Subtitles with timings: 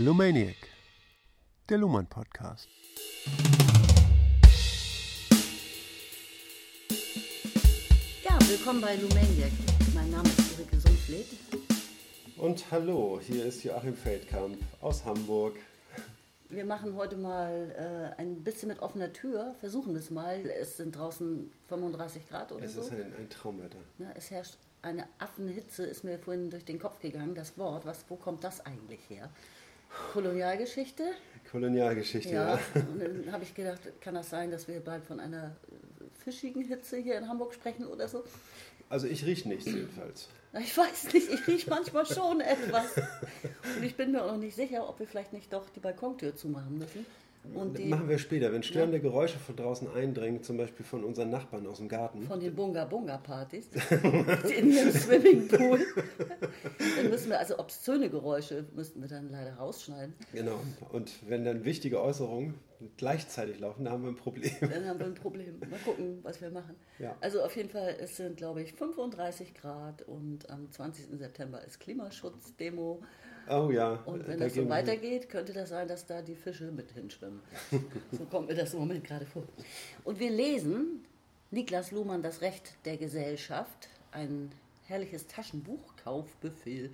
[0.00, 0.56] Lumaniac,
[1.68, 2.66] der Luhmann Podcast.
[8.24, 9.52] Ja, willkommen bei Lumaniac.
[9.94, 11.26] Mein Name ist Ulrike Sumpfleth.
[12.38, 15.56] Und hallo, hier ist Joachim Feldkamp aus Hamburg.
[16.48, 20.40] Wir machen heute mal äh, ein bisschen mit offener Tür, versuchen es mal.
[20.46, 22.80] Es sind draußen 35 Grad oder Es so.
[22.80, 23.76] ist ein, ein Traumwetter.
[23.98, 27.34] Ja, es herrscht eine Affenhitze, ist mir vorhin durch den Kopf gegangen.
[27.34, 29.28] Das Wort, was, wo kommt das eigentlich her?
[30.12, 31.04] Kolonialgeschichte?
[31.50, 32.54] Kolonialgeschichte, Ja.
[32.54, 32.60] ja.
[32.74, 36.64] Und dann habe ich gedacht, kann das sein, dass wir bald von einer äh, fischigen
[36.64, 38.24] Hitze hier in Hamburg sprechen oder so?
[38.88, 40.28] Also ich rieche nichts jedenfalls.
[40.60, 42.96] Ich weiß nicht, ich rieche manchmal schon etwas.
[42.96, 46.34] Und ich bin mir auch noch nicht sicher, ob wir vielleicht nicht doch die Balkontür
[46.34, 47.06] zumachen müssen.
[47.42, 51.66] Die Machen wir später, wenn störende Geräusche von draußen eindringen, zum Beispiel von unseren Nachbarn
[51.66, 52.22] aus dem Garten.
[52.22, 53.70] von den Bunga-Bunga-Partys
[54.56, 55.80] in dem Swimmingpool.
[56.96, 60.14] Dann müssen wir, also obszöne Geräusche müssten wir dann leider rausschneiden.
[60.32, 60.60] Genau.
[60.92, 62.54] Und wenn dann wichtige Äußerungen
[62.96, 64.52] gleichzeitig laufen, dann haben wir ein Problem.
[64.60, 65.58] Dann haben wir ein Problem.
[65.58, 66.76] Mal gucken, was wir machen.
[66.98, 67.16] Ja.
[67.20, 71.18] Also auf jeden Fall, es sind, glaube ich, 35 Grad und am 20.
[71.18, 73.02] September ist Klimaschutzdemo.
[73.50, 74.00] Oh ja.
[74.06, 77.40] Und wenn da das so weitergeht, könnte das sein, dass da die Fische mit hinschwimmen.
[78.12, 79.42] so kommt mir das im Moment gerade vor.
[80.04, 81.04] Und wir lesen
[81.50, 84.52] Niklas Luhmann, Das Recht der Gesellschaft, ein
[84.86, 86.90] herrliches Taschenbuch, Kaufbefehl,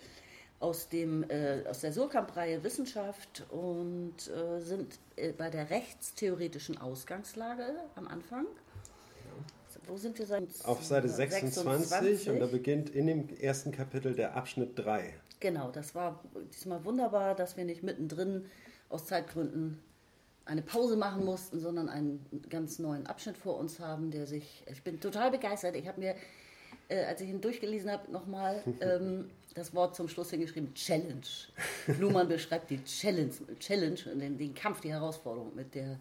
[0.59, 7.67] aus, dem, äh, aus der Surkamp-Reihe Wissenschaft und äh, sind äh, bei der rechtstheoretischen Ausgangslage
[7.95, 8.47] am Anfang.
[9.87, 10.27] Wo sind wir?
[10.27, 15.15] Seit Auf Seite 26, und da beginnt in dem ersten Kapitel der Abschnitt 3.
[15.41, 18.47] Genau, das war diesmal wunderbar, dass wir nicht mittendrin
[18.89, 19.79] aus Zeitgründen
[20.45, 24.83] eine Pause machen mussten, sondern einen ganz neuen Abschnitt vor uns haben, der sich, ich
[24.83, 25.75] bin total begeistert.
[25.77, 26.15] Ich habe mir,
[26.89, 31.21] äh, als ich ihn durchgelesen habe, nochmal ähm, das Wort zum Schluss hingeschrieben, Challenge.
[31.99, 35.99] Luhmann beschreibt die Challenge, Challenge den, den Kampf, die Herausforderung, mit der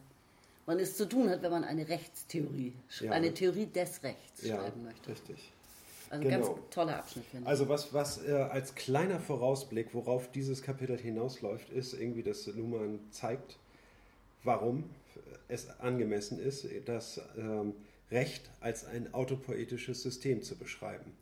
[0.68, 3.12] man es zu tun hat, wenn man eine Rechtstheorie, Ja.
[3.12, 5.10] eine Theorie des Rechts Ja, schreiben möchte.
[5.10, 5.52] richtig.
[6.16, 6.54] Also genau.
[6.54, 7.50] ganz toller Abschnitt, finde ich.
[7.50, 13.00] Also was, was äh, als kleiner Vorausblick, worauf dieses Kapitel hinausläuft, ist irgendwie, dass Luhmann
[13.12, 13.58] zeigt,
[14.44, 14.84] warum
[15.48, 17.74] es angemessen ist, das ähm,
[18.12, 21.14] Recht als ein autopoetisches System zu beschreiben.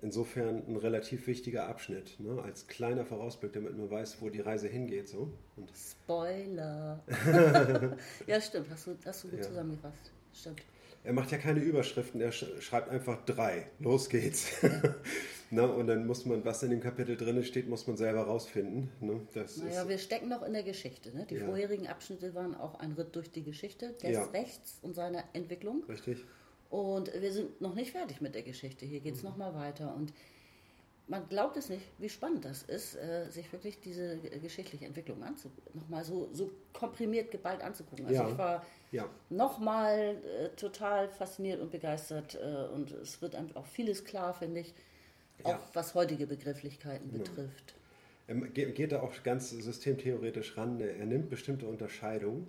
[0.00, 2.40] Insofern ein relativ wichtiger Abschnitt, ne?
[2.42, 5.08] als kleiner Vorausblick, damit man weiß, wo die Reise hingeht.
[5.08, 5.32] So.
[5.56, 7.02] Und Spoiler.
[8.28, 9.46] ja, stimmt, hast du, hast du gut Ja.
[9.46, 10.12] zusammengefasst.
[10.32, 10.62] Stimmt.
[11.04, 13.68] Er macht ja keine Überschriften, er sch schreibt einfach drei.
[13.78, 14.50] Los geht's.
[15.50, 18.90] Na, und dann muss man, was in dem Kapitel drin steht, muss man selber rausfinden.
[19.00, 19.20] Ne?
[19.32, 21.10] Das Naja, ist, wir stecken noch in der Geschichte.
[21.16, 21.26] Ne?
[21.30, 21.46] Die Ja.
[21.46, 24.24] vorherigen Abschnitte waren auch ein Ritt durch die Geschichte des Ja.
[24.26, 25.84] Rechts und seiner Entwicklung.
[25.88, 26.18] richtig.
[26.68, 28.84] Und wir sind noch nicht fertig mit der Geschichte.
[28.84, 29.28] Hier geht es Mhm.
[29.30, 29.94] noch mal weiter.
[29.96, 30.12] Und
[31.08, 35.18] man glaubt es nicht, wie spannend das ist, äh, sich wirklich diese äh, geschichtliche Entwicklung.
[35.74, 38.06] Nochmal so, so komprimiert, geballt anzugucken.
[38.06, 38.28] Also Ja.
[38.30, 39.08] ich war Ja.
[39.30, 42.34] nochmal äh, total fasziniert und begeistert.
[42.36, 44.74] Äh, und es wird einem auch vieles klar, finde ich.
[45.44, 45.60] Auch Ja.
[45.72, 47.74] Was heutige Begrifflichkeiten betrifft.
[48.26, 50.78] Er ge- geht da auch ganz systemtheoretisch ran.
[50.80, 52.48] Er nimmt bestimmte Unterscheidungen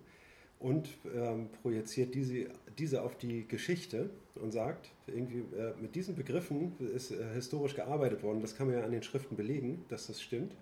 [0.59, 2.47] und ähm, projiziert diese,
[2.77, 8.23] diese auf die Geschichte und sagt, irgendwie äh, mit diesen Begriffen ist äh, historisch gearbeitet
[8.23, 8.41] worden.
[8.41, 10.53] Das kann man ja an den Schriften belegen, dass das stimmt.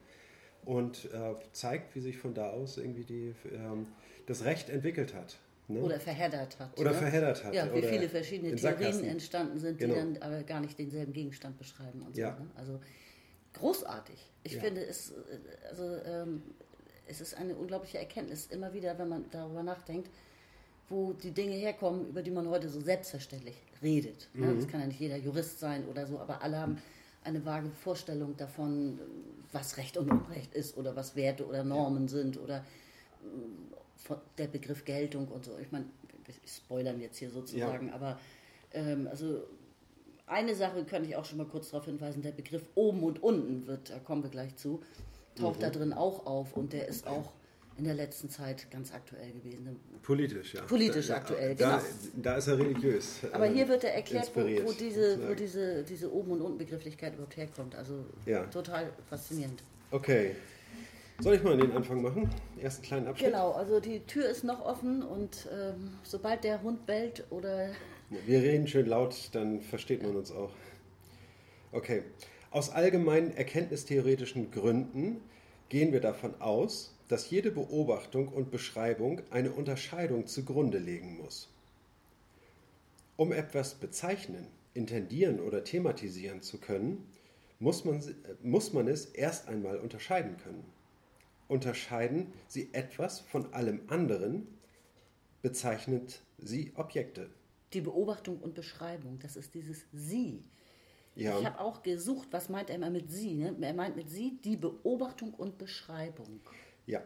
[0.66, 3.88] Und äh, zeigt, wie sich von da aus irgendwie die, ähm,
[4.26, 5.38] das Recht entwickelt hat.
[5.70, 5.82] Ne?
[5.82, 6.80] Oder verheddert hat.
[6.80, 6.98] Oder ne?
[6.98, 9.94] verheddert hat, Ja, wie viele verschiedene Theorien entstanden sind, Genau.
[9.94, 12.22] die dann aber gar nicht denselben Gegenstand beschreiben und so.
[12.22, 12.32] Ja.
[12.32, 12.48] Ne?
[12.56, 12.80] Also
[13.54, 14.32] großartig.
[14.44, 14.62] Ich Ja.
[14.62, 15.16] finde es, äh,
[15.70, 16.44] also ähm,
[17.08, 20.10] es ist eine unglaubliche Erkenntnis, immer wieder, wenn man darüber nachdenkt,
[20.90, 24.30] wo die Dinge herkommen, über die man heute so selbstverständlich redet.
[24.34, 24.48] Ne?
[24.48, 24.56] Mhm.
[24.60, 26.78] Das kann ja nicht jeder Jurist sein oder so, aber alle haben
[27.24, 29.00] eine vage Vorstellung davon,
[29.52, 32.64] was Recht und Unrecht ist oder was Werte oder Normen sind oder
[33.98, 35.58] von der Begriff Geltung und so.
[35.62, 35.86] Ich meine,
[36.26, 38.20] wir spoilern jetzt hier sozusagen, aber
[38.74, 39.44] ähm, also
[40.26, 43.66] eine Sache könnte ich auch schon mal kurz darauf hinweisen, der Begriff oben und unten
[43.68, 44.82] wird, da kommen wir gleich zu,
[45.40, 45.62] taucht Mhm.
[45.64, 47.32] da drin auch auf und der ist auch
[47.78, 49.80] in der letzten Zeit ganz aktuell gewesen.
[50.02, 50.62] Politisch, ja.
[50.64, 51.90] Politisch da, aktuell, da, genau.
[52.24, 53.20] Da ist er religiös.
[53.32, 56.58] Aber ähm, hier wird er erklärt, wo, wo, diese, wo diese, diese oben und unten
[56.58, 57.76] Begrifflichkeit überhaupt herkommt.
[57.76, 58.46] Also Ja.
[58.48, 59.62] total faszinierend.
[59.92, 60.36] Okay.
[61.20, 62.30] Soll ich mal den Anfang machen?
[62.60, 63.32] Ersten kleinen Abschnitt?
[63.32, 67.70] Genau, also die Tür ist noch offen und ähm, sobald der Hund bellt oder
[68.26, 70.52] Wir reden schön laut, dann versteht man uns auch.
[71.72, 72.04] Okay.
[72.58, 75.22] Aus allgemeinen erkenntnistheoretischen Gründen
[75.70, 81.50] gehen wir davon aus, dass jede Beobachtung und Beschreibung eine Unterscheidung zugrunde legen muss.
[83.16, 87.06] Um etwas bezeichnen, intendieren oder thematisieren zu können,
[87.60, 88.04] muss man,
[88.42, 90.66] muss man es erst einmal unterscheiden können.
[91.48, 94.48] unterscheiden sie etwas von allem anderen,
[95.44, 97.30] bezeichnet sie Objekte.
[97.74, 100.44] Die Beobachtung und Beschreibung, das ist dieses Sie.
[101.18, 101.40] Ja.
[101.40, 103.34] Ich habe auch gesucht, was meint er immer mit Sie?
[103.34, 103.56] Ne?
[103.60, 106.42] Er meint mit Sie die Beobachtung und Beschreibung.
[106.86, 107.02] Ja,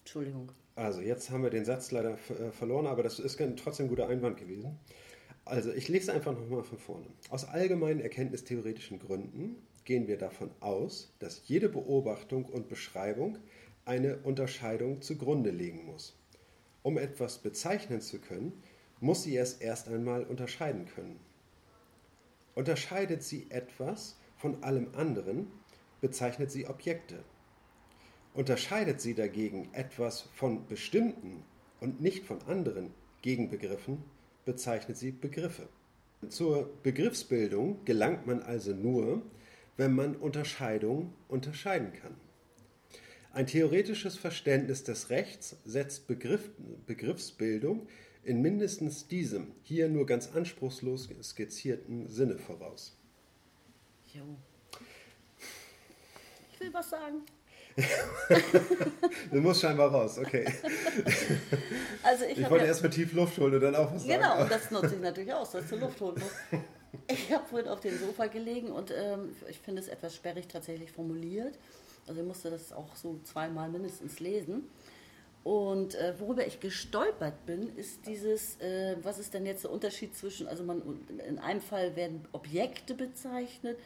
[0.00, 0.50] Entschuldigung.
[0.74, 4.08] also jetzt haben wir den Satz leider äh, verloren, aber das ist trotzdem ein guter
[4.08, 4.78] Einwand gewesen.
[5.44, 7.06] Also ich lese einfach nochmal von vorne.
[7.28, 13.36] Aus allgemeinen erkenntnistheoretischen Gründen gehen wir davon aus, dass jede Beobachtung und Beschreibung
[13.84, 16.18] eine Unterscheidung zugrunde legen muss.
[16.82, 18.62] Um etwas bezeichnen zu können,
[19.00, 21.20] muss sie es erst einmal unterscheiden können.
[22.54, 25.46] Unterscheidet sie etwas von allem anderen,
[26.00, 27.24] bezeichnet sie Objekte.
[28.34, 31.44] Unterscheidet sie dagegen etwas von bestimmten
[31.80, 32.92] und nicht von anderen
[33.22, 34.02] Gegenbegriffen,
[34.44, 35.68] bezeichnet sie Begriffe.
[36.28, 39.22] Zur Begriffsbildung gelangt man also nur,
[39.76, 42.14] wenn man Unterscheidungen unterscheiden kann.
[43.32, 46.50] Ein theoretisches Verständnis des Rechts setzt Begriff,
[46.86, 47.88] Begriffsbildung
[48.24, 52.96] in mindestens diesem, hier nur ganz anspruchslos skizzierten Sinne voraus.
[54.12, 54.22] Jo.
[56.52, 57.22] Ich will was sagen.
[59.32, 60.46] Du musst scheinbar raus, okay.
[62.02, 64.20] Also ich, Ich wollte ja, erstmal tief Luft holen und dann auch was sagen.
[64.20, 66.62] Genau, und das nutze ich natürlich aus, dass du Luft holen musst.
[67.08, 70.92] Ich habe vorhin auf dem Sofa gelegen und ähm, ich finde es etwas sperrig tatsächlich
[70.92, 71.58] formuliert.
[72.06, 74.68] Also ich musste das auch so zweimal mindestens lesen.
[75.44, 80.16] Und äh, worüber ich gestolpert bin, ist dieses, äh, was ist denn jetzt der Unterschied
[80.16, 80.82] zwischen, also man,
[81.28, 83.78] in einem Fall werden Objekte bezeichnet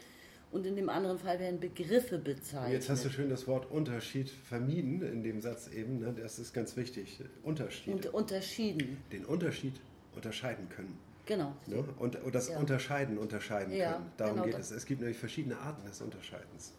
[0.52, 2.74] und in dem anderen Fall werden Begriffe bezeichnet.
[2.74, 5.98] Jetzt hast du schön das Wort Unterschied vermieden in dem Satz eben.
[5.98, 6.14] Ne?
[6.16, 7.20] Das ist ganz wichtig.
[7.42, 7.92] Unterschied.
[7.92, 9.02] und unterschieden.
[9.10, 9.74] Den Unterschied
[10.14, 10.96] unterscheiden können.
[11.26, 11.52] Genau.
[11.66, 11.84] Ne?
[11.98, 12.58] Und, und das Ja.
[12.58, 14.12] Unterscheiden unterscheiden Ja, können.
[14.16, 14.70] Darum genau geht das.
[14.70, 14.76] es.
[14.78, 16.72] Es gibt nämlich verschiedene Arten des Unterscheidens.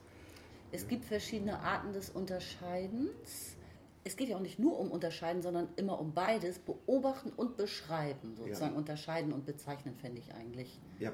[0.72, 3.58] Es gibt verschiedene Arten des Unterscheidens.
[4.04, 6.60] Es geht ja auch nicht nur um Unterscheiden, sondern immer um beides.
[6.60, 8.36] Beobachten und beschreiben.
[8.38, 11.12] Sozusagen unterscheiden und bezeichnen fände ich eigentlich Ja.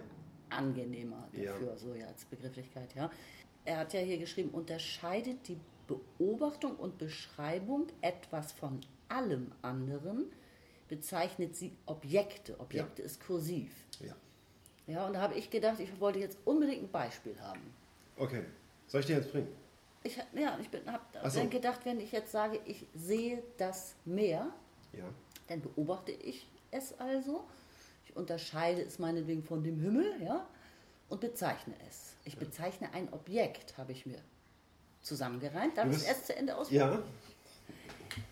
[0.49, 1.51] angenehmer Ja.
[1.53, 2.93] dafür, so ja als Begrifflichkeit.
[2.95, 3.09] Ja.
[3.65, 8.79] Er hat ja hier geschrieben, unterscheidet die Beobachtung und Beschreibung etwas von
[9.09, 10.25] allem anderen,
[10.87, 12.59] bezeichnet sie Objekte.
[12.59, 13.71] Objekte ist kursiv.
[13.99, 14.15] ja.
[14.87, 17.61] Ja, und da habe ich gedacht, ich wollte jetzt unbedingt ein Beispiel haben.
[18.17, 18.43] Okay.
[18.85, 19.47] Soll ich dir jetzt bringen?
[20.05, 21.39] Ich, ja, ich habe so.
[21.39, 24.47] dann gedacht, wenn ich jetzt sage, ich sehe das Meer,
[24.93, 25.05] Ja.
[25.47, 27.43] dann beobachte ich es also.
[28.05, 30.47] Ich unterscheide es meinetwegen von dem Himmel, ja,
[31.09, 32.15] und bezeichne es.
[32.23, 34.19] Ich bezeichne ein Objekt, habe ich mir
[35.01, 35.75] zusammengereimt.
[35.77, 36.99] Darf ich es erst zu Ende ausführen?
[36.99, 37.03] Ja.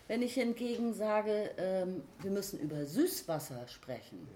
[0.06, 4.28] Wenn ich hingegen sage, ähm, wir müssen über Süßwasser sprechen,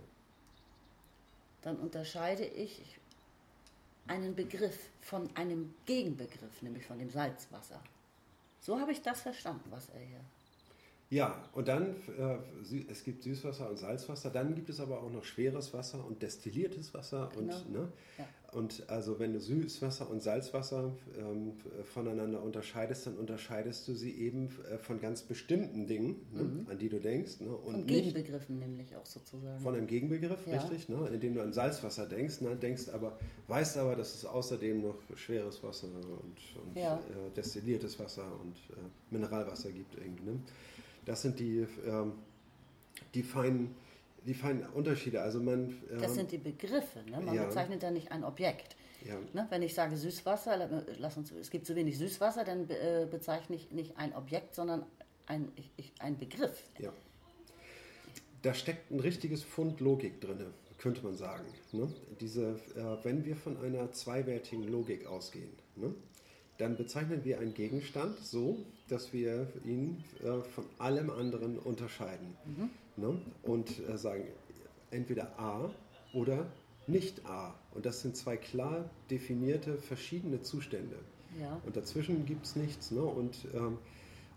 [1.63, 2.99] dann unterscheide ich
[4.09, 7.83] einen Begriff von einem Gegenbegriff, nämlich von dem Salzwasser.
[8.61, 10.21] So habe ich das verstanden, was er hier.
[11.11, 12.37] Ja, und dann, äh,
[12.91, 16.93] es gibt Süßwasser und Salzwasser, dann gibt es aber auch noch schweres Wasser und destilliertes
[16.93, 17.31] Wasser.
[17.35, 17.57] Genau.
[17.57, 17.89] Und, ne?
[18.19, 18.25] Ja.
[18.53, 21.53] und also wenn du Süßwasser und Salzwasser ähm,
[21.95, 26.67] voneinander unterscheidest, dann unterscheidest du sie eben äh, von ganz bestimmten Dingen, ne?
[26.71, 27.41] an die du denkst.
[27.41, 27.57] Ne?
[27.57, 29.61] Und Von Gegenbegriffen nämlich auch sozusagen.
[29.63, 30.61] von einem Gegenbegriff, Ja.
[30.61, 31.09] richtig, ne?
[31.11, 32.55] indem du an Salzwasser denkst, ne?
[32.55, 36.97] denkst aber, weißt aber, dass es außerdem noch schweres Wasser und, und Ja.
[36.99, 38.81] äh, destilliertes Wasser und äh,
[39.11, 40.25] Mineralwasser gibt irgendwie.
[40.25, 40.41] Ne?
[41.09, 42.13] Das sind die, ähm,
[43.15, 43.75] die, feinen,
[44.25, 45.21] die feinen Unterschiede.
[45.23, 47.01] Also man, ähm, das sind die Begriffe.
[47.11, 47.21] Ne?
[47.21, 47.45] Man ja.
[47.47, 48.77] bezeichnet da nicht ein Objekt.
[49.05, 49.47] ja, Ne?
[49.51, 53.57] Wenn ich sage Süßwasser, la- lass uns, es gibt zu wenig Süßwasser, dann äh, bezeichne
[53.57, 54.85] ich nicht ein Objekt, sondern
[55.27, 56.63] ein, ich, ich, ein Begriff.
[56.79, 56.93] ja.
[58.43, 60.39] Da steckt ein richtiges Pfund Logik drin,
[60.79, 61.45] könnte man sagen.
[61.73, 61.93] Ne?
[62.21, 65.93] Diese, äh, wenn wir von einer zweiwertigen Logik ausgehen, ne?
[66.59, 72.37] Dann bezeichnen wir einen Gegenstand so, dass wir ihn äh, von allem anderen unterscheiden.
[72.97, 73.21] Ne?
[73.43, 74.25] Und äh, sagen
[74.91, 75.71] entweder A
[76.13, 76.47] oder
[76.87, 77.55] nicht A.
[77.75, 80.97] Und das sind zwei klar definierte verschiedene Zustände.
[81.41, 81.61] Ja.
[81.65, 82.91] Und dazwischen gibt es nichts.
[82.91, 83.03] Ne?
[83.03, 83.79] Und, ähm,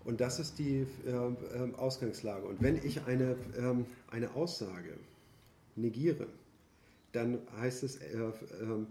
[0.03, 2.45] und das ist die ähm, Ausgangslage.
[2.45, 4.97] Und wenn ich eine, ähm, eine Aussage
[5.75, 6.27] negiere,
[7.13, 8.87] dann heißt es äh, ähm,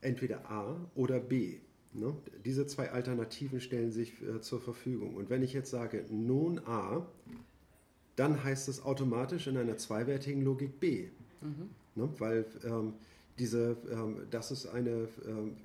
[0.00, 1.58] entweder A oder B.
[1.94, 2.14] Ne?
[2.44, 5.14] Diese zwei Alternativen stellen sich äh, zur Verfügung.
[5.14, 7.06] Und wenn ich jetzt sage nun A,
[8.16, 11.08] dann heißt es automatisch in einer zweiwertigen Logik B.
[11.94, 12.08] Ne?
[12.18, 12.94] Weil ähm,
[13.38, 15.56] diese, ähm, das ist eine ähm,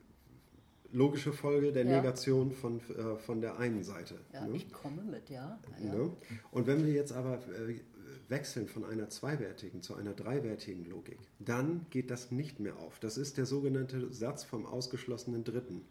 [0.91, 1.97] logische Folge der Ja.
[1.97, 4.15] Negation von, äh, von der einen Seite.
[4.33, 4.55] Ja, ne?
[4.55, 5.59] ich komme mit, ja.
[5.83, 5.93] ja.
[5.93, 6.11] Ne?
[6.51, 7.79] Und wenn wir jetzt aber äh,
[8.29, 12.99] wechseln von einer zweiwertigen zu einer dreiwertigen Logik, dann geht das nicht mehr auf.
[12.99, 15.81] Das ist der sogenannte Satz vom ausgeschlossenen Dritten.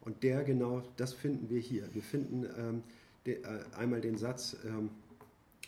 [0.00, 1.88] Und der genau, das finden wir hier.
[1.92, 2.82] Wir finden ähm,
[3.26, 3.46] de, äh,
[3.76, 4.90] einmal den Satz ähm,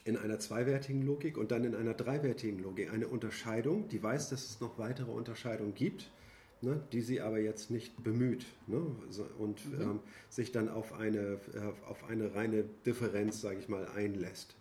[0.05, 2.93] in einer zweiwertigen Logik und dann in einer dreiwertigen Logik.
[2.93, 6.11] Eine Unterscheidung, die weiß, dass es noch weitere Unterscheidungen gibt,
[6.61, 8.81] ne, die sie aber jetzt nicht bemüht ne,
[9.39, 9.81] und mhm.
[9.81, 14.57] ähm, sich dann auf eine, äh, auf eine reine Differenz, sage ich mal, einlässt,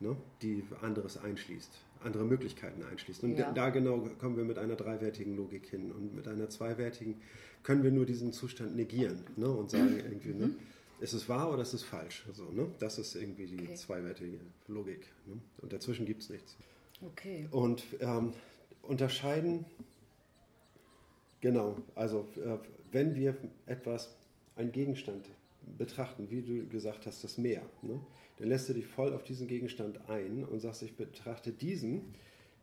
[0.00, 1.70] ne, die anderes einschließt
[2.04, 3.22] andere Möglichkeiten einschließt.
[3.24, 3.52] Und ja.
[3.52, 5.90] da genau kommen wir mit einer dreiwertigen Logik hin.
[5.92, 7.20] Und mit einer zweiwertigen
[7.62, 9.48] können wir nur diesen Zustand negieren ne?
[9.48, 10.46] und sagen irgendwie, ne?
[10.48, 10.56] Mhm.
[11.00, 12.24] ist es wahr oder ist es falsch?
[12.28, 12.66] Also, ne?
[12.78, 13.74] Das ist irgendwie die okay.
[13.74, 15.06] zweiwertige Logik.
[15.26, 15.38] Ne?
[15.58, 16.56] Und dazwischen gibt es nichts.
[17.02, 17.48] Okay.
[17.50, 18.32] Und ähm,
[18.82, 19.64] unterscheiden,
[21.40, 22.58] genau, also äh,
[22.92, 23.36] wenn wir
[23.66, 24.14] etwas,
[24.56, 25.26] einen Gegenstand
[25.78, 27.98] betrachten, wie du gesagt hast, das Meer, ne?
[28.36, 32.14] Dann lässt du dich voll auf diesen Gegenstand ein und sagst, ich betrachte diesen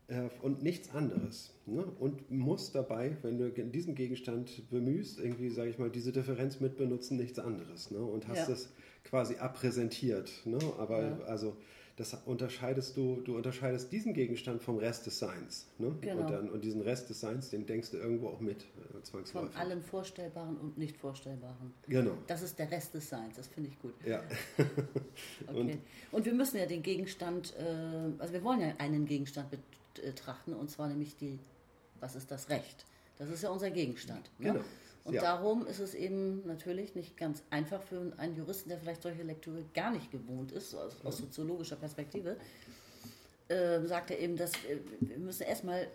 [0.07, 1.53] äh, und nichts anderes.
[1.65, 1.83] Ne?
[1.99, 6.77] Und musst dabei, wenn du diesen Gegenstand bemühst, irgendwie, sage ich mal, diese Differenz mit
[6.77, 7.91] benutzen, nichts anderes.
[7.91, 7.99] Ne?
[7.99, 8.45] Und hast ja.
[8.47, 8.73] das
[9.03, 10.31] quasi abpräsentiert.
[10.45, 10.59] Ne?
[10.77, 11.19] Aber ja.
[11.25, 11.55] also
[12.01, 15.67] das unterscheidest du, du unterscheidest diesen Gegenstand vom Rest des Seins.
[15.77, 15.95] Ne?
[16.01, 16.21] Genau.
[16.21, 19.51] Und, dann, und diesen Rest des Seins, den denkst du irgendwo auch mit, äh, zwangsläufig.
[19.51, 21.73] Von allem Vorstellbaren und nicht Vorstellbaren.
[21.87, 22.17] Genau.
[22.25, 23.93] Das ist der Rest des Seins, das finde ich gut.
[24.03, 24.23] Ja.
[24.57, 25.59] okay.
[25.59, 25.77] Und,
[26.11, 29.49] und, wir müssen ja den Gegenstand, äh, also wir wollen ja einen Gegenstand
[29.93, 31.37] betrachten, und zwar nämlich die,
[31.99, 32.85] was ist das Recht?
[33.19, 34.31] Das ist ja unser Gegenstand.
[34.39, 34.53] Ne?
[34.53, 34.65] Genau.
[35.03, 35.21] Und ja.
[35.21, 39.63] darum ist es eben natürlich nicht ganz einfach für einen Juristen, der vielleicht solche Lektüre
[39.73, 42.37] gar nicht gewohnt ist, aus, aus soziologischer Perspektive,
[43.47, 45.87] äh, sagt er eben, dass äh, wir müssen erstmal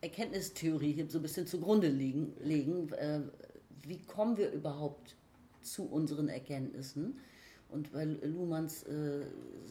[0.00, 2.92] Erkenntnistheorie hier so ein bisschen zugrunde liegen, legen.
[2.94, 3.20] Äh,
[3.84, 5.14] wie kommen wir überhaupt
[5.60, 7.18] zu unseren Erkenntnissen?
[7.72, 9.26] Und weil Luhmanns äh,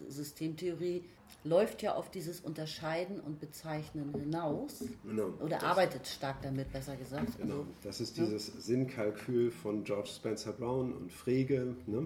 [0.09, 1.03] Systemtheorie
[1.43, 4.83] läuft ja auf dieses Unterscheiden und Bezeichnen hinaus.
[5.03, 7.37] Genau, oder arbeitet stark damit, besser gesagt.
[7.39, 8.59] Genau, also, das ist dieses ja.
[8.59, 11.75] Sinnkalkül von George Spencer Brown und Frege.
[11.87, 12.05] Ne?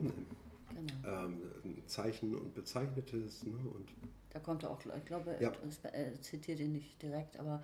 [0.75, 1.25] Genau.
[1.25, 1.37] Ähm,
[1.87, 3.43] Zeichen und Bezeichnetes.
[3.43, 3.53] Ne?
[3.53, 3.87] Und
[4.31, 5.51] da kommt er auch, ich glaube, ja.
[5.91, 7.63] er zitiert ihn nicht direkt, aber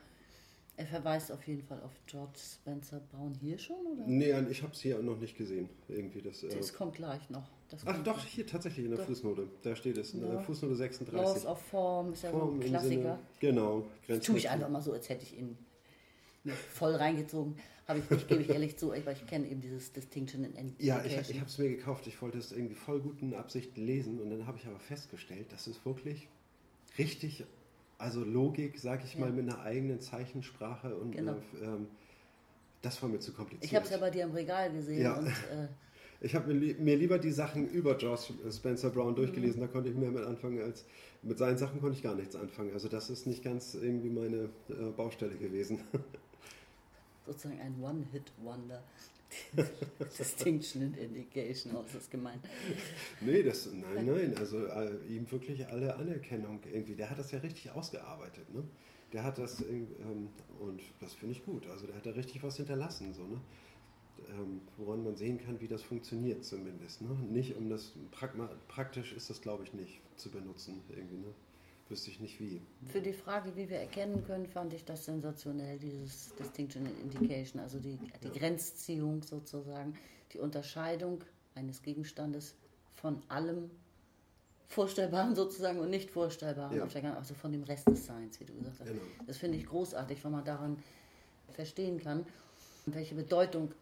[0.77, 4.07] er verweist auf jeden Fall auf George Spencer Brown hier schon, oder?
[4.07, 5.69] Nee, ich habe es hier noch nicht gesehen.
[5.87, 7.49] Irgendwie das, das äh, kommt gleich noch.
[7.85, 9.07] Ach doch, hier tatsächlich in der doch.
[9.07, 9.47] Fußnote.
[9.61, 11.13] Da steht es, in der Fußnote 36.
[11.13, 13.01] Laws of Form ist ja Form so ein Klassiker.
[13.01, 13.85] Sinne, genau.
[14.07, 15.57] Das tue ich einfach mal so, als hätte ich ihn
[16.73, 17.55] voll reingezogen.
[17.87, 20.87] Habe ich nicht, gebe ich ehrlich zu, weil ich kenne eben dieses Distinction in Indication.
[20.87, 22.07] Ja, ich, ich habe es mir gekauft.
[22.07, 25.67] Ich wollte es irgendwie voll guten Absichten lesen und dann habe ich aber festgestellt, dass
[25.67, 26.29] es wirklich
[26.97, 27.43] richtig
[28.01, 29.19] also Logik, sage ich ja.
[29.19, 31.35] mal, mit einer eigenen Zeichensprache und genau.
[31.61, 31.87] ähm,
[32.81, 33.63] das war mir zu kompliziert.
[33.63, 35.03] Ich habe es ja bei dir im Regal gesehen.
[35.03, 35.19] Ja.
[35.19, 35.67] Und, äh,
[36.21, 39.65] ich habe mir, mir, lieber die Sachen über George Spencer Brown durchgelesen, mhm.
[39.65, 40.85] da konnte ich mehr mit anfangen als
[41.23, 42.73] mit seinen Sachen konnte ich gar nichts anfangen.
[42.73, 45.79] Also das ist nicht ganz irgendwie meine äh, Baustelle gewesen.
[47.25, 48.83] Sozusagen ein One-Hit-Wonder.
[50.19, 52.43] Distinction and Indication, was ist gemeint?
[53.21, 56.95] Nee, das, nein, nein, also äh, ihm wirklich alle Anerkennung irgendwie.
[56.95, 58.61] Der hat das ja richtig ausgearbeitet, ne?
[59.13, 62.57] Der hat das, ähm, und das finde ich gut, also der hat da richtig was
[62.57, 63.39] hinterlassen, so, ne?
[64.29, 67.01] Ähm, woran man sehen kann, wie das funktioniert zumindest.
[67.01, 67.09] Ne?
[67.29, 67.93] Nicht um das,
[68.67, 71.33] praktisch ist das glaube ich nicht zu benutzen irgendwie, ne?
[71.91, 72.61] wüsste ich nicht wie.
[72.85, 77.61] Für die Frage, wie wir erkennen können, fand ich das sensationell, dieses Distinction and Indication,
[77.61, 78.33] also die, die ja.
[78.33, 79.93] Grenzziehung sozusagen,
[80.33, 81.23] die Unterscheidung
[81.53, 82.55] eines Gegenstandes
[82.95, 83.69] von allem
[84.69, 87.13] Vorstellbaren sozusagen und nicht Vorstellbaren, ja.
[87.15, 88.87] also von dem Rest des Seins, wie du gesagt hast.
[88.87, 89.01] Genau.
[89.27, 90.77] Das finde ich großartig, weil man daran
[91.49, 92.25] verstehen kann,
[92.85, 93.73] welche Bedeutung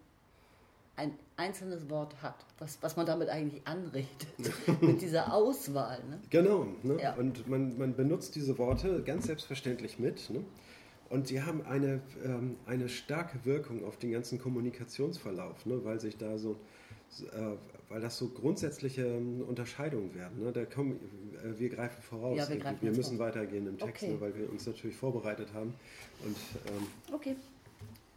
[0.99, 4.29] ein einzelnes Wort hat, was, was man damit eigentlich anrichtet,
[4.81, 6.03] mit dieser Auswahl.
[6.09, 6.19] Ne?
[6.29, 7.01] Genau, ne?
[7.01, 7.15] Ja.
[7.15, 10.29] und man, man benutzt diese Worte ganz selbstverständlich mit.
[10.29, 10.43] Ne?
[11.09, 15.83] Und sie haben eine, ähm, eine starke Wirkung auf den ganzen Kommunikationsverlauf, ne?
[15.85, 16.57] weil sich da so,
[17.21, 17.55] äh,
[17.87, 20.43] weil das so grundsätzliche ähm, Unterscheidungen werden.
[20.43, 20.51] Ne?
[20.51, 20.99] Da kommen,
[21.43, 22.37] äh, wir greifen voraus.
[22.37, 23.27] Ja, wir, greifen wir müssen vor.
[23.27, 24.13] weitergehen im Text, okay.
[24.13, 24.21] ne?
[24.21, 25.73] weil wir uns natürlich vorbereitet haben.
[26.25, 26.35] Und,
[26.67, 27.37] ähm, okay.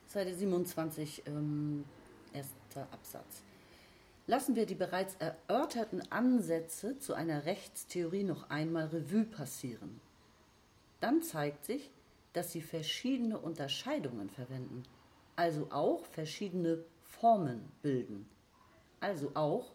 [0.09, 1.23] Seite 27.
[2.77, 3.43] Ähm erster Absatz.
[4.27, 10.01] Lassen wir die bereits erörterten Ansätze zu einer Rechtstheorie noch einmal Revue passieren.
[11.01, 11.91] Dann zeigt sich,
[12.33, 14.85] dass sie verschiedene Unterscheidungen verwenden,
[15.35, 18.27] also auch verschiedene Formen bilden,
[19.01, 19.73] also auch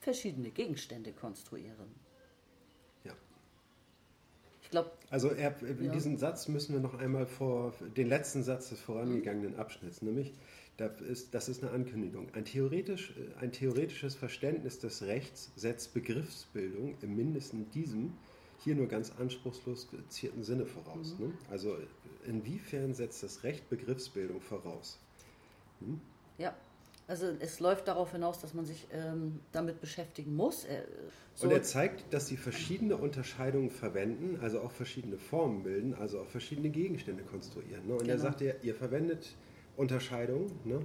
[0.00, 1.92] verschiedene Gegenstände konstruieren.
[3.02, 3.12] Ja.
[4.62, 4.92] Ich glaube.
[5.10, 5.92] Also er, in ja.
[5.92, 10.32] diesem Satz müssen wir noch einmal vor den letzten Satz des vorangegangenen Abschnitts, nämlich
[10.78, 12.28] das ist, das ist eine Ankündigung.
[12.34, 18.14] Ein, theoretisch, äh, ein theoretisches Verständnis des Rechts setzt Begriffsbildung im mindesten diesem
[18.60, 21.16] hier nur ganz anspruchslos gezierten Sinne voraus.
[21.18, 21.26] Mhm.
[21.26, 21.32] Ne?
[21.50, 21.76] Also
[22.26, 24.98] inwiefern setzt das Recht Begriffsbildung voraus?
[25.80, 26.00] Hm?
[26.38, 26.56] Ja.
[27.08, 30.64] Also es läuft darauf hinaus, dass man sich ähm, damit beschäftigen muss.
[30.64, 30.82] Äh,
[31.34, 36.20] so und er zeigt, dass sie verschiedene Unterscheidungen verwenden, also auch verschiedene Formen bilden, also
[36.20, 37.86] auch verschiedene Gegenstände konstruieren.
[37.86, 37.94] Ne?
[37.94, 38.12] Und genau.
[38.12, 39.34] er sagt, ihr, ihr verwendet
[39.78, 40.80] Unterscheidungen ne?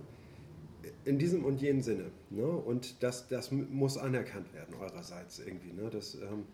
[1.04, 2.12] in diesem und jenem Sinne.
[2.30, 2.46] Ne?
[2.46, 5.74] Und das, das muss anerkannt werden eurerseits irgendwie.
[5.74, 5.90] Ne?
[5.90, 6.46] Das, ähm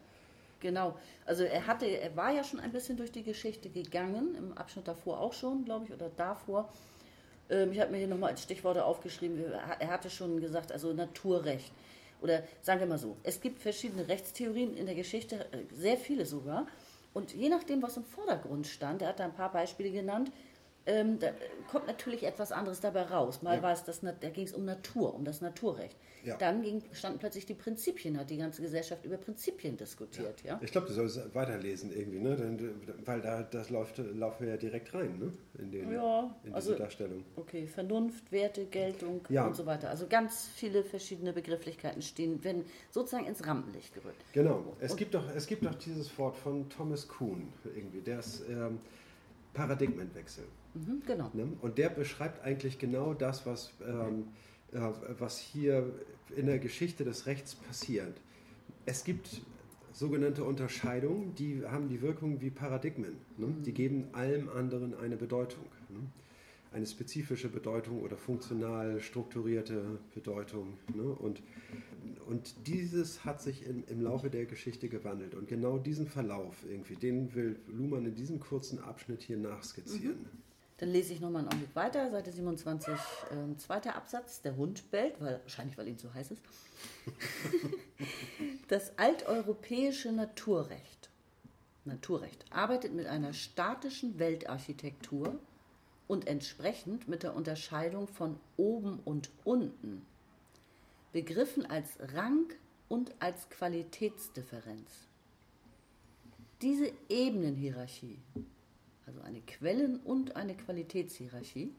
[0.59, 0.95] genau.
[1.25, 4.87] Also er hatte, er war ja schon ein bisschen durch die Geschichte gegangen, im Abschnitt
[4.87, 6.69] davor auch schon, glaube ich, oder davor.
[7.49, 9.43] Ähm, ich habe mir hier nochmal als Stichworte aufgeschrieben.
[9.79, 11.71] Er hatte schon gesagt, also Naturrecht.
[12.21, 16.25] Oder sagen wir mal so, es gibt verschiedene Rechtstheorien in der Geschichte, äh, sehr viele
[16.25, 16.67] sogar.
[17.13, 20.31] Und je nachdem, was im Vordergrund stand, er hat da ein paar Beispiele genannt,
[20.89, 21.31] ähm, da
[21.69, 23.41] kommt natürlich etwas anderes dabei raus.
[23.41, 23.63] Mal ja.
[23.63, 25.95] war es das, da ging es um Natur, um das Naturrecht.
[26.23, 26.35] Ja.
[26.35, 30.41] Dann ging, standen plötzlich die Prinzipien, hat die ganze Gesellschaft über Prinzipien diskutiert.
[30.43, 30.53] Ja.
[30.53, 30.59] ja?
[30.61, 32.75] Ich glaube, du sollst weiterlesen irgendwie, ne?
[33.05, 35.31] weil da das läuft, laufen wir ja direkt rein ne?
[35.59, 37.23] in, den, ja, in diese also, Darstellung.
[37.35, 39.89] Okay, Vernunft, Werte, Geltung und so weiter.
[39.89, 44.21] Also ganz viele verschiedene Begrifflichkeiten stehen, werden sozusagen ins Rampenlicht gerückt.
[44.33, 44.75] Genau.
[44.79, 48.79] Es, gibt doch, es gibt doch dieses Wort von Thomas Kuhn irgendwie, der ist ähm,
[49.53, 50.45] Paradigmenwechsel.
[50.73, 51.29] Mhm, genau.
[51.33, 51.47] Ne?
[51.61, 54.27] Und der beschreibt eigentlich genau das, was, ähm,
[54.71, 54.79] äh,
[55.17, 55.91] was hier
[56.35, 58.15] in der Geschichte des Rechts passiert.
[58.85, 59.41] Es gibt
[59.93, 63.17] sogenannte Unterscheidungen, die haben die Wirkung wie Paradigmen.
[63.37, 63.47] Ne?
[63.47, 63.63] Mhm.
[63.63, 65.65] Die geben allem anderen eine Bedeutung.
[65.89, 65.99] Ne?
[66.71, 70.77] Eine spezifische Bedeutung oder funktional strukturierte Bedeutung.
[70.95, 71.03] Ne?
[71.03, 71.41] Und,
[72.27, 75.35] und dieses hat sich in, im Laufe der Geschichte gewandelt.
[75.35, 80.19] Und genau diesen Verlauf irgendwie, den will Luhmann in diesem kurzen Abschnitt hier nachskizzieren.
[80.19, 80.49] Mhm.
[80.77, 84.41] Dann lese ich nochmal einen Augenblick weiter, Seite 27, äh, zweiter Absatz.
[84.41, 86.41] Der Hund bellt, weil, wahrscheinlich weil ihm so heiß ist.
[88.69, 91.09] das alteuropäische Naturrecht,
[91.83, 95.37] Naturrecht arbeitet mit einer statischen Weltarchitektur
[96.07, 100.05] und entsprechend mit der Unterscheidung von oben und unten,
[101.11, 102.53] begriffen als Rang
[102.87, 105.07] und als Qualitätsdifferenz.
[106.61, 108.19] Diese Ebenenhierarchie
[109.09, 111.73] also eine Quellen- und eine Qualitätshierarchie,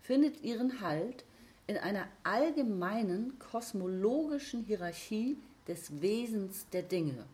[0.00, 1.24] findet ihren Halt
[1.68, 5.36] in einer allgemeinen kosmologischen Hierarchie
[5.68, 7.24] des Wesens der Dinge.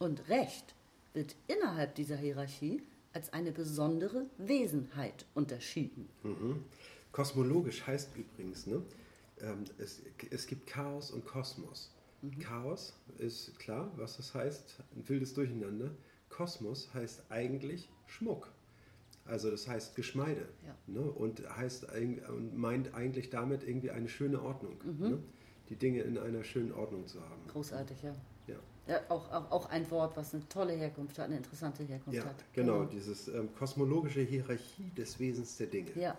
[0.00, 0.74] Und Recht
[1.12, 6.08] wird innerhalb dieser Hierarchie als eine besondere Wesenheit unterschieden.
[6.24, 6.64] Mhm.
[7.12, 8.82] Kosmologisch heißt übrigens, ne,
[9.40, 11.92] ähm, es, es gibt Chaos und Kosmos.
[12.22, 12.38] Mhm.
[12.38, 15.90] Chaos ist klar, was das heißt, ein wildes Durcheinander.
[16.28, 18.50] Kosmos heißt eigentlich Schmuck.
[19.26, 20.48] Also das heißt Geschmeide.
[20.66, 20.74] Ja.
[20.86, 21.00] Ne?
[21.00, 21.86] Und heißt
[22.28, 24.76] und meint eigentlich damit irgendwie eine schöne Ordnung.
[24.84, 25.08] Mhm.
[25.08, 25.18] Ne?
[25.70, 27.46] Die Dinge in einer schönen Ordnung zu haben.
[27.48, 28.14] Großartig, ja.
[28.46, 28.56] Ja.
[28.86, 32.24] ja auch, auch, auch ein Wort, was eine tolle Herkunft hat, eine interessante Herkunft ja,
[32.26, 32.44] hat.
[32.52, 32.90] Genau, genau.
[32.90, 35.90] dieses ähm, kosmologische Hierarchie des Wesens der Dinge.
[35.94, 36.18] Ja.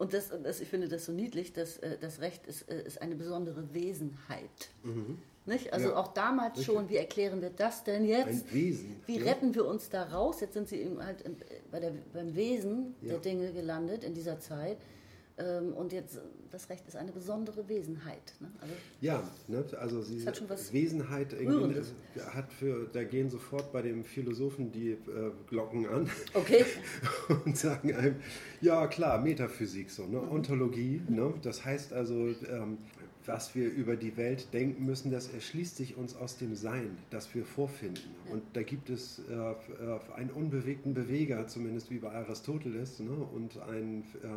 [0.00, 3.02] Und das, das, ich finde das so niedlich, dass äh, das Recht ist, äh, ist
[3.02, 4.70] eine besondere Wesenheit.
[4.82, 5.18] Mhm.
[5.44, 5.74] Nicht?
[5.74, 5.96] Also ja.
[5.96, 6.74] auch damals Richtig.
[6.74, 8.46] schon, wie erklären wir das denn jetzt?
[8.46, 8.96] Ein Wesen.
[9.04, 9.24] Wie ja.
[9.24, 10.40] retten wir uns da raus?
[10.40, 11.22] Jetzt sind sie eben halt
[11.70, 13.10] bei der, beim Wesen ja.
[13.10, 14.78] der Dinge gelandet in dieser Zeit.
[15.40, 18.34] Ähm, und jetzt, das Recht ist eine besondere Wesenheit.
[18.40, 18.50] Ne?
[18.60, 19.64] Also, ja, ne?
[19.78, 20.24] also sie,
[20.72, 21.80] Wesenheit irgendwie
[22.32, 24.96] hat für, da gehen sofort bei dem Philosophen die äh,
[25.48, 26.64] Glocken an okay.
[27.44, 28.16] und sagen einem,
[28.60, 30.18] ja klar, Metaphysik, so, ne?
[30.18, 30.32] Mhm.
[30.32, 31.32] Ontologie, ne?
[31.42, 32.78] das heißt also, ähm,
[33.26, 37.34] was wir über die Welt denken müssen, das erschließt sich uns aus dem Sein, das
[37.34, 38.14] wir vorfinden.
[38.30, 39.54] Und da gibt es äh, äh,
[40.16, 43.12] einen unbewegten Beweger, zumindest wie bei Aristoteles, ne?
[43.12, 44.30] und ein, äh, äh,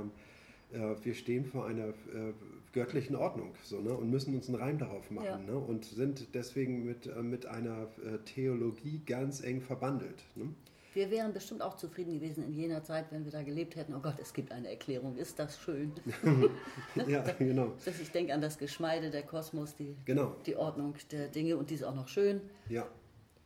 [0.74, 2.34] wir stehen vor einer äh,
[2.72, 3.94] göttlichen Ordnung so, ne?
[3.94, 5.38] und müssen uns einen Reim darauf machen ja.
[5.38, 5.58] ne?
[5.58, 7.88] und sind deswegen mit, äh, mit einer
[8.26, 10.24] Theologie ganz eng verbandelt.
[10.36, 10.54] Ne?
[10.94, 13.96] Wir wären bestimmt auch zufrieden gewesen in jener Zeit, wenn wir da gelebt hätten.
[13.96, 15.18] Oh Gott, es gibt eine Erklärung.
[15.18, 15.92] Ist das schön?
[17.08, 17.74] ja, genau.
[17.86, 20.36] Dass ich denke an das Geschmeide, der Kosmos, die, genau.
[20.46, 22.42] die Ordnung der Dinge und die ist auch noch schön.
[22.70, 22.88] Ja.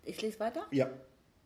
[0.04, 0.68] Ich lese weiter?
[0.72, 0.90] Ja.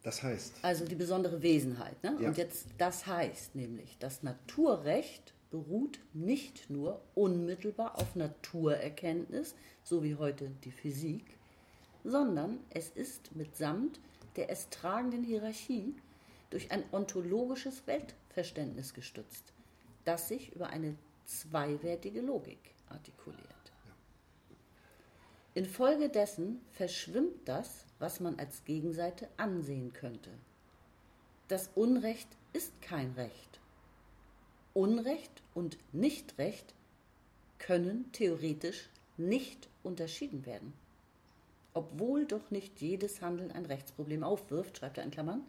[0.04, 0.56] Das heißt.
[0.63, 2.02] Also die besondere Wesenheit.
[2.04, 2.17] Ne?
[2.20, 2.30] Ja.
[2.30, 10.16] Und jetzt, das heißt nämlich, das Naturrecht beruht nicht nur unmittelbar auf Naturerkenntnis, so wie
[10.16, 11.38] heute die Physik,
[12.04, 14.00] sondern es ist mitsamt
[14.36, 15.96] der es tragenden Hierarchie
[16.50, 19.54] durch ein ontologisches Weltverständnis gestützt,
[20.06, 22.60] das sich über eine zweiwertige Logik
[22.90, 23.46] artikuliert.
[25.54, 30.30] Infolgedessen verschwimmt das, was man als Gegenseite ansehen könnte.
[31.50, 33.61] Das Unrecht ist kein Recht.
[34.74, 36.74] Unrecht und Nichtrecht
[37.58, 40.74] können theoretisch nicht unterschieden werden
[41.74, 45.44] obwohl doch nicht jedes Handeln ein Rechtsproblem aufwirft, schreibt er in Klammern.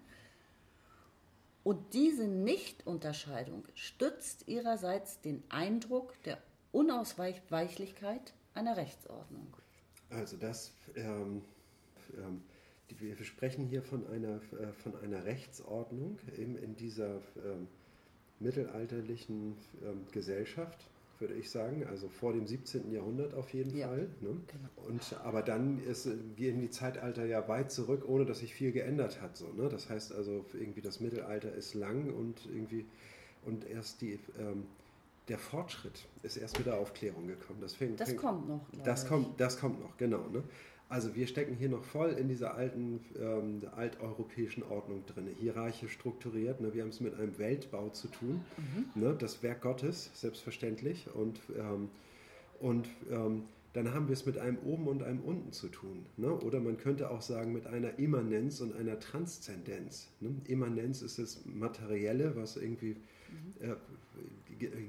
[1.64, 6.38] Und diese Nichtunterscheidung stützt ihrerseits den Eindruck der
[6.72, 9.46] Unausweichlichkeit einer Rechtsordnung.
[10.10, 11.42] Also das, ähm,
[12.16, 12.42] ähm,
[12.88, 17.68] wir sprechen hier von einer, äh, von einer Rechtsordnung eben in dieser ähm,
[18.42, 22.90] mittelalterlichen ähm, Gesellschaft, würde ich sagen, also vor dem 17.
[22.90, 24.08] Jahrhundert auf jeden ja, Fall.
[24.20, 24.36] Ne?
[24.46, 24.88] Genau.
[24.88, 29.20] Und, aber dann ist, gehen die Zeitalter ja weit zurück, ohne dass sich viel geändert
[29.20, 29.36] hat.
[29.36, 29.68] So, ne?
[29.68, 32.86] Das heißt also, irgendwie das Mittelalter ist lang und irgendwie
[33.44, 34.66] und erst die, ähm,
[35.28, 37.60] der Fortschritt ist erst mit der Aufklärung gekommen.
[37.60, 38.66] Das, fängt, das fängt, kommt noch.
[38.84, 40.28] Das kommt, das kommt noch, genau.
[40.28, 40.42] Ne?
[40.92, 46.60] Also wir stecken hier noch voll in dieser alten ähm, alteuropäischen Ordnung drin, hierarchisch strukturiert.
[46.60, 46.74] Ne?
[46.74, 49.02] Wir haben es mit einem Weltbau zu tun, mhm.
[49.02, 49.16] ne?
[49.18, 51.06] das Werk Gottes, selbstverständlich.
[51.14, 51.88] Und, ähm,
[52.60, 56.04] und ähm, dann haben wir es mit einem Oben und einem Unten zu tun.
[56.16, 56.32] Ne?
[56.32, 60.08] Oder man könnte auch sagen mit einer Immanenz und einer Transzendenz.
[60.20, 60.34] Ne?
[60.46, 62.96] Immanenz ist das Materielle, was irgendwie
[63.60, 63.70] mhm.
[63.70, 63.76] äh,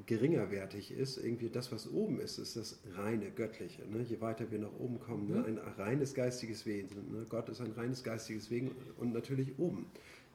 [0.05, 1.17] geringerwertig ist.
[1.17, 3.83] Irgendwie das, was oben ist, ist das reine Göttliche.
[3.87, 4.01] Ne?
[4.01, 5.37] Je weiter wir nach oben kommen, ne?
[5.37, 5.45] Mhm.
[5.45, 7.11] ein reines geistiges Wesen.
[7.11, 7.25] Ne?
[7.29, 9.85] Gott ist ein reines geistiges Wesen und natürlich oben.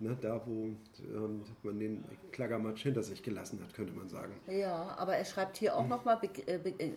[0.01, 0.71] Ne, da, wo
[1.13, 4.33] ähm, man den Klagermatsch hinter sich gelassen hat, könnte man sagen.
[4.47, 6.93] Ja, aber er schreibt hier auch nochmal, äh, äh,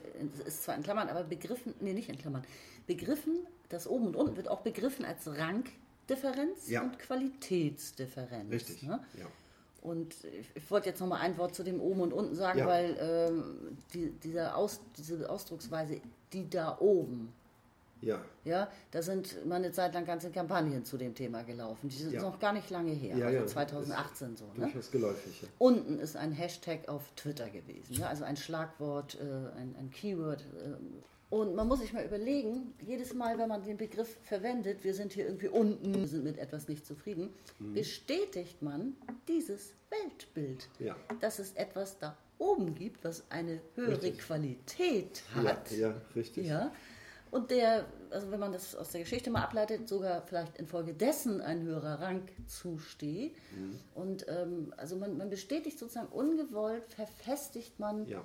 [0.45, 2.43] ist zwar in Klammern, aber begriffen, nee, nicht in Klammern,
[2.85, 6.83] begriffen, das oben und unten wird auch begriffen als Rangdifferenz ja.
[6.83, 8.51] und Qualitätsdifferenz.
[8.51, 8.99] Richtig, ne?
[9.17, 9.25] ja.
[9.81, 10.15] Und
[10.53, 12.67] ich wollte jetzt noch mal ein Wort zu dem oben und unten sagen, ja.
[12.67, 16.01] weil ähm, die, dieser Aus, diese Ausdrucksweise,
[16.33, 17.33] die da oben,
[18.01, 18.23] ja.
[18.43, 21.89] Ja, da sind mal eine Zeit lang ganze Kampagnen zu dem Thema gelaufen.
[21.89, 22.21] Die sind ja.
[22.21, 23.45] noch gar nicht lange her, ja, also ja.
[23.45, 24.45] 2018 so.
[24.55, 24.65] Ne?
[24.65, 25.41] Durchaus geläufig.
[25.41, 25.47] Ja.
[25.59, 28.07] Unten ist ein Hashtag auf Twitter gewesen, ja?
[28.07, 30.41] also ein Schlagwort, äh, ein, ein Keyword.
[30.41, 30.75] Äh,
[31.29, 35.13] und man muss sich mal überlegen, jedes Mal, wenn man den Begriff verwendet, wir sind
[35.13, 37.73] hier irgendwie unten, wir sind mit etwas nicht zufrieden, mhm.
[37.73, 38.97] bestätigt man
[39.29, 40.95] dieses Weltbild, ja.
[41.21, 44.19] dass es etwas da oben gibt, was eine höhere richtig.
[44.19, 45.71] Qualität hat.
[45.71, 46.47] Ja, ja, richtig.
[46.47, 46.73] Ja,
[47.31, 51.63] und der, also wenn man das aus der Geschichte mal ableitet, sogar vielleicht infolgedessen ein
[51.63, 53.35] höherer Rang zusteht.
[53.55, 53.79] Mhm.
[53.95, 58.23] Und ähm, also man, man bestätigt sozusagen ungewollt, verfestigt man ja.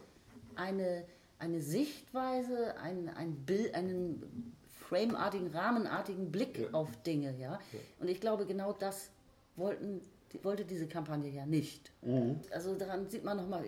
[0.57, 1.05] eine
[1.39, 4.55] eine Sichtweise, ein, ein Bild, einen
[4.89, 6.71] frameartigen, rahmenartigen Blick ja.
[6.73, 7.37] auf Dinge.
[7.39, 7.61] Ja?
[7.73, 7.79] ja?
[8.01, 9.11] Und ich glaube, genau das
[9.57, 10.01] wollten,
[10.43, 11.93] wollte diese Kampagne ja nicht.
[12.03, 12.41] Mhm.
[12.51, 13.65] Also daran sieht man nochmal.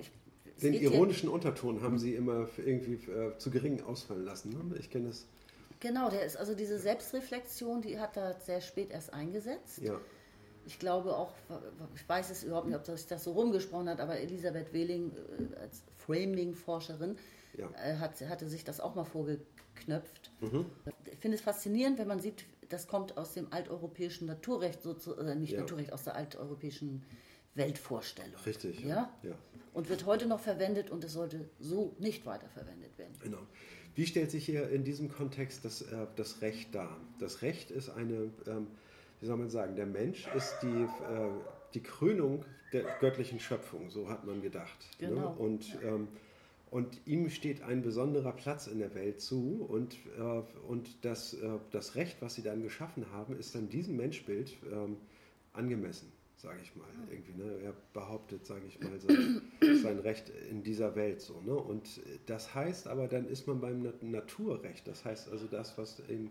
[0.62, 4.50] Den ironischen Unterton haben sie immer irgendwie äh, zu gering ausfallen lassen.
[4.50, 4.76] Ne?
[4.78, 5.26] Ich kenne das.
[5.80, 9.78] Genau, der ist also diese Selbstreflexion, die hat da sehr spät erst eingesetzt.
[9.80, 10.00] Ja.
[10.66, 11.32] Ich glaube auch,
[11.94, 15.60] ich weiß es überhaupt nicht, ob sich das so rumgesprochen hat, aber Elisabeth Wehling äh,
[15.60, 17.16] als Framing-Forscherin
[17.56, 17.70] ja.
[17.82, 20.30] Äh, hat, hatte sich das auch mal vorgeknöpft.
[20.40, 20.66] Mhm.
[21.10, 25.34] Ich finde es faszinierend, wenn man sieht, das kommt aus dem alteuropäischen Naturrecht, sozusagen, äh,
[25.36, 25.60] nicht ja.
[25.60, 27.04] Naturrecht, aus der alteuropäischen
[27.58, 28.40] Weltvorstellung.
[28.46, 28.80] Richtig.
[28.80, 29.12] Ja?
[29.22, 29.34] ja?
[29.74, 33.12] Und wird heute noch verwendet und es sollte so nicht weiterverwendet werden.
[33.22, 33.38] Genau.
[33.94, 36.96] Wie stellt sich hier in diesem Kontext das, äh, das Recht dar?
[37.18, 38.68] Das Recht ist eine, ähm,
[39.20, 41.30] wie soll man sagen, der Mensch ist die, äh,
[41.74, 44.78] die Krönung der göttlichen Schöpfung, so hat man gedacht.
[45.00, 45.08] Ne?
[45.08, 45.20] Genau.
[45.20, 45.38] Ne?
[45.38, 45.80] Und ja.
[45.82, 46.08] ähm,
[46.70, 51.58] und ihm steht ein besonderer Platz in der Welt zu und, äh, und das, äh,
[51.70, 54.96] das Recht, was sie dann geschaffen haben, ist dann diesem Menschbild ähm,
[55.54, 56.86] angemessen, sage ich mal.
[57.10, 57.60] Irgendwie, ne?
[57.62, 59.42] Er behauptet, sage ich mal, sein,
[59.82, 61.40] sein, Recht in dieser Welt so.
[61.40, 61.54] Ne?
[61.54, 64.86] Und das heißt aber, dann ist man beim Naturrecht.
[64.86, 66.30] Das heißt also, das, was in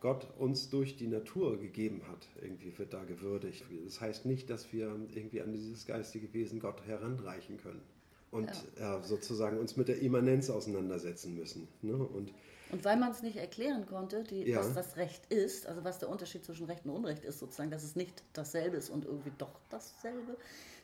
[0.00, 3.64] Gott uns durch die Natur gegeben hat, irgendwie wird da gewürdigt.
[3.84, 7.82] Das heißt nicht, dass wir irgendwie an dieses geistige Wesen Gott heranreichen können
[8.30, 8.98] und ja.
[8.98, 11.66] äh, sozusagen uns mit der Immanenz auseinandersetzen müssen.
[11.82, 11.94] Ne?
[11.96, 12.32] Und,
[12.70, 14.58] und weil man es nicht erklären konnte, die, ja.
[14.58, 17.82] was das Recht ist, also was der Unterschied zwischen Recht und Unrecht ist, sozusagen, dass
[17.82, 20.36] es nicht dasselbe ist und irgendwie doch dasselbe,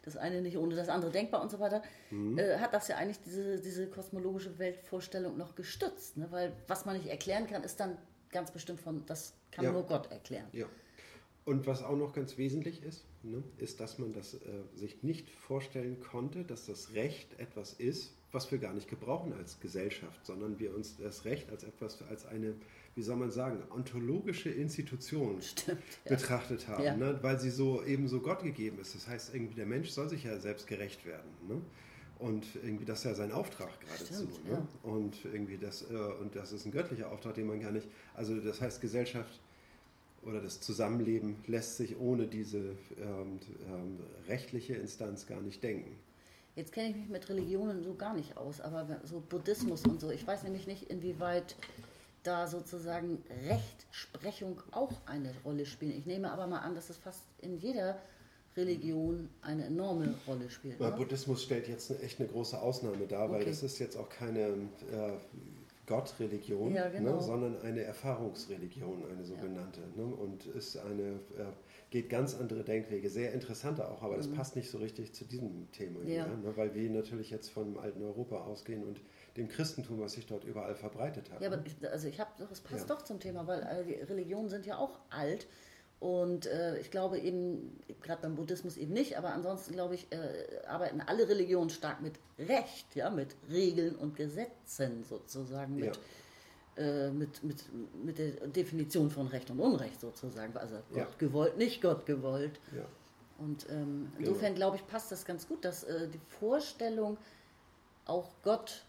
[0.03, 2.39] das eine nicht ohne das andere denkbar und so weiter, mhm.
[2.39, 6.17] äh, hat das ja eigentlich diese, diese kosmologische Weltvorstellung noch gestützt.
[6.17, 6.27] Ne?
[6.31, 7.97] Weil was man nicht erklären kann, ist dann
[8.31, 9.73] ganz bestimmt von, das kann ja.
[9.73, 10.47] nur Gott erklären.
[10.53, 10.67] Ja.
[11.45, 14.39] Und was auch noch ganz wesentlich ist, ne, ist, dass man das äh,
[14.75, 19.61] sich nicht vorstellen konnte, dass das Recht etwas ist, was wir gar nicht gebrauchen als
[19.61, 22.55] Gesellschaft, sondern wir uns das Recht als etwas, als eine,
[22.95, 26.17] wie soll man sagen, ontologische Institution Stimmt, ja.
[26.17, 26.97] betrachtet haben, ja.
[26.97, 28.95] ne, weil sie so eben so Gott gegeben ist.
[28.95, 31.31] Das heißt, irgendwie der Mensch soll sich ja selbst gerecht werden.
[31.47, 31.61] Ne?
[32.19, 34.15] Und irgendwie das ist ja sein Auftrag geradezu.
[34.15, 34.53] Stimmt, ne?
[34.53, 34.91] ja.
[34.91, 38.41] Und irgendwie das, äh, und das ist ein göttlicher Auftrag, den man gar nicht, also
[38.41, 39.41] das heißt, Gesellschaft
[40.27, 42.59] oder das Zusammenleben lässt sich ohne diese
[42.99, 45.97] ähm, ähm, rechtliche Instanz gar nicht denken.
[46.57, 50.11] Jetzt kenne ich mich mit Religionen so gar nicht aus, aber so Buddhismus und so,
[50.11, 51.57] ich weiß nämlich nicht, inwieweit
[52.23, 55.95] da sozusagen Rechtsprechung auch eine Rolle spielt.
[55.97, 57.99] Ich nehme aber mal an, dass es fast in jeder
[58.57, 60.79] Religion eine enorme Rolle spielt.
[60.91, 63.33] Buddhismus stellt jetzt echt eine große Ausnahme dar, okay.
[63.33, 65.13] weil es ist jetzt auch keine äh,
[65.87, 67.17] Gottreligion, ja, ne, genau.
[67.17, 69.81] ne, sondern eine Erfahrungsreligion, eine sogenannte.
[69.81, 70.03] Ja.
[70.03, 71.03] Ne, und ist eine,
[71.37, 71.53] äh,
[71.91, 74.35] geht ganz andere Denkwege, sehr interessanter auch, aber das mhm.
[74.35, 76.27] passt nicht so richtig zu diesem Thema ja.
[76.27, 79.01] ne, weil wir natürlich jetzt vom alten Europa ausgehen und
[79.37, 81.41] dem Christentum, was sich dort überall verbreitet hat.
[81.41, 84.49] Ja, aber ich, also ich habe, das passt doch zum Thema, weil äh, die Religionen
[84.49, 85.47] sind ja auch alt
[86.05, 90.67] und äh, ich glaube eben, gerade beim Buddhismus eben nicht, aber ansonsten glaube ich, äh,
[90.67, 95.99] arbeiten alle Religionen stark mit Recht, ja, mit Regeln und Gesetzen sozusagen, mit,
[96.77, 96.83] ja.
[96.83, 97.65] äh, mit, mit,
[98.05, 100.55] mit der Definition von Recht und Unrecht sozusagen.
[100.59, 101.09] Also Gott ja.
[101.17, 102.61] gewollt, nicht Gott gewollt.
[102.77, 102.85] Ja.
[103.39, 104.57] Und ähm, insofern genau.
[104.57, 107.17] glaube ich, passt das ganz gut, dass äh, die Vorstellung,
[108.05, 108.85] auch Gott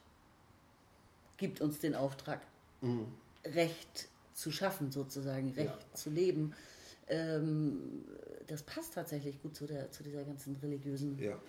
[1.38, 2.42] gibt uns den Auftrag,
[2.82, 3.08] mhm.
[3.46, 6.54] Recht zu schaffen, sozusagen, Recht zu leben
[7.08, 8.06] ähm,
[8.48, 11.18] das passt tatsächlich gut zu, der, zu dieser ganzen religiösen.
[11.20, 11.40] Ja.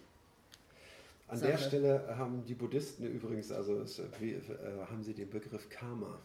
[1.29, 1.51] An Sache.
[1.51, 4.41] der Stelle haben die Buddhisten übrigens, also es, wie, äh,
[4.89, 6.21] haben sie den Begriff Karma.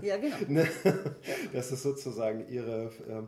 [0.00, 0.36] Ja, genau.
[0.48, 0.66] Ne?
[1.52, 3.22] das ist sozusagen ihre, äh,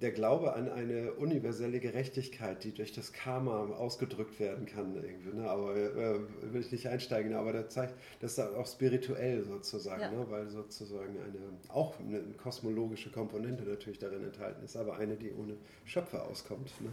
[0.00, 4.94] der Glaube an eine universelle Gerechtigkeit, die durch das Karma ausgedrückt werden kann.
[4.96, 5.48] Irgendwie, ne?
[5.48, 10.10] Aber äh, will ich nicht einsteigen, aber das zeigt, das ist auch spirituell sozusagen, ja.
[10.10, 10.26] ne?
[10.28, 11.38] weil sozusagen eine
[11.68, 16.72] auch eine kosmologische Komponente natürlich darin enthalten ist, aber eine, die ohne Schöpfer auskommt.
[16.80, 16.90] Ne?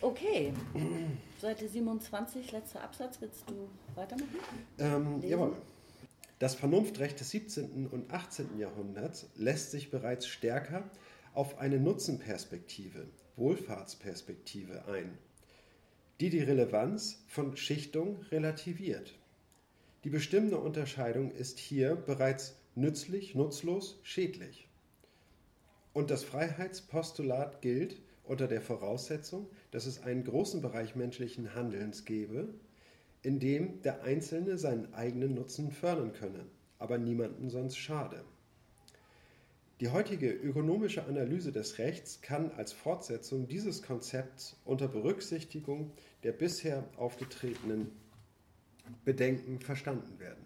[0.00, 0.52] Okay,
[1.40, 4.28] Seite 27, letzter Absatz, willst du weitermachen?
[4.78, 5.56] Ähm, jawohl.
[6.38, 7.88] Das Vernunftrecht des 17.
[7.88, 8.58] und 18.
[8.58, 10.84] Jahrhunderts lässt sich bereits stärker
[11.38, 15.16] auf eine Nutzenperspektive, Wohlfahrtsperspektive ein,
[16.18, 19.14] die die Relevanz von Schichtung relativiert.
[20.02, 24.66] Die bestimmende Unterscheidung ist hier bereits nützlich, nutzlos, schädlich.
[25.92, 32.48] Und das Freiheitspostulat gilt unter der Voraussetzung, dass es einen großen Bereich menschlichen Handelns gebe,
[33.22, 36.46] in dem der Einzelne seinen eigenen Nutzen fördern könne,
[36.80, 38.24] aber niemandem sonst schade.
[39.80, 45.92] Die heutige ökonomische Analyse des Rechts kann als Fortsetzung dieses Konzepts unter Berücksichtigung
[46.24, 47.92] der bisher aufgetretenen
[49.04, 50.44] Bedenken verstanden werden.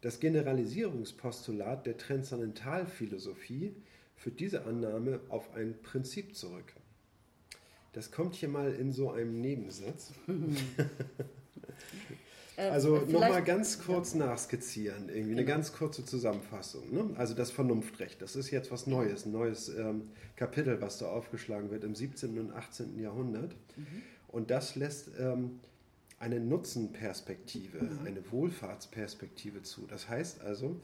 [0.00, 3.76] Das Generalisierungspostulat der Transzendentalphilosophie
[4.14, 6.72] führt diese Annahme auf ein Prinzip zurück.
[7.92, 10.14] Das kommt hier mal in so einem Nebensatz.
[12.56, 14.20] Äh, also nochmal ganz kurz ja.
[14.20, 15.38] nachskizzieren, irgendwie genau.
[15.38, 16.92] eine ganz kurze Zusammenfassung.
[16.92, 17.10] Ne?
[17.16, 21.70] Also das Vernunftrecht, das ist jetzt was Neues, ein neues ähm, Kapitel, was da aufgeschlagen
[21.70, 22.38] wird im 17.
[22.38, 22.98] und 18.
[22.98, 23.54] Jahrhundert.
[23.76, 24.02] Mhm.
[24.28, 25.60] Und das lässt ähm,
[26.18, 28.06] eine Nutzenperspektive, mhm.
[28.06, 29.86] eine Wohlfahrtsperspektive zu.
[29.86, 30.80] Das heißt also,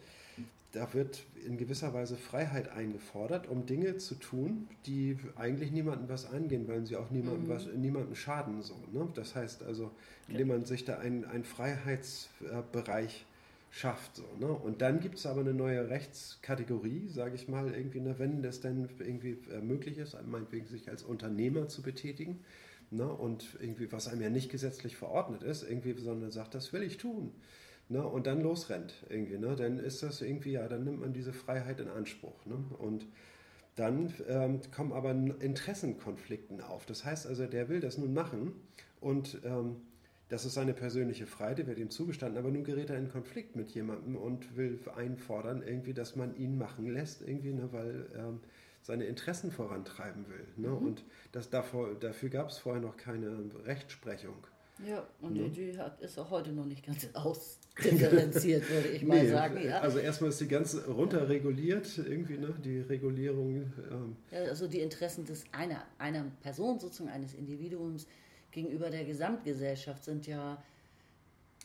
[0.73, 6.27] da wird in gewisser Weise Freiheit eingefordert, um Dinge zu tun, die eigentlich niemandem was
[6.27, 7.49] angehen, weil sie auch niemandem, mhm.
[7.49, 8.63] was, niemandem schaden.
[8.63, 9.09] So, ne?
[9.15, 9.91] Das heißt also,
[10.29, 13.27] indem man sich da einen, einen Freiheitsbereich
[13.71, 14.17] schafft.
[14.17, 14.47] So, ne?
[14.47, 18.61] Und dann gibt es aber eine neue Rechtskategorie, sage ich mal, irgendwie, ne, wenn das
[18.61, 22.41] denn irgendwie äh, möglich ist, meinetwegen sich als Unternehmer zu betätigen.
[22.91, 23.07] Ne?
[23.07, 26.99] Und irgendwie, was einem ja nicht gesetzlich verordnet ist, irgendwie, sondern sagt, das will ich
[26.99, 27.33] tun
[27.93, 31.33] ne, und dann losrennt irgendwie, ne, dann ist das irgendwie, ja, dann nimmt man diese
[31.33, 32.45] Freiheit in Anspruch.
[32.47, 33.07] Ne, und
[33.77, 36.85] dann ähm, kommen aber Interessenkonflikten auf.
[36.85, 38.53] Das heißt also, der will das nun machen
[39.01, 39.77] und ähm,
[40.29, 43.71] das ist seine persönliche Freiheit, wird ihm zugestanden, aber nun gerät er in Konflikt mit
[43.71, 48.41] jemandem und will einfordern, irgendwie, dass man ihn machen lässt, irgendwie, ne, weil ähm,
[48.83, 50.47] seine Interessen vorantreiben will.
[50.57, 50.69] Ne?
[50.69, 50.87] Mhm.
[50.87, 54.47] Und das davor, dafür gab es vorher noch keine Rechtsprechung.
[54.87, 55.51] Ja, und ne?
[55.51, 57.09] die hat, ist auch heute noch nicht ganz
[57.79, 59.63] ausdifferenziert, würde ich mal nee, sagen.
[59.65, 59.81] Ja.
[59.81, 63.73] Also erstmal ist die ganz runterreguliert, irgendwie, ne, die Regulierung.
[63.91, 64.17] Ähm.
[64.31, 68.07] Ja, also die Interessen des einer, einer Person, sozusagen eines Individuums
[68.51, 70.63] gegenüber der Gesamtgesellschaft sind ja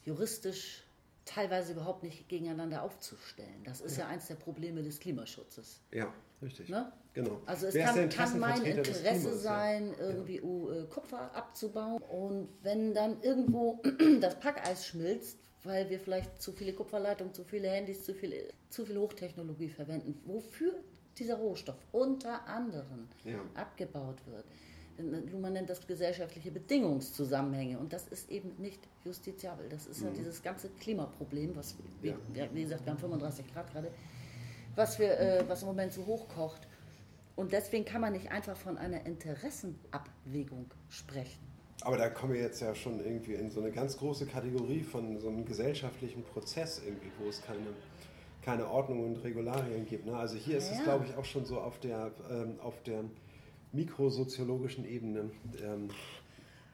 [0.06, 0.84] juristisch
[1.26, 3.63] teilweise überhaupt nicht gegeneinander aufzustellen.
[3.65, 5.82] Das ist ja, ja eins der Probleme des Klimaschutzes.
[5.91, 6.70] Ja, richtig.
[6.70, 6.89] Ne?
[7.13, 7.41] Genau.
[7.46, 10.06] Also es kann, kann, mein Interesse sein, ja.
[10.06, 10.84] irgendwie ja.
[10.84, 12.02] Äh, Kupfer abzubauen.
[12.04, 13.82] Und wenn dann irgendwo
[14.22, 18.86] das Packeis schmilzt, weil wir vielleicht zu viele Kupferleitungen, zu viele Handys, zu viel, zu
[18.86, 20.74] viel Hochtechnologie verwenden, wofür
[21.17, 23.39] dieser Rohstoff unter anderem ja.
[23.56, 24.46] abgebaut wird.
[25.39, 29.70] Man nennt das gesellschaftliche Bedingungszusammenhänge und das ist eben nicht justiziabel.
[29.70, 30.08] Das ist mhm.
[30.08, 33.91] ja dieses ganze Klimaproblem, was, wie, wie gesagt, wir haben 35 Grad gerade,
[34.76, 36.67] was, wir, äh, was im Moment so hochkocht.
[37.36, 41.47] Und deswegen kann man nicht einfach von einer Interessenabwägung sprechen.
[41.82, 45.20] Aber da kommen wir jetzt ja schon irgendwie in so eine ganz große Kategorie von
[45.20, 47.68] so einem gesellschaftlichen Prozess irgendwie, wo es keine,
[48.42, 50.06] keine Ordnung und Regularien gibt.
[50.06, 50.16] Ne?
[50.16, 50.78] Also hier ist ja.
[50.78, 53.04] es, glaube ich, auch schon so auf der, ähm, auf der
[53.74, 55.30] mikrosoziologischen Ebene.
[55.63, 55.90] Ähm,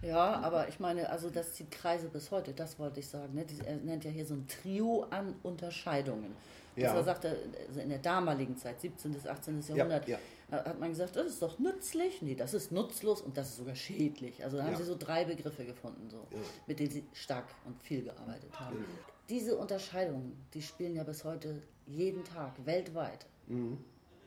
[0.01, 3.33] ja, aber ich meine, also das zieht Kreise bis heute, das wollte ich sagen.
[3.33, 3.45] Ne?
[3.65, 6.35] Er nennt ja hier so ein Trio an Unterscheidungen.
[6.75, 6.87] Ja.
[6.87, 9.13] Das war, sagte, also in der damaligen Zeit, 17.
[9.13, 9.61] bis 18.
[9.61, 10.17] Jahrhundert, ja,
[10.51, 10.65] ja.
[10.65, 13.75] hat man gesagt, das ist doch nützlich, nee, das ist nutzlos und das ist sogar
[13.75, 14.43] schädlich.
[14.43, 16.25] Also da haben sie so drei Begriffe gefunden, so,
[16.67, 18.85] mit denen sie stark und viel gearbeitet haben.
[19.29, 23.25] Diese Unterscheidungen, die spielen ja bis heute jeden Tag weltweit.
[23.47, 23.77] Mhm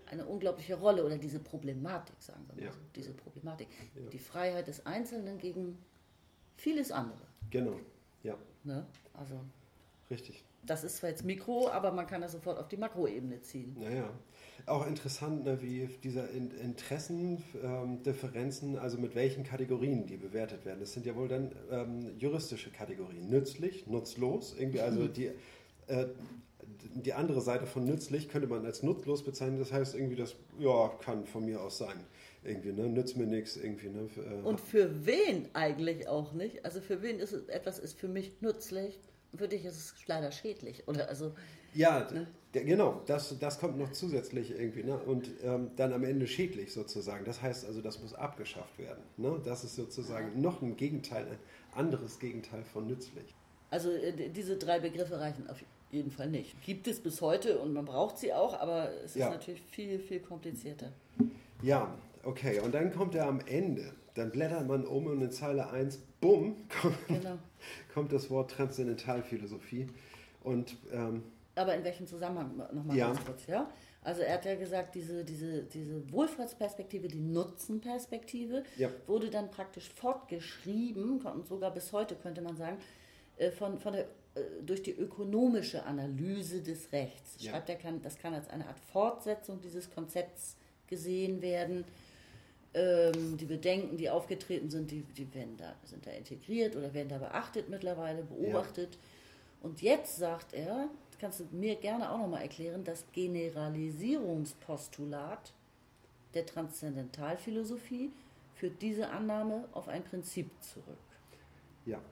[0.06, 3.68] eine unglaubliche Rolle oder diese Problematik, sagen wir mal so, diese Problematik.
[4.12, 5.78] Die Freiheit des Einzelnen gegen
[6.56, 7.26] vieles andere.
[7.50, 7.78] Genau,
[8.22, 8.36] ja.
[8.64, 8.86] Ne?
[9.14, 9.40] Also.
[10.10, 10.44] Richtig.
[10.66, 13.74] Das ist zwar jetzt Mikro, aber man kann das sofort auf die Makroebene ziehen.
[13.78, 14.10] Naja.
[14.66, 20.80] Auch interessant, ne, wie diese Interessendifferenzen, ähm, also mit welchen Kategorien die bewertet werden.
[20.80, 23.28] Das sind ja wohl dann ähm, juristische Kategorien.
[23.28, 25.30] Nützlich, nutzlos, irgendwie, also die
[25.86, 26.06] äh,
[26.94, 29.58] die andere Seite von nützlich könnte man als nutzlos bezeichnen.
[29.58, 32.00] Das heißt irgendwie, das ja, kann von mir aus sein.
[32.44, 32.88] Irgendwie, ne?
[32.88, 34.08] Nützt mir nichts, irgendwie, ne?
[34.16, 36.64] Äh, und für wen eigentlich auch nicht?
[36.64, 39.00] Also für wen ist etwas ist für mich nützlich
[39.38, 40.86] für dich ist es leider schädlich.
[40.88, 41.34] Oder also.
[41.74, 42.26] Ja, ne?
[42.52, 44.98] genau, das, das kommt noch zusätzlich irgendwie, ne?
[44.98, 47.24] Und ähm, dann am Ende schädlich sozusagen.
[47.24, 49.02] Das heißt also, das muss abgeschafft werden.
[49.16, 49.40] Ne?
[49.44, 51.38] Das ist sozusagen noch ein Gegenteil, ein
[51.78, 53.34] anderes Gegenteil von nützlich.
[53.70, 56.60] Also äh, diese drei Begriffe reichen auf jeden Fall nicht.
[56.64, 59.30] Gibt es bis heute und man braucht sie auch, aber es ist ja.
[59.30, 60.92] natürlich viel, viel komplizierter.
[61.62, 61.94] Ja,
[62.24, 62.60] okay.
[62.60, 63.92] Und dann kommt er am Ende.
[64.16, 67.38] Dann blättert man um und in Zeile 1, bumm, kommt, genau.
[67.92, 69.88] kommt das Wort Transzendentalphilosophie.
[70.42, 71.22] Und, ähm,
[71.54, 73.08] aber in welchem Zusammenhang nochmal ja.
[73.08, 73.70] ganz kurz, ja?
[74.02, 78.88] Also er hat ja gesagt, diese, diese, diese Wohlfahrtsperspektive, die Nutzenperspektive, ja.
[79.06, 82.78] wurde dann praktisch fortgeschrieben und sogar bis heute könnte man sagen,
[83.36, 87.36] äh, von, von der äh, durch die ökonomische Analyse des Rechts.
[87.38, 87.50] Ja.
[87.50, 91.84] Schreibt er, kann, das kann als eine Art Fortsetzung dieses Konzepts gesehen werden.
[92.76, 97.08] Ähm, die Bedenken, die aufgetreten sind, die, die werden da, sind da integriert oder werden
[97.08, 98.92] da beachtet mittlerweile, beobachtet.
[98.92, 98.98] Ja.
[99.62, 105.54] Und jetzt sagt er, kannst du mir gerne auch nochmal erklären, das Generalisierungspostulat
[106.34, 108.12] der Transzendentalphilosophie
[108.56, 110.98] führt diese Annahme auf ein Prinzip zurück.
[111.86, 112.02] Ja,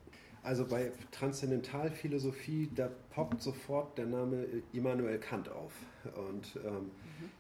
[0.45, 5.73] also bei Transzendentalphilosophie, da poppt sofort der Name Immanuel Kant auf.
[6.29, 6.91] Und ähm, mhm.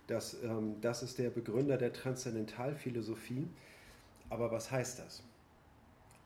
[0.07, 3.47] das, ähm, das ist der Begründer der Transzendentalphilosophie.
[4.31, 5.23] Aber was heißt das?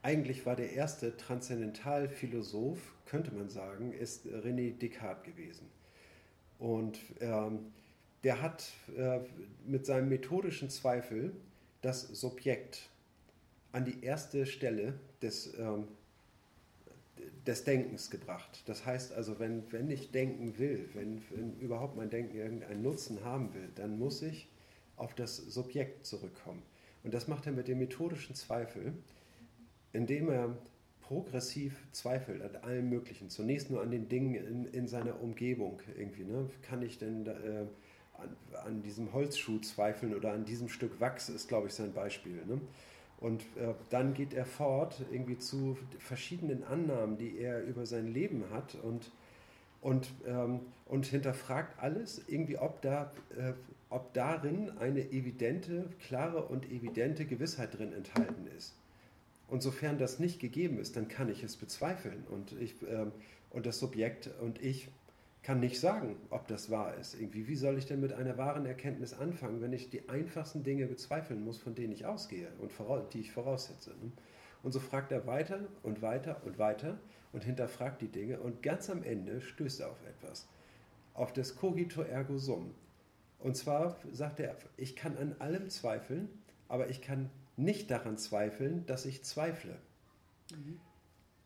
[0.02, 5.66] Eigentlich war der erste Transzendentalphilosoph, könnte man sagen, ist René Descartes gewesen.
[6.60, 7.72] Und ähm,
[8.22, 9.18] der hat äh,
[9.66, 11.32] mit seinem methodischen Zweifel
[11.82, 12.88] das Subjekt
[13.72, 15.88] an die erste Stelle des ähm,
[17.46, 18.62] des Denkens gebracht.
[18.66, 23.24] Das heißt also, wenn, wenn ich denken will, wenn, wenn überhaupt mein Denken irgendeinen Nutzen
[23.24, 24.48] haben will, dann muss ich
[24.96, 26.62] auf das Subjekt zurückkommen.
[27.04, 28.92] Und das macht er mit dem methodischen Zweifel,
[29.92, 30.56] indem er
[31.00, 33.30] progressiv zweifelt an allem Möglichen.
[33.30, 36.24] Zunächst nur an den Dingen in, in seiner Umgebung irgendwie.
[36.24, 36.50] Ne?
[36.62, 37.64] Kann ich denn äh,
[38.18, 42.44] an, an, diesem Holzschuh zweifeln oder an diesem Stück Wachs ist, glaube ich, sein Beispiel.
[42.46, 42.60] Ne?
[43.20, 48.44] Und äh, dann geht er fort irgendwie zu verschiedenen Annahmen, die er über sein Leben
[48.52, 49.10] hat und,
[49.80, 53.54] und, ähm, und hinterfragt alles irgendwie, ob, da, äh,
[53.90, 58.76] ob darin eine evidente, klare und evidente Gewissheit drin enthalten ist.
[59.48, 62.24] Und sofern das nicht gegeben ist, dann kann ich es bezweifeln.
[62.30, 63.10] Und, ich, ähm,
[63.50, 64.88] und das Subjekt und ich
[65.48, 67.18] kann nicht sagen, ob das wahr ist.
[67.18, 70.84] Irgendwie, wie soll ich denn mit einer wahren Erkenntnis anfangen, wenn ich die einfachsten Dinge
[70.84, 72.70] bezweifeln muss, von denen ich ausgehe und
[73.14, 73.92] die ich voraussetze?
[73.92, 74.12] Ne?
[74.62, 76.98] Und so fragt er weiter und weiter und weiter
[77.32, 80.46] und hinterfragt die Dinge und ganz am Ende stößt er auf etwas,
[81.14, 82.74] auf das Cogito ergo sum.
[83.38, 86.28] Und zwar sagt er, ich kann an allem zweifeln,
[86.68, 89.78] aber ich kann nicht daran zweifeln, dass ich zweifle.
[90.50, 90.78] Mhm.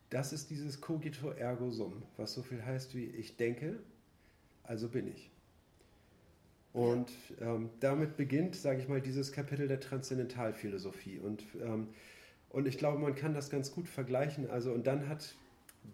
[0.09, 3.79] Das ist dieses Cogito ergo sum, was so viel heißt wie ich denke,
[4.63, 5.29] also bin ich.
[6.73, 11.19] Und ähm, damit beginnt, sage ich mal, dieses Kapitel der Transzendentalphilosophie.
[11.19, 11.89] Und, ähm,
[12.49, 14.49] und ich glaube, man kann das ganz gut vergleichen.
[14.49, 15.35] Also, und dann hat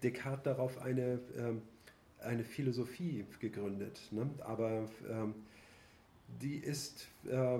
[0.02, 1.60] Descartes darauf eine, ähm,
[2.20, 4.00] eine Philosophie gegründet.
[4.10, 4.30] Ne?
[4.40, 5.34] Aber ähm,
[6.40, 7.58] die ist äh,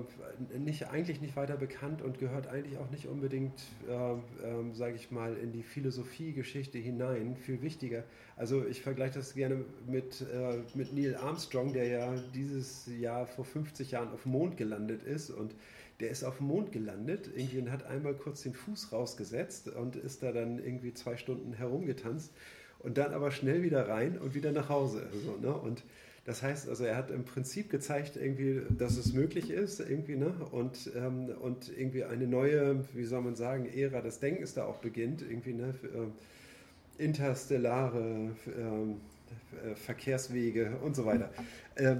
[0.57, 5.11] nicht, eigentlich nicht weiter bekannt und gehört eigentlich auch nicht unbedingt, äh, äh, sage ich
[5.11, 7.35] mal, in die Philosophiegeschichte hinein.
[7.35, 8.03] Viel wichtiger.
[8.37, 13.45] Also ich vergleiche das gerne mit, äh, mit Neil Armstrong, der ja dieses Jahr vor
[13.45, 15.53] 50 Jahren auf dem Mond gelandet ist und
[15.99, 19.95] der ist auf dem Mond gelandet irgendwie und hat einmal kurz den Fuß rausgesetzt und
[19.95, 22.33] ist da dann irgendwie zwei Stunden herumgetanzt
[22.79, 25.07] und dann aber schnell wieder rein und wieder nach Hause.
[25.23, 25.53] So, ne?
[25.53, 25.83] Und
[26.23, 30.33] Das heißt, also er hat im Prinzip gezeigt, irgendwie, dass es möglich ist, irgendwie, ne?
[30.51, 34.77] Und, ähm, und irgendwie eine neue, wie soll man sagen, Ära des Denkens da auch
[34.77, 35.73] beginnt, irgendwie, ne?
[35.83, 41.29] Äh, interstellare äh, Verkehrswege und so weiter.
[41.75, 41.95] Äh,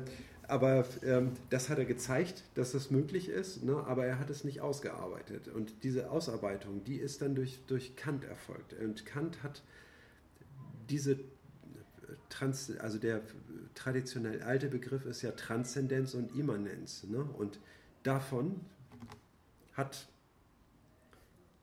[0.51, 3.85] aber ähm, das hat er gezeigt, dass das möglich ist, ne?
[3.87, 5.47] aber er hat es nicht ausgearbeitet.
[5.47, 8.73] Und diese Ausarbeitung, die ist dann durch, durch Kant erfolgt.
[8.73, 9.63] Und Kant hat
[10.89, 11.19] diese
[12.29, 13.21] Trans, also der
[13.75, 17.03] traditionell alte Begriff ist ja Transzendenz und Immanenz.
[17.03, 17.23] Ne?
[17.23, 17.59] Und
[18.03, 18.61] davon
[19.73, 20.07] hat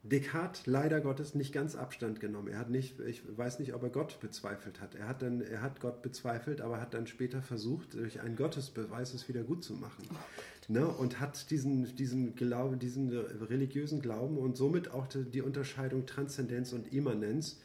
[0.04, 2.48] Descartes leider Gottes nicht ganz Abstand genommen.
[2.48, 4.94] Er hat nicht, ich weiß nicht, ob er Gott bezweifelt hat.
[4.94, 9.12] Er hat dann, er hat Gott bezweifelt, aber hat dann später versucht, durch einen Gottesbeweis
[9.12, 10.04] es wieder gut zu machen.
[10.10, 10.16] Oh
[10.72, 10.86] ne?
[10.86, 16.92] Und hat diesen, diesen Glauben, diesen religiösen Glauben und somit auch die Unterscheidung Transzendenz und
[16.92, 17.60] Immanenz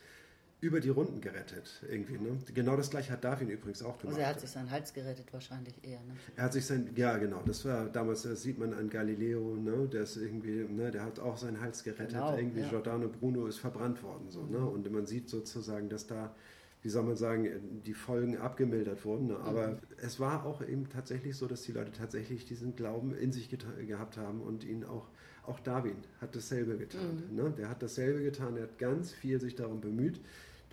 [0.64, 2.18] über die Runden gerettet, irgendwie.
[2.18, 2.38] Ne?
[2.54, 4.16] Genau das gleiche hat Darwin übrigens auch gemacht.
[4.16, 6.00] Also er hat sich seinen Hals gerettet wahrscheinlich eher.
[6.00, 6.16] Ne?
[6.38, 9.90] Er hat sich sein, ja genau, das war damals, das sieht man an Galileo, ne?
[9.92, 10.90] der ist irgendwie, ne?
[10.90, 12.12] der hat auch seinen Hals gerettet.
[12.12, 12.70] Genau, irgendwie ja.
[12.70, 14.60] Giordano Bruno ist verbrannt worden, so, ne?
[14.60, 16.34] Und man sieht sozusagen, dass da,
[16.82, 19.28] wie soll man sagen, die Folgen abgemildert wurden.
[19.28, 19.40] Ne?
[19.40, 19.78] Aber mhm.
[19.98, 23.50] es war auch eben tatsächlich so, dass die Leute tatsächlich diesen Glauben in sich
[23.86, 25.10] gehabt haben und ihn auch
[25.46, 27.24] auch Darwin hat dasselbe getan.
[27.30, 27.36] Mhm.
[27.36, 27.54] Ne?
[27.58, 30.22] Der hat dasselbe getan, er hat ganz viel sich darum bemüht,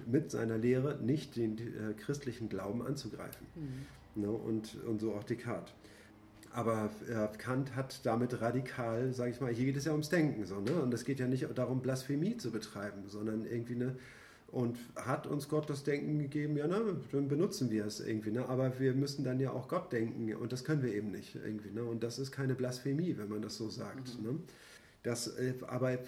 [0.07, 3.47] mit seiner Lehre nicht den äh, christlichen Glauben anzugreifen.
[3.55, 4.23] Mhm.
[4.23, 4.31] Ne?
[4.31, 5.73] Und, und so auch Descartes.
[6.53, 10.45] Aber äh, Kant hat damit radikal, sage ich mal, hier geht es ja ums Denken.
[10.47, 10.83] So, ne?
[10.83, 13.97] Und es geht ja nicht darum, Blasphemie zu betreiben, sondern irgendwie eine.
[14.49, 18.33] Und hat uns Gott das Denken gegeben, ja, ne, dann benutzen wir es irgendwie.
[18.33, 18.49] Ne?
[18.49, 21.71] Aber wir müssen dann ja auch Gott denken und das können wir eben nicht irgendwie.
[21.71, 21.85] Ne?
[21.85, 24.19] Und das ist keine Blasphemie, wenn man das so sagt.
[24.19, 24.25] Mhm.
[24.27, 24.39] Ne?
[25.03, 25.99] Das, äh, aber äh,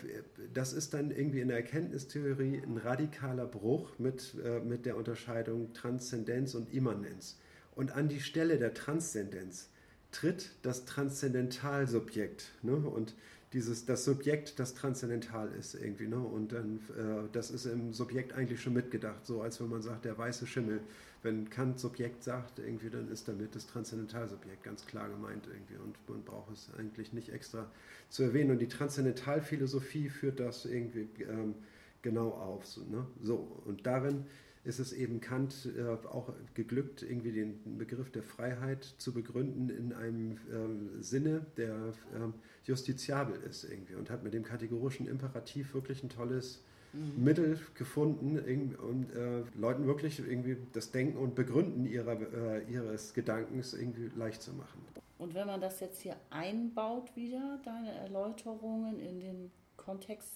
[0.53, 5.73] das ist dann irgendwie in der Erkenntnistheorie ein radikaler Bruch mit, äh, mit der Unterscheidung
[5.73, 7.39] Transzendenz und Immanenz.
[7.75, 9.71] Und an die Stelle der Transzendenz
[10.11, 12.51] tritt das Transzendentalsubjekt.
[12.63, 12.77] Ne?
[12.77, 13.15] Und
[13.55, 16.07] dieses, das Subjekt, das transzendental ist irgendwie.
[16.07, 16.19] Ne?
[16.19, 20.05] Und dann, äh, das ist im Subjekt eigentlich schon mitgedacht, so als wenn man sagt,
[20.05, 20.81] der weiße Schimmel.
[21.23, 25.77] Wenn Kant Subjekt sagt, irgendwie, dann ist damit das Transzendentalsubjekt ganz klar gemeint irgendwie.
[25.77, 27.71] Und man braucht es eigentlich nicht extra
[28.09, 28.51] zu erwähnen.
[28.51, 31.55] Und die Transzendentalphilosophie führt das irgendwie ähm,
[32.03, 32.67] genau auf.
[32.67, 33.07] So, ne?
[33.23, 34.27] so, und darin
[34.65, 39.93] ist es eben Kant äh, auch geglückt, irgendwie den Begriff der Freiheit zu begründen in
[39.93, 41.75] einem äh, Sinne, der
[42.15, 42.29] äh,
[42.65, 46.63] justiziabel ist irgendwie und hat mit dem kategorischen Imperativ wirklich ein tolles
[46.93, 47.25] mhm.
[47.25, 53.75] Mittel gefunden, um äh, Leuten wirklich irgendwie das Denken und Begründen ihrer, äh, ihres Gedankens
[53.75, 54.81] irgendwie leicht zu machen.
[55.19, 60.29] Und wenn man das jetzt hier einbaut wieder, deine Erläuterungen in den Kontext,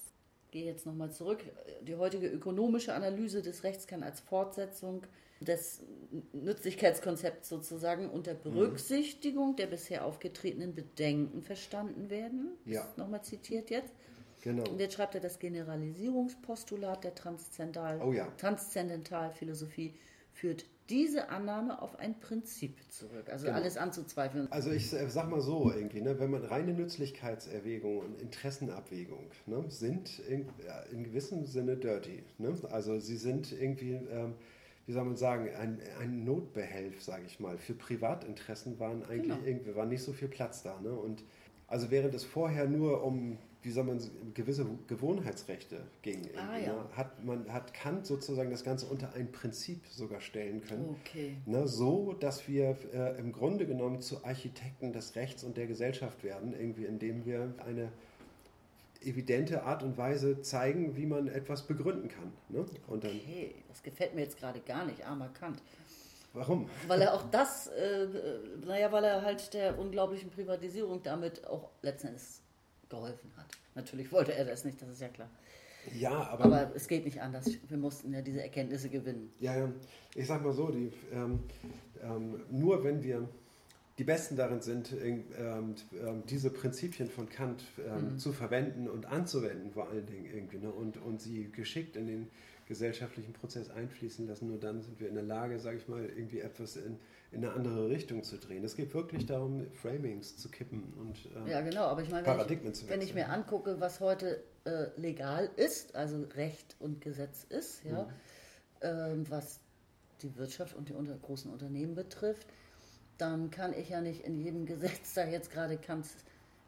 [0.51, 1.43] gehe jetzt nochmal zurück,
[1.81, 5.03] die heutige ökonomische Analyse des Rechts kann als Fortsetzung
[5.41, 5.81] des
[6.33, 8.43] Nützlichkeitskonzepts sozusagen unter mhm.
[8.43, 12.51] Berücksichtigung der bisher aufgetretenen Bedenken verstanden werden.
[12.65, 12.87] Ja.
[12.97, 13.91] Nochmal zitiert jetzt.
[14.47, 14.63] Genau.
[14.63, 17.11] Und jetzt schreibt er das Generalisierungspostulat der
[17.99, 18.27] oh ja.
[18.37, 19.93] Transzendentalphilosophie
[20.31, 23.57] führt diese Annahme auf ein Prinzip zurück, also genau.
[23.57, 24.49] alles anzuzweifeln.
[24.49, 29.65] Also ich äh, sag mal so irgendwie, ne, wenn man reine Nützlichkeitserwägung und Interessenabwägung ne,
[29.67, 32.23] sind in, ja, in, gewissem Sinne dirty.
[32.37, 32.53] Ne?
[32.71, 34.35] Also sie sind irgendwie, ähm,
[34.85, 37.57] wie soll man sagen, ein, ein Notbehelf, sage ich mal.
[37.57, 39.45] Für Privatinteressen waren eigentlich genau.
[39.45, 40.79] irgendwie war nicht so viel Platz da.
[40.79, 40.93] Ne?
[40.93, 41.25] Und
[41.67, 43.99] also während es vorher nur um wie soll man
[44.33, 46.29] gewisse Gewohnheitsrechte ging.
[46.37, 46.73] Ah, ja.
[46.73, 46.85] ne?
[46.95, 50.95] hat, man, hat Kant sozusagen das Ganze unter ein Prinzip sogar stellen können.
[51.01, 51.35] Okay.
[51.45, 51.67] Ne?
[51.67, 56.53] So, dass wir äh, im Grunde genommen zu Architekten des Rechts und der Gesellschaft werden,
[56.57, 57.91] irgendwie indem wir eine
[59.03, 62.31] evidente Art und Weise zeigen, wie man etwas begründen kann.
[62.49, 62.65] Ne?
[62.87, 65.61] Und dann, okay, das gefällt mir jetzt gerade gar nicht, armer Kant.
[66.33, 66.69] Warum?
[66.87, 71.71] Weil er auch das, äh, äh naja, weil er halt der unglaublichen Privatisierung damit auch
[71.81, 72.23] letztendlich
[72.89, 73.47] geholfen hat.
[73.75, 75.29] Natürlich wollte er das nicht, das ist ja klar.
[75.93, 77.49] Ja, aber, aber es geht nicht anders.
[77.67, 79.31] Wir mussten ja diese Erkenntnisse gewinnen.
[79.39, 79.71] Ja, ja.
[80.15, 81.39] Ich sag mal so, die, ähm,
[82.03, 83.27] ähm, nur wenn wir
[83.97, 88.19] die Besten darin sind, ähm, ähm, diese Prinzipien von Kant ähm, mhm.
[88.19, 90.69] zu verwenden und anzuwenden, vor allen Dingen irgendwie, ne?
[90.69, 92.27] und, und sie geschickt in den
[92.67, 96.39] gesellschaftlichen Prozess einfließen lassen, nur dann sind wir in der Lage, sage ich mal, irgendwie
[96.39, 96.99] etwas in,
[97.31, 98.63] in eine andere Richtung zu drehen.
[98.63, 101.17] Es geht wirklich darum, Framings zu kippen und
[101.47, 101.83] äh, ja, genau.
[101.83, 105.95] Aber ich meine, Paradigmen wenn ich, wenn ich mir angucke, was heute äh, legal ist,
[105.95, 108.09] also Recht und Gesetz ist, ja, mhm.
[108.81, 109.59] ähm, was
[110.21, 112.47] die Wirtschaft und die unter, großen Unternehmen betrifft,
[113.17, 116.15] dann kann ich ja nicht in jedem Gesetz da jetzt gerade Kants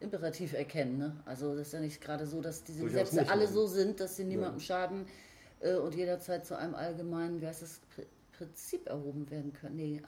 [0.01, 0.97] Imperativ erkennen.
[0.97, 1.15] Ne?
[1.25, 4.15] Also das ist ja nicht gerade so, dass diese Durchaus Gesetze alle so sind, dass
[4.15, 4.65] sie niemandem ja.
[4.65, 5.05] schaden
[5.59, 7.81] äh, und jederzeit zu einem allgemeinen, wie heißt das,
[8.39, 9.75] Prinzip erhoben werden können.
[9.75, 10.01] Nee.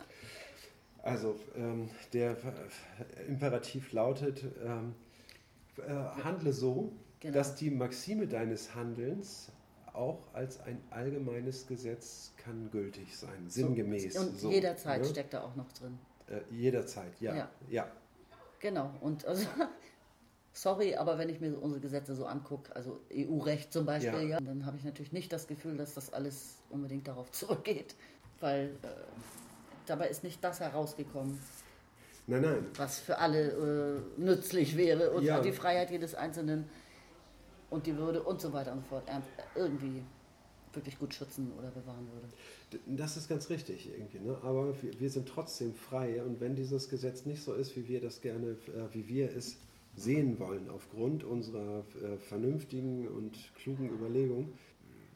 [1.03, 2.37] Also ähm, der
[3.27, 4.95] Imperativ lautet, ähm,
[5.77, 5.91] äh,
[6.23, 7.33] handle so, genau.
[7.33, 9.51] dass die Maxime deines Handelns
[9.93, 14.15] auch als ein allgemeines Gesetz kann gültig sein, sinngemäß.
[14.17, 15.07] Und so, jederzeit ne?
[15.07, 15.97] steckt da auch noch drin.
[16.27, 17.35] Äh, jederzeit, ja.
[17.35, 17.51] ja.
[17.69, 17.91] ja.
[18.59, 19.45] Genau, und also,
[20.53, 24.37] sorry, aber wenn ich mir unsere Gesetze so angucke, also EU-Recht zum Beispiel, ja.
[24.37, 27.95] ja dann habe ich natürlich nicht das Gefühl, dass das alles unbedingt darauf zurückgeht,
[28.41, 28.87] weil äh,
[29.85, 31.39] dabei ist nicht das herausgekommen.
[32.27, 32.67] Nein, nein.
[32.75, 33.51] Was für alle
[34.17, 35.41] äh, nützlich wäre und ja.
[35.41, 36.69] die Freiheit jedes Einzelnen
[37.69, 39.03] und die Würde und so weiter und so fort
[39.55, 40.03] irgendwie
[40.73, 42.83] wirklich gut schützen oder bewahren würde.
[42.85, 44.37] Das ist ganz richtig irgendwie, ne?
[44.43, 47.99] aber wir, wir, sind trotzdem frei und wenn dieses Gesetz nicht so ist, wie wir
[47.99, 49.57] das gerne, äh, wie wir es
[49.95, 54.53] sehen wollen, aufgrund unserer äh, vernünftigen und klugen Überlegung,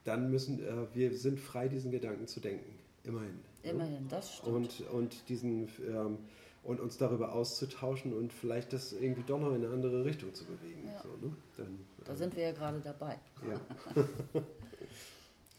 [0.03, 2.74] dann müssen äh, wir sind frei, diesen Gedanken zu denken.
[3.05, 3.39] Immerhin.
[3.63, 4.09] Immerhin, ne?
[4.09, 4.55] das stimmt.
[4.55, 6.17] Und, und diesen ähm,
[6.65, 10.45] und uns darüber auszutauschen und vielleicht das irgendwie doch noch in eine andere Richtung zu
[10.45, 10.87] bewegen.
[10.87, 11.01] Ja.
[11.01, 11.35] So, ne?
[11.57, 13.19] Dann, da ähm, sind wir ja gerade dabei.
[13.47, 14.03] Ja.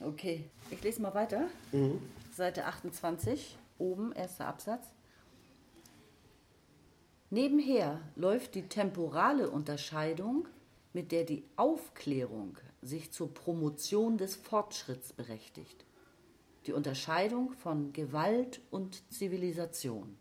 [0.07, 1.47] okay, ich lese mal weiter.
[1.71, 2.01] Mhm.
[2.33, 4.85] Seite 28, oben, erster Absatz.
[7.31, 10.49] Nebenher läuft die temporale Unterscheidung,
[10.93, 15.86] mit der die Aufklärung sich zur Promotion des Fortschritts berechtigt.
[16.67, 20.17] Die Unterscheidung von Gewalt und Zivilisation.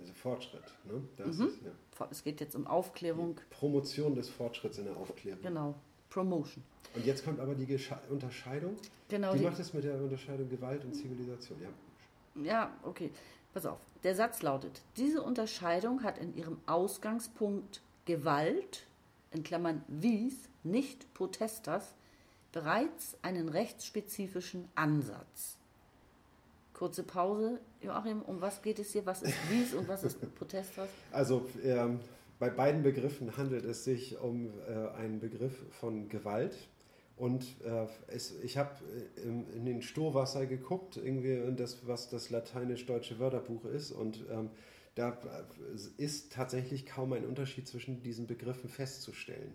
[0.00, 0.62] Also Fortschritt.
[0.84, 1.02] Ne?
[1.24, 1.30] Mhm.
[1.30, 2.08] Ist, ja.
[2.10, 3.36] Es geht jetzt um Aufklärung.
[3.36, 5.42] Die Promotion des Fortschritts in der Aufklärung.
[5.42, 5.74] Genau,
[6.08, 6.64] Promotion.
[6.94, 8.76] Und jetzt kommt aber die Gesche Unterscheidung.
[9.08, 9.34] Genau.
[9.34, 11.58] Wie die macht es mit der Unterscheidung Gewalt und Zivilisation?
[11.60, 12.42] Ja.
[12.42, 13.10] ja, okay.
[13.52, 13.80] Pass auf.
[14.04, 18.86] Der Satz lautet, diese Unterscheidung hat in ihrem Ausgangspunkt Gewalt,
[19.32, 21.94] in Klammern wies, nicht Protestas,
[22.52, 25.56] bereits einen rechtsspezifischen Ansatz.
[26.72, 27.60] Kurze Pause.
[27.82, 29.04] Joachim, um was geht es hier?
[29.04, 30.88] Was ist Wies und was ist Protestas?
[31.12, 32.00] Also ähm,
[32.38, 36.56] bei beiden Begriffen handelt es sich um äh, einen Begriff von Gewalt.
[37.16, 38.70] Und äh, es, ich habe
[39.16, 43.90] äh, in den Stohwasser geguckt, irgendwie das, was das lateinisch-deutsche Wörterbuch ist.
[43.90, 44.50] Und ähm,
[44.94, 49.52] da äh, ist tatsächlich kaum ein Unterschied zwischen diesen Begriffen festzustellen.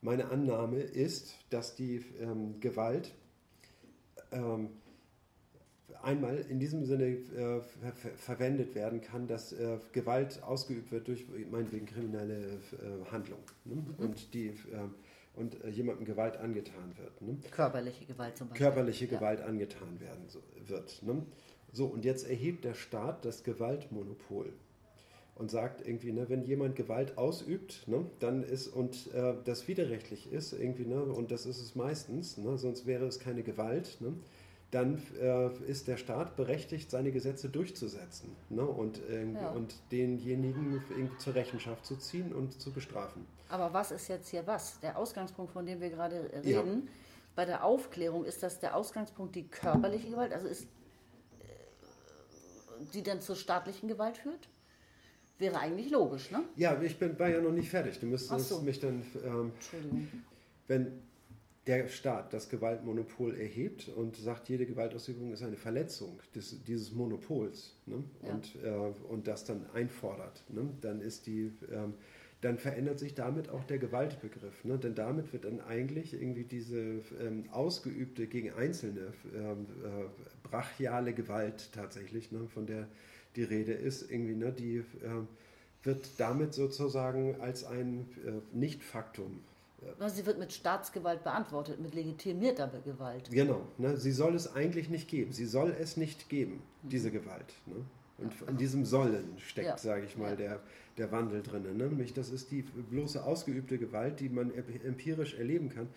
[0.00, 3.14] Meine Annahme ist, dass die ähm, Gewalt
[4.30, 4.70] ähm,
[6.02, 11.26] einmal in diesem Sinne äh, ver verwendet werden kann, dass äh, Gewalt ausgeübt wird durch
[11.50, 13.76] meinetwegen kriminelle äh, Handlung ne?
[13.76, 13.94] mhm.
[13.98, 14.94] und die ähm,
[15.34, 17.22] und äh, jemandem Gewalt angetan wird.
[17.22, 17.38] Ne?
[17.50, 18.66] Körperliche Gewalt zum Beispiel.
[18.66, 19.18] Körperliche ja.
[19.18, 21.02] Gewalt angetan werden so, wird.
[21.02, 21.24] Ne?
[21.72, 24.52] So, und jetzt erhebt der Staat das Gewaltmonopol
[25.38, 30.32] und sagt irgendwie, ne, wenn jemand Gewalt ausübt, ne, dann ist und äh, das widerrechtlich
[30.32, 34.14] ist irgendwie, ne, und das ist es meistens, ne, sonst wäre es keine Gewalt, ne,
[34.70, 38.66] dann äh, ist der Staat berechtigt, seine Gesetze durchzusetzen ne?
[38.66, 39.50] und, äh, ja.
[39.50, 40.82] und denjenigen
[41.18, 43.26] zur Rechenschaft zu ziehen und zu bestrafen.
[43.48, 44.78] Aber was ist jetzt hier was?
[44.80, 46.92] Der Ausgangspunkt, von dem wir gerade reden, ja.
[47.34, 50.66] bei der Aufklärung ist das der Ausgangspunkt die körperliche Gewalt, also ist, äh,
[52.92, 54.50] die dann zur staatlichen Gewalt führt?
[55.38, 56.42] Wäre eigentlich logisch, ne?
[56.56, 57.98] Ja, ich bin, war ja noch nicht fertig.
[58.00, 58.60] Du müsstest so.
[58.60, 59.02] mich dann.
[59.24, 60.08] Ähm, Entschuldigung.
[60.66, 60.92] Wenn,
[61.68, 67.76] der Staat das Gewaltmonopol erhebt und sagt, jede Gewaltausübung ist eine Verletzung des, dieses Monopols
[67.84, 68.02] ne?
[68.22, 68.32] ja.
[68.32, 70.70] und, äh, und das dann einfordert, ne?
[70.80, 71.92] dann ist die, ähm,
[72.40, 74.64] dann verändert sich damit auch der Gewaltbegriff.
[74.64, 74.78] Ne?
[74.78, 81.70] Denn damit wird dann eigentlich irgendwie diese ähm, ausgeübte gegen Einzelne ähm, äh, brachiale Gewalt
[81.72, 82.48] tatsächlich, ne?
[82.48, 82.88] von der
[83.36, 84.52] die Rede ist, irgendwie, ne?
[84.52, 84.84] die äh,
[85.82, 89.40] wird damit sozusagen als ein äh, Nicht-Faktum
[90.08, 93.30] Sie wird mit Staatsgewalt beantwortet, mit legitimierter Gewalt.
[93.30, 93.96] Genau, ne?
[93.96, 95.32] sie soll es eigentlich nicht geben.
[95.32, 97.54] Sie soll es nicht geben, diese Gewalt.
[97.66, 97.76] Ne?
[98.18, 99.78] Und in diesem Sollen steckt, ja.
[99.78, 100.36] sage ich mal, ja.
[100.36, 100.60] der,
[100.96, 101.62] der Wandel drin.
[101.62, 101.72] Ne?
[101.72, 105.88] Nämlich, das ist die bloße ausgeübte Gewalt, die man empirisch erleben kann.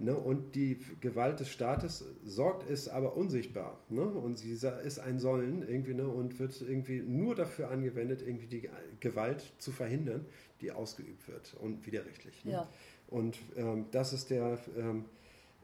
[0.00, 0.16] Ne?
[0.16, 3.78] Und die Gewalt des Staates sorgt es aber unsichtbar.
[3.90, 4.02] Ne?
[4.02, 6.08] Und sie ist ein Sollen irgendwie ne?
[6.08, 8.70] und wird irgendwie nur dafür angewendet, irgendwie die
[9.00, 10.24] Gewalt zu verhindern,
[10.62, 12.44] die ausgeübt wird und widerrechtlich.
[12.46, 12.52] Ne?
[12.52, 12.68] Ja.
[13.08, 14.58] Und ähm, das ist der.
[14.76, 15.04] Ähm,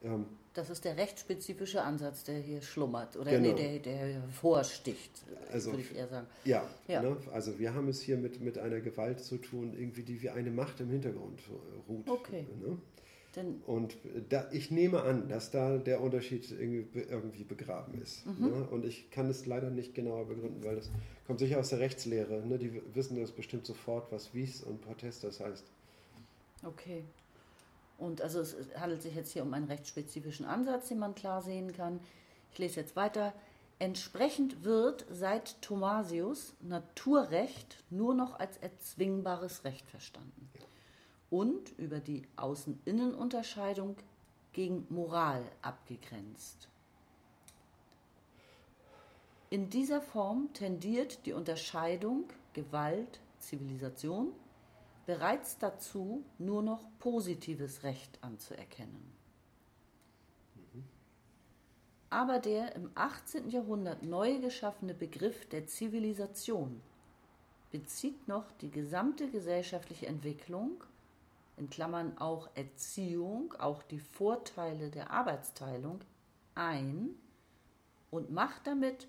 [0.02, 3.54] ähm, das ist der rechtsspezifische Ansatz, der hier schlummert oder genau.
[3.54, 5.10] nee, der, der hervorsticht,
[5.52, 6.26] also, würde ich eher sagen.
[6.44, 7.02] Ja, ja.
[7.02, 7.16] Ne?
[7.32, 10.50] also wir haben es hier mit, mit einer Gewalt zu tun, irgendwie, die wie eine
[10.50, 11.42] Macht im Hintergrund
[11.88, 12.08] ruht.
[12.08, 12.46] Okay.
[12.58, 12.78] Ne?
[13.36, 13.96] Denn und
[14.30, 18.24] da, ich nehme an, dass da der Unterschied irgendwie, irgendwie begraben ist.
[18.24, 18.46] Mhm.
[18.46, 18.68] Ne?
[18.70, 20.90] Und ich kann es leider nicht genauer begründen, weil das
[21.26, 22.46] kommt sicher aus der Rechtslehre.
[22.46, 22.58] Ne?
[22.58, 25.66] Die wissen das bestimmt sofort, was Wies und Protest das heißt.
[26.64, 27.04] Okay.
[27.98, 31.74] Und also es handelt sich jetzt hier um einen rechtsspezifischen Ansatz, den man klar sehen
[31.74, 32.00] kann.
[32.52, 33.34] Ich lese jetzt weiter.
[33.78, 40.50] Entsprechend wird seit Thomasius Naturrecht nur noch als erzwingbares Recht verstanden
[41.30, 43.96] und über die Außen-Innen-Unterscheidung
[44.52, 46.68] gegen Moral abgegrenzt.
[49.50, 54.32] In dieser Form tendiert die Unterscheidung Gewalt, Zivilisation
[55.06, 59.16] bereits dazu, nur noch positives Recht anzuerkennen.
[62.10, 63.50] Aber der im 18.
[63.50, 66.80] Jahrhundert neu geschaffene Begriff der Zivilisation
[67.70, 70.82] bezieht noch die gesamte gesellschaftliche Entwicklung,
[71.56, 76.00] in Klammern auch Erziehung, auch die Vorteile der Arbeitsteilung,
[76.54, 77.10] ein
[78.10, 79.08] und macht damit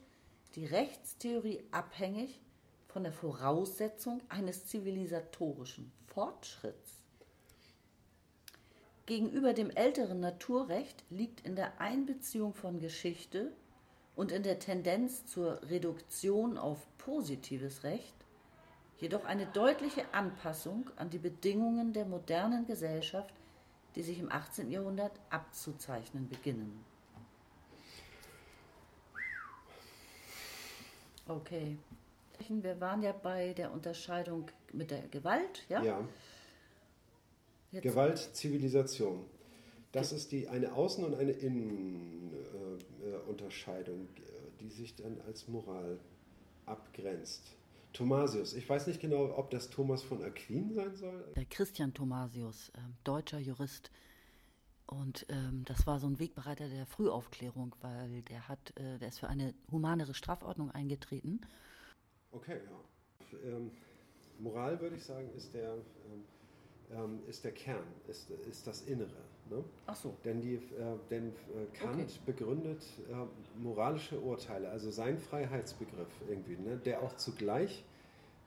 [0.56, 2.40] die Rechtstheorie abhängig
[2.88, 6.94] von der Voraussetzung eines zivilisatorischen Fortschritts.
[9.06, 13.54] Gegenüber dem älteren Naturrecht liegt in der Einbeziehung von Geschichte
[14.16, 18.17] und in der Tendenz zur Reduktion auf positives Recht
[19.00, 23.34] jedoch eine deutliche Anpassung an die Bedingungen der modernen Gesellschaft,
[23.96, 24.72] die sich im 18.
[24.72, 26.86] Jahrhundert abzuzeichnen beginnen.
[31.28, 31.78] Okay.
[32.48, 35.84] Wir waren ja bei der Unterscheidung mit der Gewalt, ja?
[35.84, 36.08] Ja.
[37.72, 37.84] Jetzt.
[37.84, 39.26] Gewalt, Zivilisation.
[39.92, 44.26] Das ist die, eine Außen- und eine Innenunterscheidung, äh, äh,
[44.62, 45.98] die sich dann als Moral
[46.66, 47.57] abgrenzt.
[47.98, 51.34] Thomasius, ich weiß nicht genau, ob das Thomas von Aquin sein soll.
[51.36, 53.92] Der Christian Thomasius, äh, deutscher Jurist.
[54.86, 59.20] Und ähm, das war so ein Wegbereiter der Frühaufklärung, weil der hat, äh, der ist
[59.20, 61.42] für eine humanere Strafordnung eingetreten.
[62.32, 63.40] Okay, ja.
[63.44, 63.72] Ähm,
[64.40, 66.24] Moral würde ich sagen, ist der ähm,
[66.92, 69.24] ähm, ist der Kern, ist, ist das Innere.
[69.50, 69.64] Ne?
[69.86, 70.14] Ach so.
[70.26, 70.60] Denn, die, äh,
[71.10, 72.20] denn äh, Kant okay.
[72.26, 73.14] begründet äh,
[73.62, 76.78] moralische Urteile, also sein Freiheitsbegriff irgendwie, ne?
[76.84, 77.84] der auch zugleich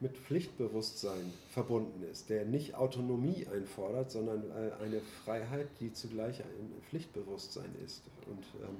[0.01, 6.83] mit Pflichtbewusstsein verbunden ist, der nicht Autonomie einfordert, sondern äh, eine Freiheit, die zugleich ein
[6.89, 8.77] Pflichtbewusstsein ist und, ähm,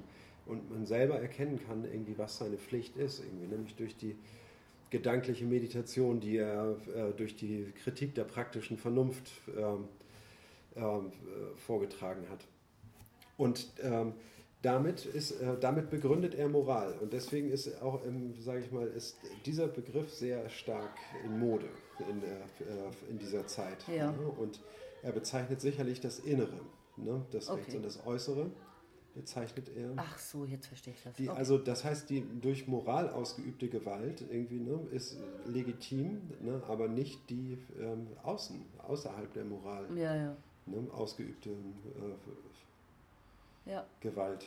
[0.47, 4.15] und man selber erkennen kann, irgendwie, was seine Pflicht ist, irgendwie, nämlich durch die
[4.89, 9.87] gedankliche Meditation, die er äh, durch die Kritik der praktischen Vernunft ähm, ähm,
[11.57, 12.45] vorgetragen hat.
[13.37, 14.13] Und ähm,
[14.61, 16.93] damit, ist, äh, damit begründet er Moral.
[17.01, 18.01] Und deswegen ist auch,
[18.39, 20.93] sage ich mal, ist dieser Begriff sehr stark
[21.25, 21.67] in Mode
[22.07, 23.87] in, äh, in dieser Zeit.
[23.87, 24.11] Ja.
[24.11, 24.27] Ne?
[24.27, 24.59] Und
[25.01, 26.59] er bezeichnet sicherlich das Innere,
[26.97, 27.25] ne?
[27.31, 27.59] das okay.
[27.59, 28.51] Rechts und das Äußere
[29.15, 29.93] bezeichnet er.
[29.97, 31.15] Ach so, jetzt verstehe ich das.
[31.15, 31.37] Die, okay.
[31.37, 37.29] Also das heißt, die durch Moral ausgeübte Gewalt irgendwie ne, ist legitim, ne, aber nicht
[37.29, 40.37] die ähm, außen, außerhalb der Moral ja, ja.
[40.65, 41.53] Ne, ausgeübte äh,
[43.71, 43.85] ja.
[43.99, 44.45] Gewalt.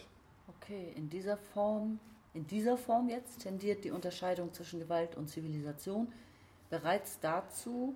[0.49, 1.99] Okay, in dieser Form,
[2.35, 6.13] in dieser Form jetzt tendiert die Unterscheidung zwischen Gewalt und Zivilisation
[6.71, 7.95] bereits dazu,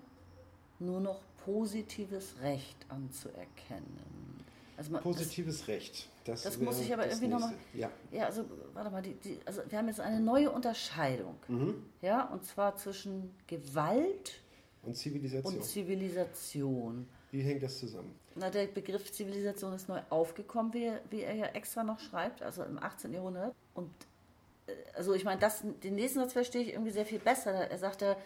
[0.78, 4.38] nur noch positives Recht anzuerkennen.
[4.76, 6.08] Also man, Positives das, Recht.
[6.24, 7.54] Das, das muss ich aber irgendwie nochmal.
[7.74, 7.90] Ja.
[8.12, 8.44] ja, also
[8.74, 11.34] warte mal, die, die, also wir haben jetzt eine neue Unterscheidung.
[11.48, 11.82] Mhm.
[12.00, 14.40] Ja, und zwar zwischen Gewalt
[14.84, 15.54] und Zivilisation.
[15.54, 17.08] Und Zivilisation.
[17.30, 18.14] Wie hängt das zusammen?
[18.34, 22.62] Na, der Begriff Zivilisation ist neu aufgekommen, wie, wie er ja extra noch schreibt, also
[22.62, 23.12] im 18.
[23.12, 23.54] Jahrhundert.
[23.74, 23.90] Und
[24.66, 25.40] äh, also ich meine,
[25.82, 27.52] den nächsten Satz verstehe ich irgendwie sehr viel besser.
[27.52, 28.16] Er sagt ja,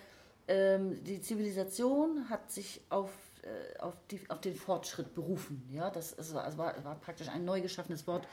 [0.49, 3.11] ähm, die Zivilisation hat sich auf
[3.43, 5.69] äh, auf, die, auf den Fortschritt berufen.
[5.73, 5.91] Ja?
[5.91, 8.29] Das ist, also war, war praktisch ein neu geschaffenes Wort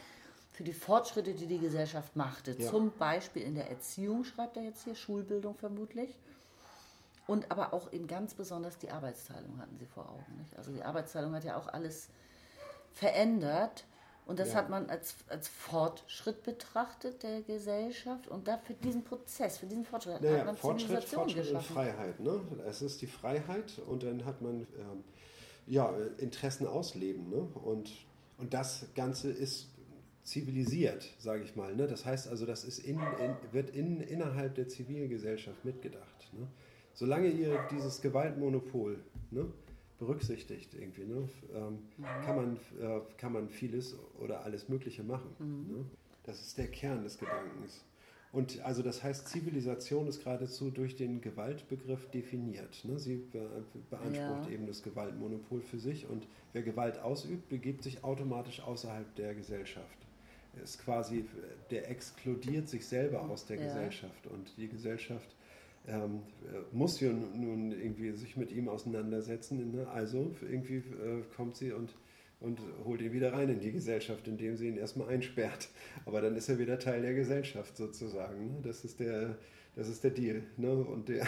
[0.51, 2.51] für die Fortschritte, die die Gesellschaft machte.
[2.51, 2.69] Ja.
[2.69, 6.15] Zum Beispiel in der Erziehung, schreibt er jetzt hier, Schulbildung vermutlich.
[7.29, 10.35] Und aber auch eben ganz besonders die Arbeitsteilung hatten sie vor Augen.
[10.39, 10.57] Nicht?
[10.57, 12.09] Also die Arbeitsteilung hat ja auch alles
[12.91, 13.85] verändert.
[14.25, 14.55] Und das ja.
[14.55, 18.27] hat man als, als Fortschritt betrachtet der Gesellschaft.
[18.27, 21.67] Und dafür diesen Prozess, für diesen Fortschritt naja, hat man Fortschritt, Zivilisation Fortschritt geschaffen.
[21.67, 22.19] und Freiheit.
[22.19, 22.41] Ne?
[22.67, 25.03] Es ist die Freiheit und dann hat man ähm,
[25.67, 27.29] ja, Interessen ausleben.
[27.29, 27.47] Ne?
[27.63, 27.91] Und,
[28.39, 29.67] und das Ganze ist
[30.23, 31.75] zivilisiert, sage ich mal.
[31.75, 31.85] Ne?
[31.85, 36.33] Das heißt also, das ist in, in, wird in, innerhalb der Zivilgesellschaft mitgedacht.
[36.33, 36.47] Ne?
[36.99, 38.99] Solange ihr dieses Gewaltmonopol
[39.31, 39.45] ne,
[39.99, 42.03] berücksichtigt irgendwie, ne, ähm, mhm.
[42.25, 45.29] kann, man, äh, kann man vieles oder alles Mögliche machen.
[45.39, 45.77] Mhm.
[45.77, 45.85] Ne?
[46.23, 47.85] Das ist der Kern des Gedankens.
[48.33, 52.83] Und also das heißt, Zivilisation ist geradezu durch den Gewaltbegriff definiert.
[52.83, 52.99] Ne?
[52.99, 53.23] Sie
[53.89, 54.49] beansprucht ja.
[54.49, 59.97] eben das Gewaltmonopol für sich und wer Gewalt ausübt, begibt sich automatisch außerhalb der Gesellschaft.
[60.61, 61.23] Ist quasi,
[61.71, 63.67] der exkludiert sich selber aus der ja.
[63.67, 65.33] Gesellschaft und die Gesellschaft
[65.87, 66.21] ähm,
[66.71, 69.71] muss ja nun irgendwie sich mit ihm auseinandersetzen.
[69.71, 69.87] Ne?
[69.87, 71.93] Also irgendwie äh, kommt sie und
[72.41, 75.69] und holt ihn wieder rein in die Gesellschaft, indem sie ihn erstmal einsperrt.
[76.05, 78.53] Aber dann ist er wieder Teil der Gesellschaft sozusagen.
[78.53, 78.59] Ne?
[78.63, 79.37] Das, ist der,
[79.75, 80.43] das ist der Deal.
[80.55, 80.71] Ne?
[80.71, 81.27] Und, der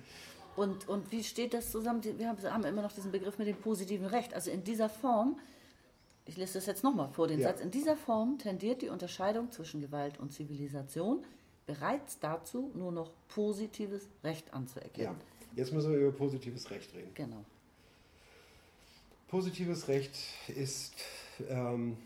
[0.56, 2.02] und, und wie steht das zusammen?
[2.02, 4.32] Wir haben immer noch diesen Begriff mit dem positiven Recht.
[4.32, 5.38] Also in dieser Form,
[6.24, 7.48] ich lese das jetzt nochmal vor, den ja.
[7.48, 11.22] Satz, in dieser Form tendiert die Unterscheidung zwischen Gewalt und Zivilisation
[11.66, 15.16] bereits dazu, nur noch positives Recht anzuerkennen.
[15.16, 15.56] Ja.
[15.56, 17.10] Jetzt müssen wir über positives Recht reden.
[17.14, 17.44] Genau.
[19.28, 20.12] Positives Recht
[20.54, 20.94] ist
[21.48, 21.96] ähm,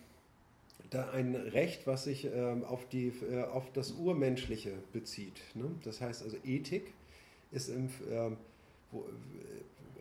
[0.91, 5.41] da ein Recht, was sich ähm, auf, die, äh, auf das Urmenschliche bezieht.
[5.55, 5.71] Ne?
[5.85, 6.93] Das heißt also Ethik
[7.51, 8.37] ist im, ähm,
[8.91, 9.05] wo,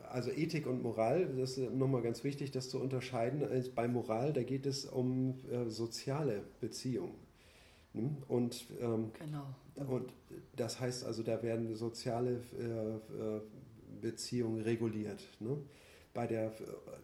[0.10, 3.44] also Ethik und Moral, das ist nochmal ganz wichtig, das zu unterscheiden.
[3.76, 7.29] Bei Moral, da geht es um äh, soziale Beziehungen.
[7.94, 8.16] Ne?
[8.28, 9.46] Und, ähm, genau.
[9.88, 10.14] und
[10.56, 13.42] das heißt also, da werden soziale äh, äh
[14.02, 15.22] Beziehungen reguliert.
[15.40, 15.58] Ne?
[16.14, 16.52] bei der,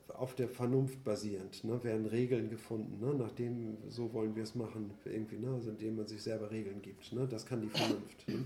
[0.10, 4.92] auf der Vernunft basierend, ne, werden Regeln gefunden, ne, nachdem, so wollen wir es machen,
[5.06, 7.14] irgendwie, ne, also indem man sich selber Regeln gibt.
[7.14, 8.28] Ne, das kann die Vernunft.
[8.28, 8.46] Ne.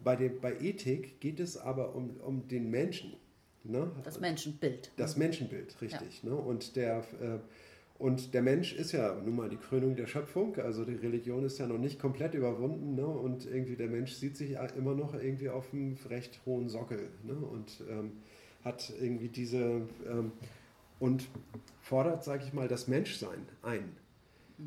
[0.00, 3.12] Bei, dem, bei Ethik geht es aber um, um den Menschen.
[3.64, 3.92] Ne?
[4.02, 4.90] Das Menschenbild.
[4.96, 6.22] Das Menschenbild, richtig.
[6.24, 6.30] Ja.
[6.30, 6.36] Ne?
[6.36, 7.38] Und, der, äh,
[8.02, 11.58] und der Mensch ist ja nun mal die Krönung der Schöpfung, also die Religion ist
[11.58, 13.06] ja noch nicht komplett überwunden ne?
[13.06, 17.10] und irgendwie der Mensch sieht sich immer noch irgendwie auf einem recht hohen Sockel.
[17.22, 17.34] Ne?
[17.34, 18.10] Und ähm,
[18.64, 20.32] hat irgendwie diese ähm,
[20.98, 21.28] und
[21.80, 23.84] fordert, sage ich mal, das Menschsein ein.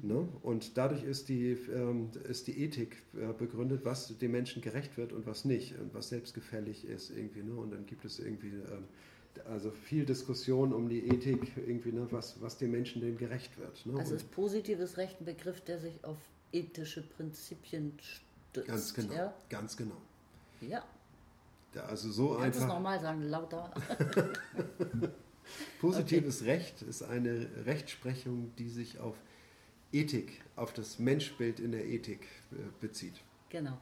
[0.01, 0.29] Ne?
[0.41, 5.11] Und dadurch ist die, ähm, ist die Ethik äh, begründet, was dem Menschen gerecht wird
[5.11, 7.43] und was nicht und was selbstgefällig ist irgendwie.
[7.43, 7.53] Ne?
[7.53, 8.86] Und dann gibt es irgendwie ähm,
[9.45, 12.07] also viel Diskussion um die Ethik, irgendwie, ne?
[12.11, 13.86] was, was dem Menschen denn gerecht wird.
[13.86, 13.99] Ne?
[13.99, 16.17] Also ist positives Recht ein Begriff, der sich auf
[16.51, 18.67] ethische Prinzipien stützt.
[18.67, 19.13] Ganz genau.
[19.13, 19.33] Ja?
[19.49, 19.97] Ganz genau.
[20.61, 20.83] Ja.
[21.73, 22.61] Ja, also so Kannst einfach.
[22.61, 23.73] es nochmal sagen, lauter.
[25.81, 26.51] Positives okay.
[26.51, 29.17] Recht ist eine Rechtsprechung, die sich auf
[29.91, 33.15] Ethik, auf das Menschbild in der Ethik äh, bezieht.
[33.49, 33.77] Genau.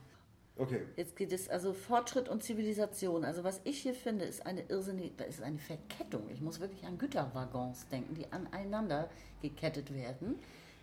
[0.56, 0.82] Okay.
[0.96, 3.26] Jetzt geht es also Fortschritt und Zivilisation.
[3.26, 6.30] Also was ich hier finde, ist eine irrsinnige, ist eine Verkettung.
[6.30, 9.10] Ich muss wirklich an Güterwaggons denken, die aneinander
[9.42, 10.36] gekettet werden.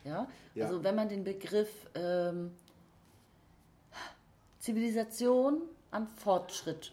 [0.04, 0.28] Ja.
[0.54, 0.66] ja.
[0.66, 2.50] Also wenn man den Begriff ähm,
[4.58, 5.62] Zivilisation
[5.92, 6.92] an Fortschritt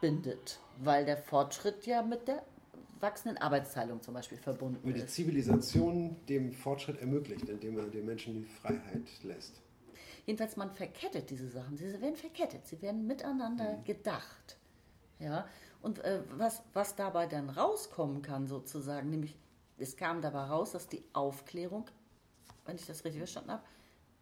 [0.00, 2.44] bindet, weil der Fortschritt ja mit der
[3.00, 5.00] wachsenden Arbeitsteilung zum Beispiel verbunden weil ist.
[5.00, 9.61] Weil die Zivilisation dem Fortschritt ermöglicht, indem man den Menschen die Freiheit lässt.
[10.26, 11.76] Jedenfalls, man verkettet diese Sachen.
[11.76, 13.84] Sie werden verkettet, sie werden miteinander mhm.
[13.84, 14.56] gedacht.
[15.18, 15.46] Ja?
[15.82, 19.36] Und äh, was, was dabei dann rauskommen kann, sozusagen, nämlich
[19.78, 21.86] es kam dabei raus, dass die Aufklärung,
[22.66, 23.64] wenn ich das richtig verstanden habe,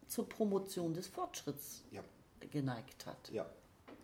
[0.07, 2.03] zur Promotion des Fortschritts ja.
[2.51, 3.31] geneigt hat.
[3.31, 3.47] Ja.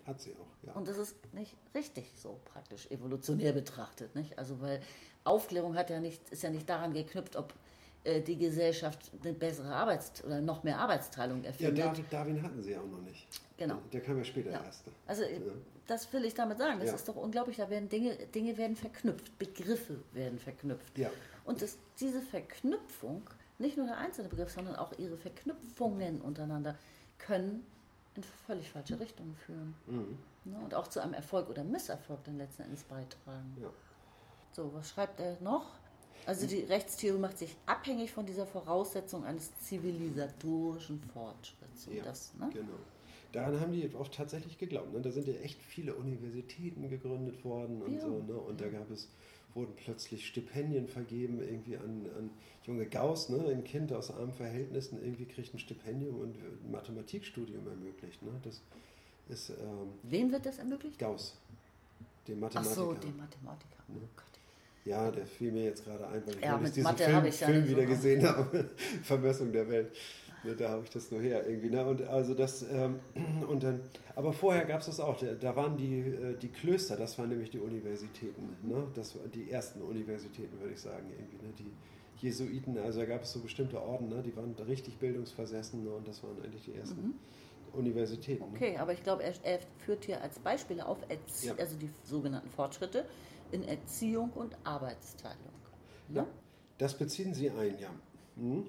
[0.04, 0.72] Hat sie auch, ja.
[0.74, 4.38] Und das ist nicht richtig so praktisch evolutionär betrachtet, nicht?
[4.38, 4.80] Also weil
[5.24, 7.52] Aufklärung hat ja nicht, ist ja nicht daran geknüpft, ob
[8.26, 11.78] die Gesellschaft eine bessere Arbeits- oder noch mehr Arbeitsteilung erfindet.
[11.78, 13.26] Ja, Darwin, Darwin hatten sie ja auch noch nicht.
[13.56, 13.78] Genau.
[13.92, 14.62] Der kam ja später ja.
[14.64, 14.84] erst.
[15.06, 15.38] Also ja.
[15.86, 16.78] das will ich damit sagen.
[16.78, 16.94] Das ja.
[16.94, 17.56] ist doch unglaublich.
[17.56, 20.98] Da werden Dinge, Dinge werden verknüpft, Begriffe werden verknüpft.
[20.98, 21.10] Ja.
[21.44, 23.22] Und das, diese Verknüpfung,
[23.58, 26.76] nicht nur der einzelne Begriff, sondern auch ihre Verknüpfungen untereinander,
[27.18, 27.64] können
[28.14, 29.74] in völlig falsche Richtungen führen.
[29.86, 30.18] Mhm.
[30.44, 30.58] Ne?
[30.62, 33.56] Und auch zu einem Erfolg oder Misserfolg dann letzten Endes beitragen.
[33.60, 33.68] Ja.
[34.52, 35.78] So, was schreibt er noch?
[36.24, 41.88] Also die Rechtstheorie macht sich abhängig von dieser Voraussetzung eines zivilisatorischen Fortschritts.
[41.92, 42.50] ja, das, ne?
[42.52, 42.78] genau.
[43.32, 44.92] Daran haben die auch tatsächlich geglaubt.
[44.92, 45.00] Ne?
[45.00, 48.00] Da sind ja echt viele Universitäten gegründet worden und ja.
[48.00, 48.22] so.
[48.22, 48.34] Ne?
[48.34, 49.08] Und da gab es
[49.56, 52.30] wurden plötzlich Stipendien vergeben, irgendwie an, an
[52.64, 57.66] junge Gauss, ne, ein Kind aus armen Verhältnissen, irgendwie kriegt ein Stipendium und ein Mathematikstudium
[57.66, 58.22] ermöglicht.
[58.22, 58.32] Ne?
[58.44, 58.60] Das
[59.28, 60.98] ist, ähm, Wem wird das ermöglicht?
[60.98, 61.38] Gauss,
[62.28, 62.70] dem Mathematiker.
[62.70, 63.82] Ach so, dem Mathematiker.
[63.88, 64.00] Ne?
[64.04, 64.22] Oh
[64.86, 67.46] ja, der fiel mir jetzt gerade ein, weil ich ja, diesen Mathe Film, ich ja
[67.48, 68.70] Film wieder so gesehen habe.
[69.02, 69.92] Vermessung der Welt.
[70.44, 71.70] Ne, da habe ich das nur her irgendwie.
[71.70, 71.84] Ne?
[71.84, 73.00] Und also das, ähm,
[73.48, 73.80] und dann,
[74.14, 75.20] aber vorher gab es das auch.
[75.40, 78.56] Da waren die, äh, die Klöster, das waren nämlich die Universitäten.
[78.62, 78.86] Ne?
[78.94, 81.44] Das waren die ersten Universitäten, würde ich sagen, irgendwie.
[81.44, 81.52] Ne?
[81.58, 84.22] Die Jesuiten, also da gab es so bestimmte Orden, ne?
[84.22, 85.90] die waren richtig bildungsversessen ne?
[85.90, 87.02] und das waren eigentlich die ersten.
[87.02, 87.14] Mhm.
[87.72, 88.44] Universitäten.
[88.44, 88.50] Ne?
[88.54, 91.54] Okay, aber ich glaube, er, er, führt hier als Beispiele auf, Erzie ja.
[91.58, 93.04] also die sogenannten Fortschritte
[93.52, 95.38] in Erziehung und Arbeitsteilung.
[96.08, 96.20] Ne?
[96.20, 96.26] Ja,
[96.78, 97.90] das beziehen Sie ein, ja.
[98.36, 98.66] Mhm.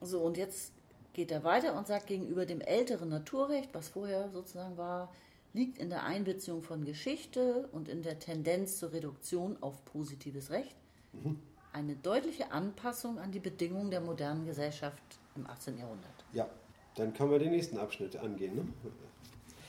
[0.00, 0.72] So, und jetzt
[1.12, 5.12] geht er weiter und sagt, gegenüber dem älteren Naturrecht, was vorher sozusagen war,
[5.52, 10.74] liegt in der Einbeziehung von Geschichte und in der Tendenz zur Reduktion auf positives Recht
[11.12, 11.38] mhm.
[11.72, 15.02] eine deutliche Anpassung an die Bedingungen der modernen Gesellschaft
[15.36, 15.78] im 18.
[15.78, 16.24] Jahrhundert.
[16.32, 16.48] Ja,
[16.96, 18.56] dann können wir den nächsten Abschnitt angehen.
[18.56, 18.66] Ne?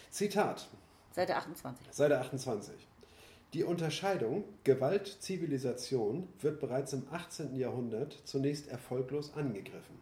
[0.09, 0.67] Zitat.
[1.11, 1.87] Seite 28.
[1.91, 2.75] Seite 28.
[3.55, 7.55] Die Unterscheidung Gewalt-Zivilisation wird bereits im 18.
[7.55, 9.97] Jahrhundert zunächst erfolglos angegriffen.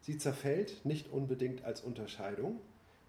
[0.00, 2.58] Sie zerfällt nicht unbedingt als Unterscheidung,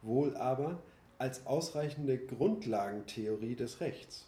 [0.04, 0.84] wohl aber
[1.18, 4.28] als ausreichende Grundlagentheorie des Rechts.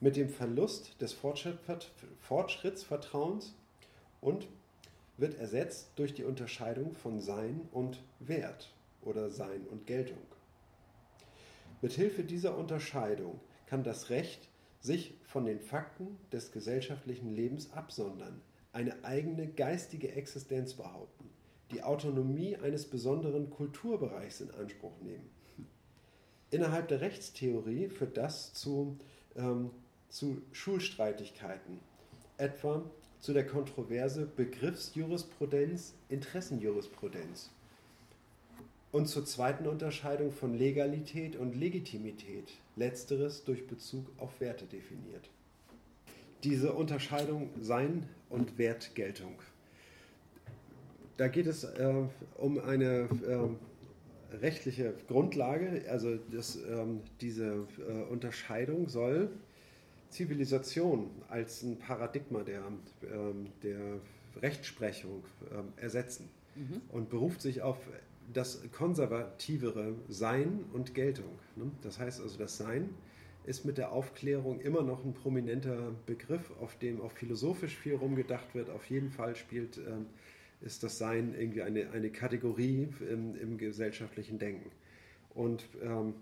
[0.00, 3.54] Mit dem Verlust des Fortschrittsvertrauens
[4.20, 4.48] und
[5.18, 10.18] wird ersetzt durch die Unterscheidung von Sein und Wert oder Sein und Geltung.
[11.80, 14.49] Mithilfe dieser Unterscheidung kann das Recht
[14.80, 18.40] sich von den Fakten des gesellschaftlichen Lebens absondern,
[18.72, 21.28] eine eigene geistige Existenz behaupten,
[21.70, 25.28] die Autonomie eines besonderen Kulturbereichs in Anspruch nehmen.
[26.50, 28.96] Innerhalb der Rechtstheorie führt das zu,
[29.36, 29.70] ähm,
[30.08, 31.78] zu Schulstreitigkeiten,
[32.38, 37.50] etwa zu der Kontroverse Begriffsjurisprudenz, Interessenjurisprudenz
[38.92, 45.28] und zur zweiten Unterscheidung von Legalität und Legitimität, letzteres durch Bezug auf Werte definiert.
[46.42, 49.34] Diese Unterscheidung Sein und Wertgeltung.
[51.16, 51.92] Da geht es äh,
[52.38, 59.30] um eine äh, rechtliche Grundlage, also das, ähm, diese äh, Unterscheidung soll
[60.08, 62.62] Zivilisation als ein Paradigma der,
[63.02, 64.00] ähm, der
[64.40, 66.80] Rechtsprechung ähm, ersetzen mhm.
[66.90, 67.78] und beruft sich auf
[68.32, 71.38] das konservativere Sein und Geltung.
[71.56, 71.70] Ne?
[71.82, 72.90] Das heißt also, das Sein
[73.44, 78.54] ist mit der Aufklärung immer noch ein prominenter Begriff, auf dem auch philosophisch viel rumgedacht
[78.54, 78.70] wird.
[78.70, 80.06] Auf jeden Fall spielt, ähm,
[80.60, 84.70] ist das Sein irgendwie eine, eine Kategorie im, im gesellschaftlichen Denken.
[85.34, 86.14] Und, ähm,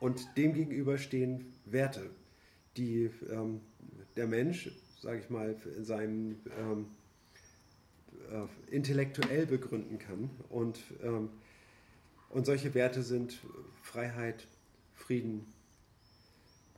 [0.00, 2.10] und dem stehen Werte,
[2.76, 3.60] die ähm,
[4.16, 6.86] der Mensch, sage ich mal, in seinem ähm,
[8.30, 10.30] äh, intellektuell begründen kann.
[10.48, 11.30] Und, ähm,
[12.30, 13.38] und solche Werte sind
[13.82, 14.46] Freiheit,
[14.94, 15.46] Frieden,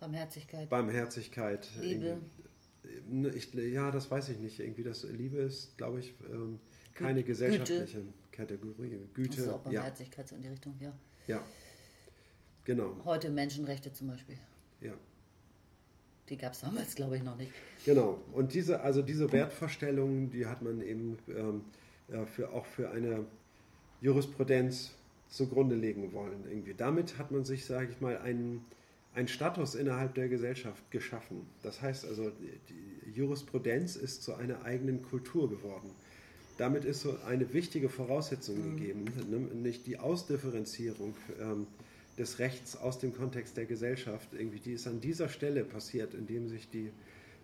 [0.00, 2.18] Barmherzigkeit, Barmherzigkeit Liebe.
[3.34, 4.60] Ich, ja, das weiß ich nicht.
[4.60, 6.60] Irgendwie das Liebe ist, glaube ich, ähm,
[6.94, 7.26] keine Güte.
[7.26, 8.98] gesellschaftliche Kategorie.
[9.14, 9.40] Güte.
[9.40, 10.28] Also auch Barmherzigkeit ja.
[10.28, 10.92] so in die Richtung, ja.
[11.26, 11.44] Ja.
[12.64, 12.96] Genau.
[13.04, 14.38] Heute Menschenrechte zum Beispiel.
[14.80, 14.94] Ja.
[16.28, 17.52] Die gab es damals, glaube ich, noch nicht.
[17.84, 18.18] Genau.
[18.32, 21.62] Und diese, also diese Wertvorstellungen, die hat man eben ähm,
[22.26, 23.24] für, auch für eine
[24.00, 24.92] Jurisprudenz
[25.28, 26.44] zugrunde legen wollen.
[26.48, 26.74] Irgendwie.
[26.74, 28.64] Damit hat man sich, sage ich mal, einen,
[29.14, 31.46] einen Status innerhalb der Gesellschaft geschaffen.
[31.62, 35.90] Das heißt also, die Jurisprudenz ist zu einer eigenen Kultur geworden.
[36.56, 38.76] Damit ist so eine wichtige Voraussetzung mhm.
[38.76, 39.38] gegeben, ne?
[39.54, 41.14] nicht die Ausdifferenzierung.
[41.40, 41.66] Ähm,
[42.18, 44.34] des Rechts aus dem Kontext der Gesellschaft.
[44.34, 46.90] Irgendwie, die ist an dieser Stelle passiert, indem sich die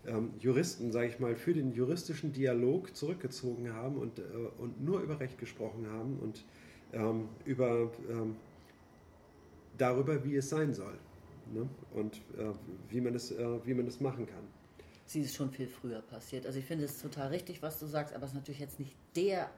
[0.07, 4.22] ähm, Juristen, sage ich mal, für den juristischen Dialog zurückgezogen haben und, äh,
[4.59, 6.45] und nur über Recht gesprochen haben und
[6.93, 8.37] ähm, über, ähm,
[9.79, 10.99] darüber, wie es sein soll
[11.53, 11.68] ne?
[11.95, 12.53] und äh,
[12.89, 14.45] wie, man es, äh, wie man es machen kann.
[15.07, 16.47] Sie ist schon viel früher passiert.
[16.47, 18.95] Also ich finde es total richtig, was du sagst, aber es ist natürlich jetzt nicht
[19.16, 19.51] der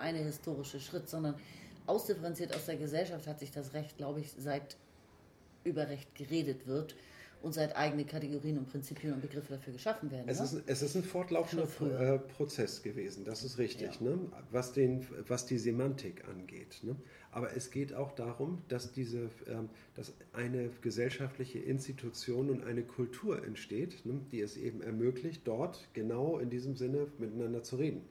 [0.00, 1.34] eine historische Schritt, sondern
[1.86, 4.76] ausdifferenziert aus der Gesellschaft hat sich das Recht, glaube ich, seit
[5.64, 6.96] über Recht geredet wird
[7.42, 10.28] und seit eigene Kategorien und Prinzipien und Begriffe dafür geschaffen werden.
[10.28, 10.44] Es, ne?
[10.44, 11.66] ist, es ist ein fortlaufender
[12.14, 14.10] äh, Prozess gewesen, das ist richtig, ja.
[14.10, 14.18] ne?
[14.50, 16.78] was, den, was die Semantik angeht.
[16.82, 16.96] Ne?
[17.32, 23.44] Aber es geht auch darum, dass, diese, ähm, dass eine gesellschaftliche Institution und eine Kultur
[23.44, 24.20] entsteht, ne?
[24.30, 28.02] die es eben ermöglicht, dort genau in diesem Sinne miteinander zu reden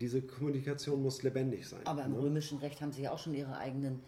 [0.00, 1.80] diese Kommunikation muss lebendig sein.
[1.84, 2.18] Aber im ne?
[2.18, 4.00] römischen Recht haben sie ja auch schon ihre eigenen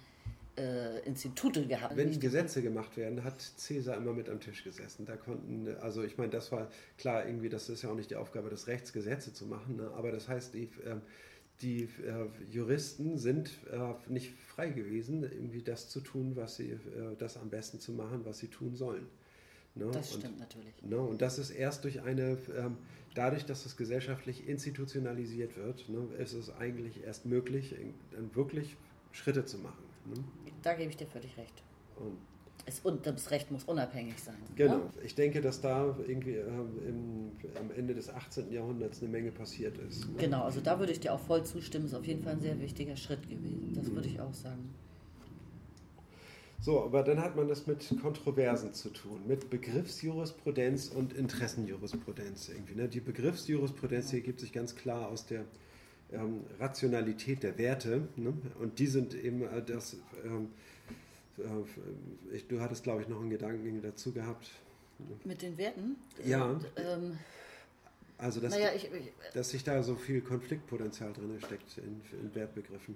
[0.57, 1.97] äh, Institute gehabt.
[1.97, 5.07] Wenn Gesetze gemacht werden, hat Cäsar immer mit am Tisch gesessen.
[5.07, 6.69] Da konnten, also ich meine, das war
[6.99, 9.91] klar, irgendwie, das ist ja auch nicht die Aufgabe des Rechts, Gesetze zu machen, ne?
[9.97, 10.97] aber das heißt, die, äh,
[11.63, 17.17] die äh, Juristen sind äh, nicht frei gewesen, irgendwie das zu tun, was sie, äh,
[17.19, 19.07] das am besten zu machen, was sie tun sollen.
[19.75, 19.91] Ne?
[19.93, 20.83] Das stimmt und, natürlich.
[20.83, 20.99] Ne?
[20.99, 22.77] Und das ist erst durch eine, ähm,
[23.15, 27.75] dadurch, dass es gesellschaftlich institutionalisiert wird, ne, ist es eigentlich erst möglich,
[28.11, 28.77] dann wirklich
[29.13, 29.83] Schritte zu machen.
[30.07, 30.23] Ne?
[30.63, 31.63] Da gebe ich dir völlig recht.
[31.97, 32.19] Und
[32.65, 34.37] es, und das Recht muss unabhängig sein.
[34.55, 34.77] Genau.
[34.77, 34.91] Ne?
[35.05, 38.53] Ich denke, dass da irgendwie ähm, im, am Ende des 18.
[38.53, 40.09] Jahrhunderts eine Menge passiert ist.
[40.09, 40.15] Ne?
[40.19, 41.87] Genau, also da würde ich dir auch voll zustimmen.
[41.87, 43.73] Ist auf jeden Fall ein sehr wichtiger Schritt gewesen.
[43.75, 43.97] Das mhm.
[43.97, 44.75] würde ich auch sagen.
[46.63, 52.77] So, aber dann hat man das mit Kontroversen zu tun, mit Begriffsjurisprudenz und Interessenjurisprudenz irgendwie.
[52.77, 52.89] Ne?
[52.89, 55.45] Die Begriffsjurisprudenz hier gibt sich ganz klar aus der
[56.13, 58.33] ähm, Rationalität der Werte ne?
[58.61, 59.97] und die sind eben äh, das.
[60.25, 60.51] Ähm,
[61.39, 64.49] äh, ich, du hattest, glaube ich, noch einen Gedanken dazu gehabt.
[65.25, 65.97] Mit den Werten?
[66.25, 66.61] Ja.
[66.77, 67.19] Ähm,
[68.19, 72.33] also, dass, naja, ich, ich, dass sich da so viel Konfliktpotenzial drin steckt in, in
[72.37, 72.95] Wertbegriffen.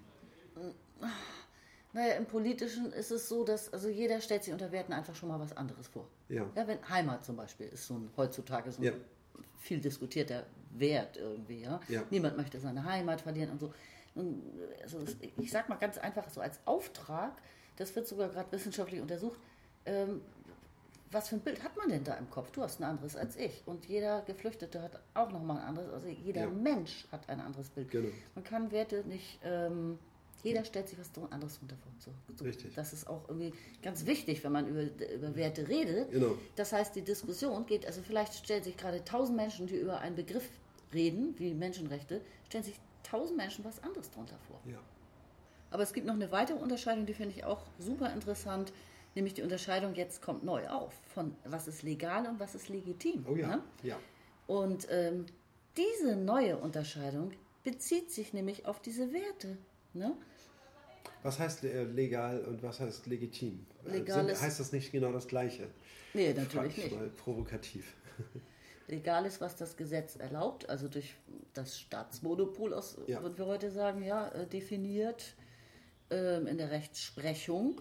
[1.97, 5.31] Naja, im Politischen ist es so, dass also jeder stellt sich unter Werten einfach schon
[5.31, 6.07] mal was anderes vor.
[6.29, 6.45] Ja.
[6.55, 8.93] Ja, wenn Heimat zum Beispiel ist so ein heutzutage so ein Ja.
[9.59, 11.81] viel diskutierter Wert irgendwie, ja?
[11.89, 12.03] Ja.
[12.11, 13.73] Niemand möchte seine Heimat verlieren und so.
[14.15, 14.43] Und,
[14.83, 17.33] also das, ich sag mal ganz einfach so als Auftrag,
[17.77, 19.39] das wird sogar gerade wissenschaftlich untersucht,
[19.87, 20.21] ähm,
[21.11, 22.51] was für ein Bild hat man denn da im Kopf?
[22.51, 23.63] Du hast ein anderes als ich.
[23.65, 25.91] Und jeder Geflüchtete hat auch nochmal ein anderes.
[25.95, 26.49] Also jeder Ja.
[26.51, 27.91] Mensch hat ein anderes Bild.
[27.91, 28.11] Genau.
[28.35, 29.39] Man kann Werte nicht.
[29.45, 29.99] Ähm,
[30.47, 31.93] jeder stellt sich was anderes drunter vor.
[31.99, 32.45] So, so.
[32.45, 32.75] Richtig.
[32.75, 34.83] Das ist auch irgendwie ganz wichtig, wenn man über,
[35.13, 36.13] über Werte redet.
[36.13, 36.39] Genau.
[36.55, 40.15] Das heißt, die Diskussion geht, also vielleicht stellen sich gerade tausend Menschen, die über einen
[40.15, 40.49] Begriff
[40.95, 44.61] reden, wie Menschenrechte, stellen sich tausend Menschen was anderes drunter vor.
[44.71, 44.79] Ja.
[45.71, 48.73] Aber es gibt noch eine weitere Unterscheidung, die finde ich auch super interessant,
[49.17, 53.27] nämlich die Unterscheidung jetzt kommt neu auf, von was ist legal und was ist legitim.
[53.29, 53.49] Oh ja.
[53.49, 53.63] ne?
[53.83, 53.99] Ja.
[54.47, 55.27] Und ähm,
[55.77, 57.33] diese neue Unterscheidung
[57.65, 59.59] bezieht sich nämlich auf diese Werte.
[59.93, 60.17] Ne?
[61.27, 63.67] Was heißt äh, legal und was heißt legitim?
[63.85, 65.67] Äh, Legal ist- heißt das nicht genau das Gleiche?
[66.15, 66.97] Nee, natürlich ich nicht.
[66.97, 67.95] Mal provokativ.
[68.87, 71.15] Legal ist, was das Gesetz erlaubt, also durch
[71.53, 73.21] das Staatsmonopol, aus, Ja.
[73.23, 75.35] würden wir heute sagen, ja, äh, definiert
[76.11, 77.81] ähm, in der Rechtsprechung.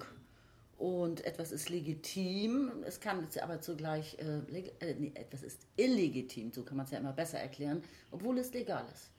[0.80, 4.39] Und etwas ist legitim, es kann jetzt aber zugleich, äh,
[4.80, 8.52] äh, nee, etwas ist illegitim, so kann man es ja immer besser erklären, obwohl es
[8.54, 9.12] legal ist.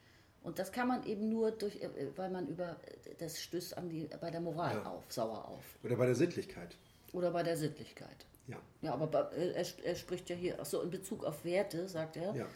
[0.47, 2.77] Und das kann man eben nur durch, äh, weil man über,
[3.19, 4.91] das stößt an die, bei der Moral Ja.
[4.93, 5.65] auf, sauer auf.
[5.83, 6.77] Oder bei der Sittlichkeit.
[7.13, 8.25] Oder bei der Sittlichkeit.
[8.47, 8.59] Ja.
[8.81, 11.89] Ja, aber bei- äh, er, er spricht ja hier, ach so in Bezug auf Werte,
[11.89, 12.33] sagt er.
[12.37, 12.47] Ja.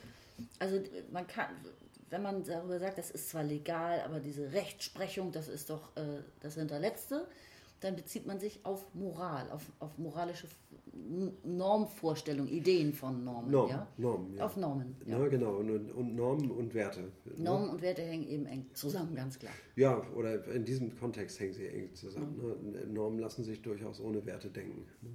[0.60, 0.80] Also
[1.10, 1.48] man kann,
[2.10, 6.22] wenn man darüber sagt, das ist zwar legal, aber diese Rechtsprechung, das ist doch äh,
[6.42, 7.26] das Hinterletzte,
[7.80, 10.46] dann bezieht man sich auf Moral, auf, auf moralische
[10.92, 13.50] N- Normvorstellungen, Ideen von Normen.
[13.50, 13.70] Normen.
[13.70, 13.86] Ja?
[13.96, 14.44] Normen, ja.
[14.44, 14.96] Auf Normen.
[15.06, 15.18] Ja.
[15.18, 15.56] Ja, genau.
[15.56, 17.00] Und, und, Normen und Werte.
[17.00, 17.10] ne?
[17.36, 19.52] Normen und Werte hängen eben eng zusammen, ganz klar.
[19.76, 22.36] Ja, oder in diesem Kontext hängen sie eng zusammen.
[22.72, 22.86] Ne?
[22.86, 24.84] Normen lassen sich durchaus ohne Werte denken.
[25.02, 25.10] Ne?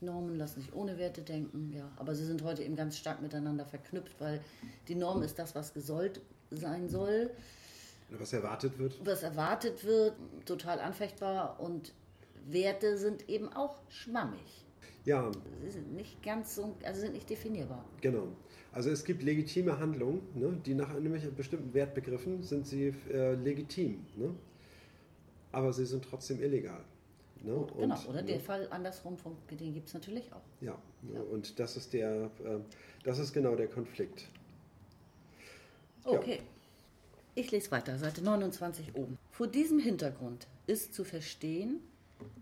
[0.00, 1.90] Normen lassen sich ohne Werte denken, ja.
[1.96, 4.40] Aber sie sind heute eben ganz stark miteinander verknüpft, weil
[4.86, 6.20] die Norm ist das, was gesollt
[6.50, 7.30] sein soll.
[8.10, 9.04] Was erwartet wird.
[9.04, 10.14] was erwartet wird,
[10.46, 11.92] total anfechtbar und
[12.46, 14.64] Werte sind eben auch schwammig.
[15.08, 15.30] Ja,
[15.62, 17.82] Sie sind nicht ganz so, also sind nicht definierbar.
[18.02, 18.28] genau.
[18.72, 20.60] Also es gibt legitime Handlungen, ne?
[20.66, 24.04] die nach nämlich bestimmten Wertbegriffen sind sie äh, legitim.
[24.16, 24.34] Ne?
[25.50, 26.84] Aber sie sind trotzdem illegal.
[27.42, 27.54] Ne?
[27.54, 28.24] Und, genau, oder ne?
[28.24, 30.42] der Fall andersrum, vom, den gibt es natürlich auch.
[30.60, 31.22] Ja, ne?
[31.22, 32.58] und das ist der, äh,
[33.02, 34.28] das ist genau der Konflikt.
[36.04, 36.10] Ja.
[36.10, 36.40] Okay.
[37.34, 39.16] Ich lese weiter, Seite 29 oben.
[39.30, 41.80] Vor diesem Hintergrund ist zu verstehen,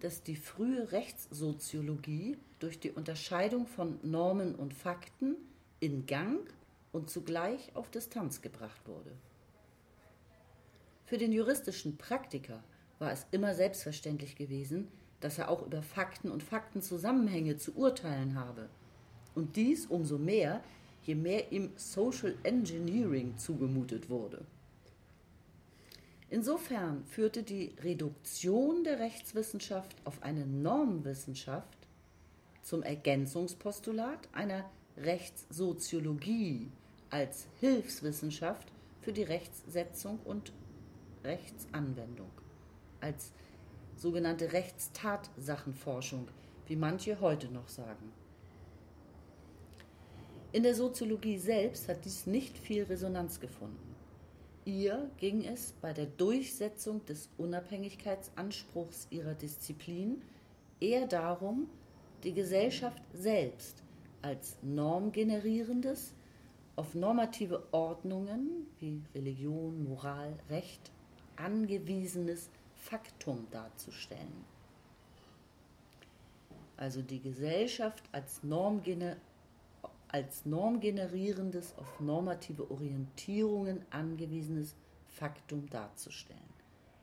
[0.00, 5.36] dass die frühe Rechtssoziologie durch die Unterscheidung von Normen und Fakten
[5.80, 6.40] in Gang
[6.92, 9.12] und zugleich auf Distanz gebracht wurde.
[11.04, 12.62] Für den juristischen Praktiker
[12.98, 14.88] war es immer selbstverständlich gewesen,
[15.20, 18.68] dass er auch über Fakten und Faktenzusammenhänge zu urteilen habe.
[19.34, 20.62] Und dies umso mehr,
[21.02, 24.44] je mehr ihm Social Engineering zugemutet wurde.
[26.28, 31.78] Insofern führte die Reduktion der Rechtswissenschaft auf eine Normwissenschaft
[32.62, 36.70] zum Ergänzungspostulat einer Rechtssoziologie
[37.10, 40.52] als Hilfswissenschaft für die Rechtssetzung und
[41.22, 42.30] Rechtsanwendung,
[43.00, 43.30] als
[43.96, 46.26] sogenannte Rechtstatsachenforschung,
[46.66, 48.12] wie manche heute noch sagen.
[50.50, 53.95] In der Soziologie selbst hat dies nicht viel Resonanz gefunden.
[54.66, 60.20] Ihr ging es bei der Durchsetzung des Unabhängigkeitsanspruchs ihrer Disziplin
[60.80, 61.68] eher darum,
[62.24, 63.84] die Gesellschaft selbst
[64.22, 66.14] als normgenerierendes,
[66.74, 70.90] auf normative Ordnungen wie Religion, Moral, Recht
[71.36, 74.44] angewiesenes Faktum darzustellen.
[76.76, 79.16] Also die Gesellschaft als, Normgener
[80.16, 84.74] als normgenerierendes, auf normative Orientierungen angewiesenes
[85.08, 86.40] Faktum darzustellen.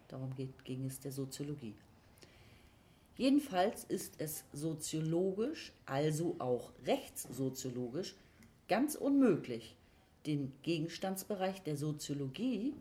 [0.07, 1.75] Darum geht, ging es der Soziologie.
[3.15, 8.15] Jedenfalls ist es soziologisch, also auch rechtssoziologisch,
[8.67, 9.75] ganz unmöglich,
[10.25, 12.73] den Gegenstandsbereich der Soziologie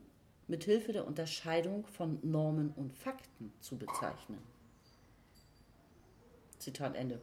[0.48, 4.38] mit Hilfe der Unterscheidung von Normen und Fakten zu bezeichnen.
[6.58, 7.20] Zitat Ende.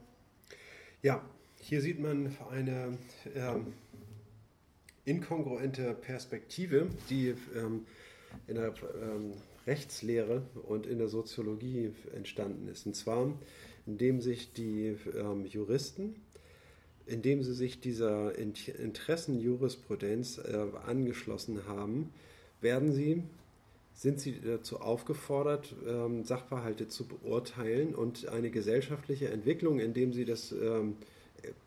[1.02, 1.24] Ja,
[1.62, 2.98] hier sieht man eine
[3.36, 3.74] ähm,
[5.06, 7.86] inkongruente Perspektive, die ähm,
[8.48, 9.34] in der ähm,
[9.68, 12.86] Rechtslehre und in der Soziologie entstanden ist.
[12.86, 13.32] Und zwar,
[13.86, 16.16] indem sich die ähm, Juristen,
[17.06, 22.12] indem sie sich dieser Int Interessenjurisprudenz äh, angeschlossen haben,
[22.62, 23.24] werden sie
[24.00, 30.54] sind sie dazu aufgefordert, ähm, Sachverhalte zu beurteilen und eine gesellschaftliche Entwicklung, indem sie das
[30.54, 30.96] ähm,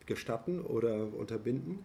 [0.06, 1.84] gestatten oder unterbinden,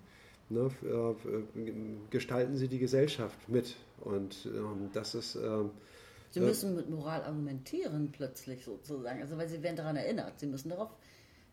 [0.50, 1.72] ne, äh,
[2.10, 3.76] gestalten sie die Gesellschaft mit.
[4.02, 5.36] Und ähm, das ist.
[5.36, 5.72] Ähm,
[6.32, 10.40] sie müssen mit Moral argumentieren plötzlich sozusagen, also weil sie werden daran erinnert.
[10.40, 10.90] Sie müssen darauf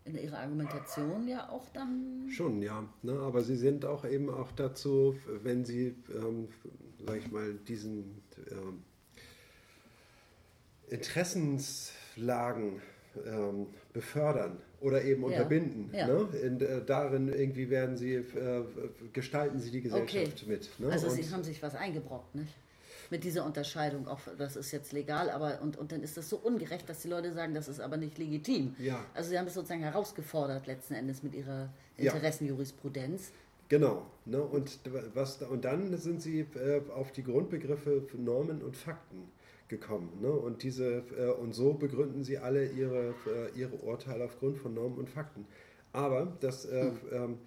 [0.05, 2.29] in ihrer Argumentation ja auch dann.
[2.29, 2.87] Schon, ja.
[3.01, 3.13] Ne?
[3.19, 6.47] Aber sie sind auch eben auch dazu, wenn sie, ähm,
[7.05, 8.21] sag ich mal, diesen
[8.51, 8.83] ähm,
[10.87, 12.81] Interessenslagen
[13.25, 15.89] ähm, befördern oder eben unterbinden.
[15.93, 16.07] Ja.
[16.07, 16.27] Ne?
[16.41, 18.23] In, äh, darin irgendwie werden sie, äh,
[19.13, 20.45] gestalten sie die Gesellschaft okay.
[20.47, 20.69] mit.
[20.79, 20.91] Ne?
[20.91, 22.53] Also und sie haben sich was eingebrockt, nicht?
[23.11, 26.37] Mit dieser Unterscheidung, auch das ist jetzt legal, aber und, und dann ist das so
[26.37, 28.75] ungerecht, dass die Leute sagen, das ist aber nicht legitim.
[28.79, 29.05] Ja.
[29.13, 33.31] Also sie haben es sozusagen herausgefordert letzten Endes mit ihrer Interessenjurisprudenz.
[33.69, 34.05] Genau.
[34.25, 34.41] Ne?
[34.41, 34.79] Und,
[35.13, 39.29] was, und dann sind sie äh, auf die Grundbegriffe Normen und Fakten
[39.67, 40.19] gekommen.
[40.21, 40.31] Ne?
[40.31, 44.97] Und, diese, äh, und so begründen sie alle ihre, äh, ihre Urteile aufgrund von Normen
[44.97, 45.45] und Fakten.
[45.91, 46.99] Aber das, äh, hm.
[47.11, 47.37] ähm,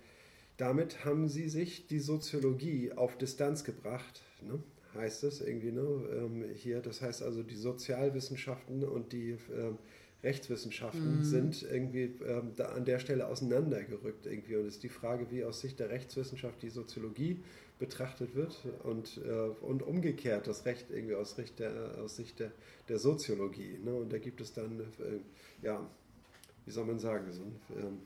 [0.57, 4.59] damit haben sie sich die Soziologie auf Distanz gebracht, ne?
[4.95, 5.71] heißt es irgendwie.
[5.71, 5.83] Ne?
[5.83, 9.79] Ähm, hier, das heißt also, die Sozialwissenschaften und die ähm,
[10.23, 11.25] Rechtswissenschaften mhm.
[11.25, 14.57] sind irgendwie ähm, da an der Stelle auseinandergerückt irgendwie.
[14.57, 17.41] Und es ist die Frage, wie aus Sicht der Rechtswissenschaft die Soziologie
[17.79, 19.31] betrachtet wird und, äh,
[19.65, 22.53] und umgekehrt das Recht irgendwie aus, Sicht der, aus Sicht der,
[22.89, 23.79] der Soziologie.
[23.85, 23.95] Ne?
[23.95, 25.21] Und da gibt es dann, äh,
[25.63, 25.89] ja,
[26.65, 27.43] wie soll man sagen, so
[27.77, 28.01] ähm,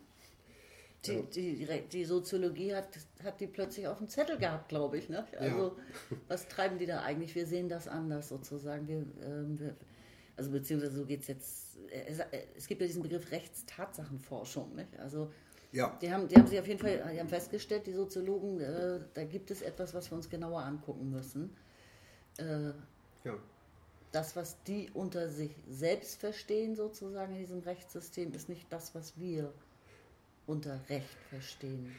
[1.07, 2.87] die, die, die, Soziologie hat,
[3.25, 5.09] hat die plötzlich auf dem Zettel gehabt, glaube ich.
[5.09, 5.27] Ne?
[5.39, 6.17] Also, ja.
[6.29, 7.35] was treiben die da eigentlich?
[7.35, 8.87] Wir sehen das anders sozusagen.
[8.87, 9.75] Wir, ähm, wir,
[10.37, 11.79] also, beziehungsweise so geht es jetzt.
[12.57, 14.77] Es gibt ja diesen Begriff Rechtstatsachenforschung.
[14.77, 14.97] Nicht?
[15.01, 15.33] Also,
[15.73, 15.99] ja.
[16.01, 19.25] Die haben, die haben sich auf jeden Fall die haben festgestellt, die Soziologen, äh, da
[19.25, 21.57] gibt es etwas, was wir uns genauer angucken müssen.
[22.39, 22.69] Äh,
[23.25, 23.39] ja.
[24.13, 29.19] Das, was die unter sich selbst verstehen, sozusagen in diesem Rechtssystem, ist nicht das, was
[29.19, 29.53] wir
[30.47, 31.93] unter Recht verstehen.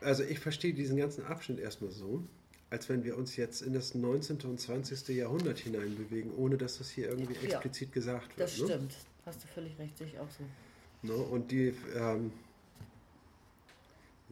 [0.00, 2.22] Also ich verstehe diesen ganzen Abschnitt erstmal so,
[2.70, 4.38] als wenn wir uns jetzt in das 19.
[4.42, 5.08] und 20.
[5.08, 8.48] Jahrhundert hineinbewegen, ohne dass das hier irgendwie ja, explizit gesagt wird.
[8.48, 8.66] Das ne?
[8.66, 8.94] stimmt,
[9.26, 10.44] hast du völlig recht, sehe ich auch so.
[11.02, 11.14] Ne?
[11.14, 12.32] Und die, ähm,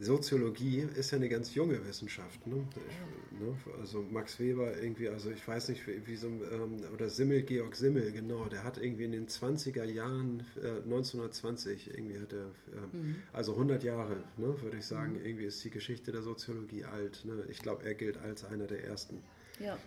[0.01, 2.47] Soziologie ist ja eine ganz junge Wissenschaft.
[2.47, 2.55] Ne?
[2.55, 3.57] ne?
[3.81, 7.75] Also Max Weber irgendwie, also ich weiß nicht, wie, wie so, ähm, oder Simmel, Georg
[7.75, 12.95] Simmel, genau, der hat irgendwie in den 20er Jahren, äh, 1920, irgendwie hat er, äh,
[12.97, 13.15] mhm.
[13.33, 15.25] also 100 Jahre, ne, würde ich sagen, mhm.
[15.25, 17.25] irgendwie ist die Geschichte der Soziologie alt.
[17.25, 17.43] Ne?
[17.49, 19.21] Ich glaube, er gilt als einer der ersten.
[19.59, 19.77] Ja.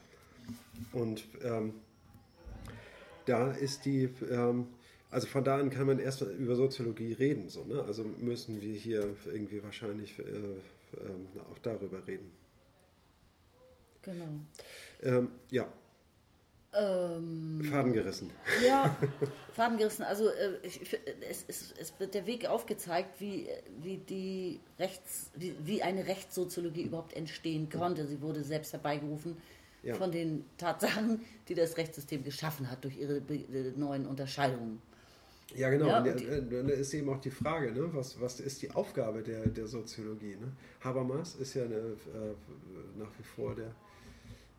[0.92, 1.72] Und ähm,
[3.24, 4.66] da ist die, ähm,
[5.12, 7.50] also von da an kann man erst über Soziologie reden.
[7.50, 7.84] So, ne?
[7.86, 12.30] Also müssen wir hier irgendwie wahrscheinlich äh, äh, auch darüber reden.
[14.00, 14.24] Genau.
[15.02, 15.70] Ähm, ja.
[16.74, 18.30] Ähm, Faden gerissen.
[18.66, 18.96] Ja,
[19.52, 20.02] Faden gerissen.
[20.04, 20.80] Also äh, ich,
[21.28, 23.48] es, es, es, wird der Weg aufgezeigt, wie,
[23.82, 28.06] wie, die Rechts, wie, wie eine Rechtssoziologie überhaupt entstehen konnte.
[28.06, 29.36] Sie wurde selbst herbeigerufen
[29.82, 29.94] ja.
[29.94, 33.20] von den Tatsachen, die das Rechtssystem geschaffen hat durch ihre
[33.76, 34.80] neuen Unterscheidungen.
[35.54, 35.86] Ja, genau.
[35.86, 37.88] Ja, und da ist eben auch die Frage, ne?
[37.92, 40.36] was, was ist die Aufgabe der, der Soziologie?
[40.36, 40.52] Ne?
[40.80, 43.74] Habermas ist ja eine, äh, nach wie vor der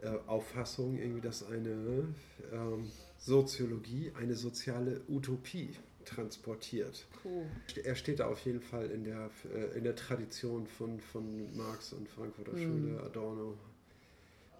[0.01, 2.05] äh, Auffassung, irgendwie, dass eine
[2.51, 5.69] ähm, Soziologie eine soziale Utopie
[6.05, 7.05] transportiert.
[7.23, 7.45] Cool.
[7.83, 11.93] Er steht da auf jeden Fall in der, äh, in der Tradition von, von Marx
[11.93, 12.61] und Frankfurter mhm.
[12.61, 13.57] Schule, Adorno.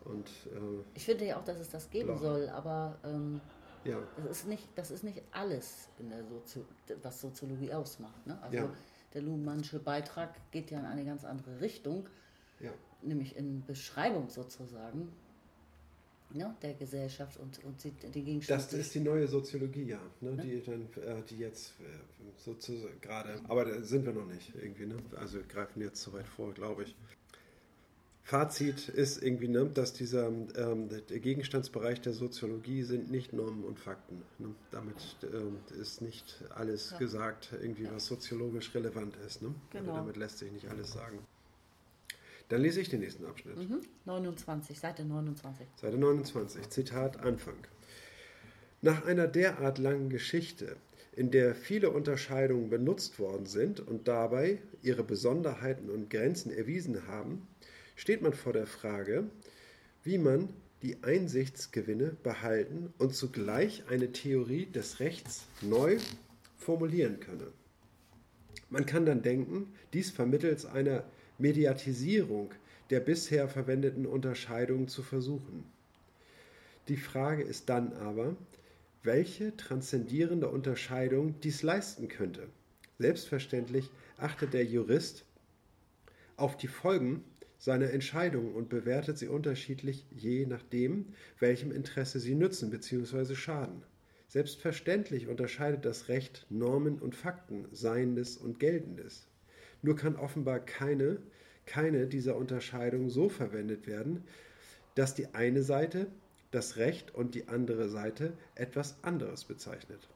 [0.05, 2.18] Und, äh, ich finde ja auch, dass es das geben bla.
[2.18, 3.39] soll, aber ähm,
[3.85, 3.99] ja.
[4.18, 6.61] Das ist nicht, das ist nicht alles, in der Sozi
[7.01, 8.26] was Soziologie ausmacht.
[8.27, 8.41] Ne?
[8.41, 8.73] Also ja.
[9.14, 12.07] der Luhmannsche Beitrag geht ja in eine ganz andere Richtung,
[12.60, 12.72] ja.
[13.01, 15.14] nämlich in Beschreibung sozusagen
[16.34, 18.64] ne, der Gesellschaft und, und die Gegenstände.
[18.64, 20.43] Das ist die neue Soziologie, ja, ne, ne?
[20.43, 21.84] Die, dann, äh, die jetzt äh,
[22.38, 24.97] sozusagen gerade, aber da sind wir noch nicht irgendwie, ne?
[25.15, 26.95] also wir greifen jetzt zu weit vor, glaube ich.
[28.25, 33.79] Fazit ist irgendwie, ne, dass dieser ähm, der Gegenstandsbereich der Soziologie sind nicht Normen und
[33.79, 34.21] Fakten.
[34.39, 34.55] Ne?
[34.71, 36.97] Damit ähm, ist nicht alles ja.
[36.99, 39.41] gesagt, irgendwie, was soziologisch relevant ist.
[39.41, 39.53] Ne?
[39.71, 39.95] Genau.
[39.95, 41.19] damit lässt sich nicht alles sagen.
[42.47, 43.57] Dann lese ich den nächsten Abschnitt.
[43.57, 43.81] Mhm.
[44.05, 45.67] 29, Seite 29.
[45.75, 47.57] Seite 29, Zitat Anfang.
[48.81, 50.77] Nach einer derart langen Geschichte,
[51.15, 57.47] in der viele Unterscheidungen benutzt worden sind und dabei ihre Besonderheiten und Grenzen erwiesen haben,
[57.95, 59.29] steht man vor der Frage,
[60.03, 60.49] wie man
[60.81, 65.97] die Einsichtsgewinne behalten und zugleich eine Theorie des Rechts neu
[66.57, 67.47] formulieren könne.
[68.69, 71.03] Man kann dann denken, dies vermittels einer
[71.37, 72.51] Mediatisierung
[72.89, 75.63] der bisher verwendeten Unterscheidungen zu versuchen.
[76.89, 78.35] Die Frage ist dann aber,
[79.03, 82.47] welche transzendierende Unterscheidung dies leisten könnte.
[82.99, 85.25] Selbstverständlich achtet der Jurist
[86.35, 87.23] auf die Folgen
[87.64, 91.06] seiner Entscheidung und bewertet sie unterschiedlich, je nachdem,
[91.40, 93.35] welchem Interesse sie nützen bzw.
[93.35, 93.84] schaden.
[94.27, 99.30] Selbstverständlich unterscheidet das Recht Normen und Fakten, Seiendes und Geltendes.
[99.81, 101.19] Nur kann offenbar keine,
[101.65, 104.26] keine dieser Unterscheidungen so verwendet werden,
[104.95, 106.07] dass die eine Seite
[106.52, 110.10] das Recht und die andere Seite etwas anderes bezeichnet.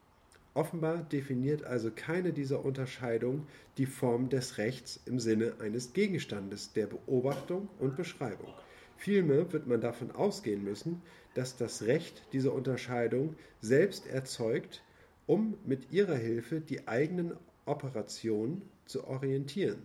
[0.57, 3.45] Offenbar definiert also keine dieser Unterscheidungen
[3.77, 8.51] die Form des Rechts im Sinne eines Gegenstandes der Beobachtung und Beschreibung.
[8.95, 11.03] Vielmehr wird man davon ausgehen müssen,
[11.35, 14.81] dass das Recht diese Unterscheidung selbst erzeugt,
[15.27, 17.34] um mit ihrer Hilfe die eigenen
[17.67, 19.84] Operationen zu orientieren,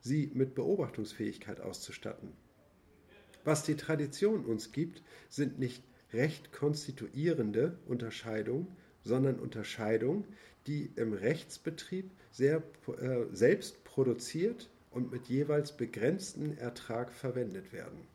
[0.00, 2.32] sie mit Beobachtungsfähigkeit auszustatten.
[3.44, 8.66] Was die Tradition uns gibt, sind nicht recht konstituierende Unterscheidungen,
[9.04, 10.24] sondern Unterscheidungen,
[10.66, 12.62] die im Rechtsbetrieb sehr,
[13.00, 18.06] äh, selbst produziert und mit jeweils begrenztem Ertrag verwendet werden.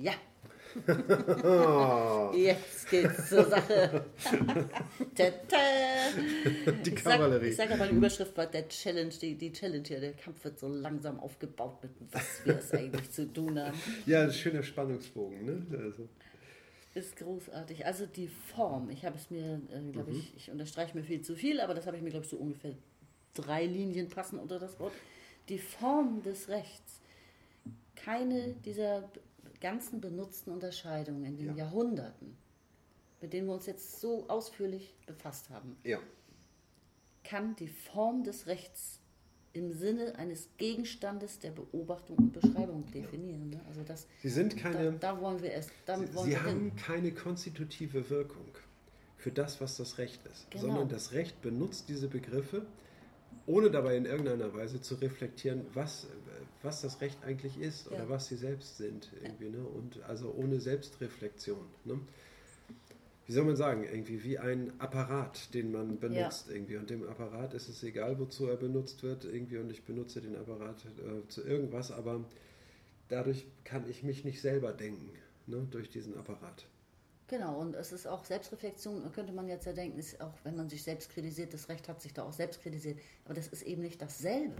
[0.00, 0.12] Ja.
[2.36, 4.06] Jetzt geht's zur Sache.
[6.84, 7.48] die Kavallerie.
[7.48, 10.00] Ich sage sag aber, die Überschrift war der Challenge, die, die Challenge hier.
[10.00, 13.78] Der Kampf wird so langsam aufgebaut, mit was wir es eigentlich zu tun haben.
[14.06, 15.44] Ja, ein schöner Spannungsbogen.
[15.44, 15.64] Ne?
[15.78, 16.08] Also.
[16.94, 17.84] Ist großartig.
[17.84, 20.18] Also die Form, ich habe es mir, äh, glaube mhm.
[20.18, 22.36] ich, ich unterstreiche mir viel zu viel, aber das habe ich mir, glaube ich, so
[22.36, 22.74] ungefähr
[23.34, 24.92] drei Linien passen unter das Wort.
[25.48, 27.00] Die Form des Rechts.
[27.96, 29.10] Keine dieser
[29.60, 31.64] ganzen benutzten Unterscheidungen in den ja.
[31.64, 32.36] Jahrhunderten,
[33.20, 35.98] mit denen wir uns jetzt so ausführlich befasst haben, ja.
[37.24, 39.00] kann die Form des Rechts
[39.54, 43.50] im Sinne eines Gegenstandes der Beobachtung und Beschreibung definieren.
[43.50, 43.60] Ne?
[43.68, 44.92] Also das, Sie sind keine.
[44.92, 45.50] Da, da wollen wir.
[45.86, 46.76] Da Sie, Sie haben hin.
[46.76, 48.46] keine konstitutive Wirkung
[49.16, 50.66] für das, was das Recht ist, genau.
[50.66, 52.66] sondern das Recht benutzt diese Begriffe,
[53.46, 56.08] ohne dabei in irgendeiner Weise zu reflektieren, was,
[56.62, 57.92] was das Recht eigentlich ist ja.
[57.92, 59.10] oder was sie selbst sind.
[59.22, 59.64] Irgendwie, ne?
[59.64, 61.64] Und also ohne Selbstreflexion.
[61.84, 62.00] Ne?
[63.26, 66.54] Wie soll man sagen, irgendwie wie ein Apparat, den man benutzt ja.
[66.54, 66.76] irgendwie.
[66.76, 69.58] Und dem Apparat ist es egal, wozu er benutzt wird irgendwie.
[69.58, 72.24] Und ich benutze den Apparat äh, zu irgendwas, aber
[73.08, 75.10] dadurch kann ich mich nicht selber denken,
[75.46, 76.66] ne, durch diesen Apparat.
[77.28, 80.68] Genau, und es ist auch Selbstreflexion, könnte man jetzt ja denken, ist auch wenn man
[80.68, 83.80] sich selbst kritisiert, das Recht hat sich da auch selbst kritisiert, aber das ist eben
[83.80, 84.54] nicht dasselbe.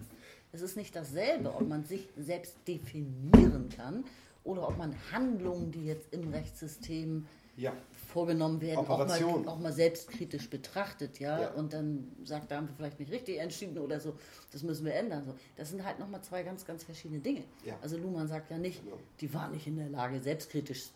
[0.51, 4.05] Es ist nicht dasselbe, ob man sich selbst definieren kann
[4.45, 7.27] oder ob man Handlungen, die jetzt im Rechtssystem
[7.57, 7.73] ja.
[8.15, 11.43] Vorgenommen werden, auch mal, auch mal, selbstkritisch betrachtet, ja?
[11.43, 11.51] ja?
[11.51, 14.15] und dann sagt, da haben wir vielleicht nicht richtig entschieden oder so,
[14.53, 15.24] das müssen wir ändern.
[15.24, 15.35] So.
[15.57, 17.43] Das sind halt nochmal zwei ganz, ganz verschiedene Dinge.
[17.65, 17.77] Ja.
[17.82, 18.99] Also Luhmann sagt ja nicht, genau.
[19.20, 20.91] die waren nicht in der Lage, selbstkritisch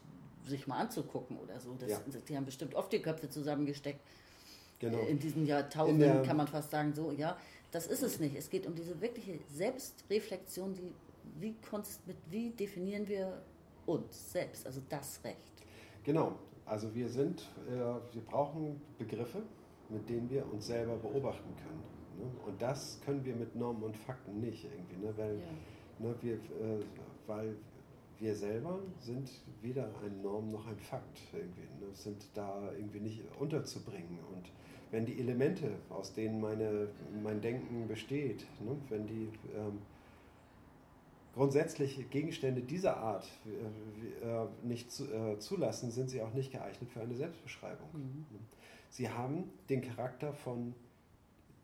[0.47, 1.74] sich mal anzugucken oder so.
[1.81, 2.01] Das, ja.
[2.28, 4.01] Die haben bestimmt oft die Köpfe zusammengesteckt.
[4.78, 5.01] Genau.
[5.01, 7.36] In diesen Jahrtausenden kann man fast sagen, so, ja,
[7.73, 8.36] das ist es nicht.
[8.36, 10.93] Es geht um diese wirkliche Selbstreflexion, die,
[11.40, 11.57] wie,
[12.07, 13.43] mit, wie definieren wir
[13.86, 15.36] uns selbst, also das Recht.
[16.05, 16.39] Genau,
[16.69, 19.43] also wir sind, äh, wir brauchen Begriffe,
[19.89, 21.82] mit denen wir uns selber beobachten können.
[22.19, 22.31] Ne?
[22.47, 25.12] Und das können wir mit Normen und Fakten nicht irgendwie, ne?
[25.16, 26.07] weil, ja.
[26.07, 26.85] ne, wir, äh,
[27.27, 27.57] weil
[28.19, 29.31] wir selber sind
[29.62, 31.95] weder ein Norm noch ein Fakt irgendwie, ne?
[31.95, 34.19] sind da irgendwie nicht unterzubringen.
[34.35, 34.51] Und
[34.90, 36.89] wenn die Elemente, aus denen meine,
[37.23, 38.77] mein Denken besteht, ne?
[38.89, 39.78] wenn die ähm,
[41.39, 47.01] grundsätzlich Gegenstände dieser Art äh, äh, nicht äh, zulassen, sind sie auch nicht geeignet für
[47.01, 47.89] eine Selbstbeschreibung.
[47.93, 48.27] Mhm.
[48.90, 50.74] Sie haben den Charakter von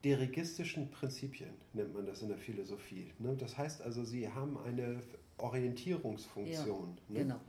[0.05, 3.11] dirigistischen Prinzipien, nennt man das in der Philosophie.
[3.19, 3.35] Ne?
[3.37, 5.01] Das heißt also, sie haben eine
[5.39, 6.97] Orientierungsfunktion.
[7.09, 7.19] Ja, ne?
[7.21, 7.41] Genau.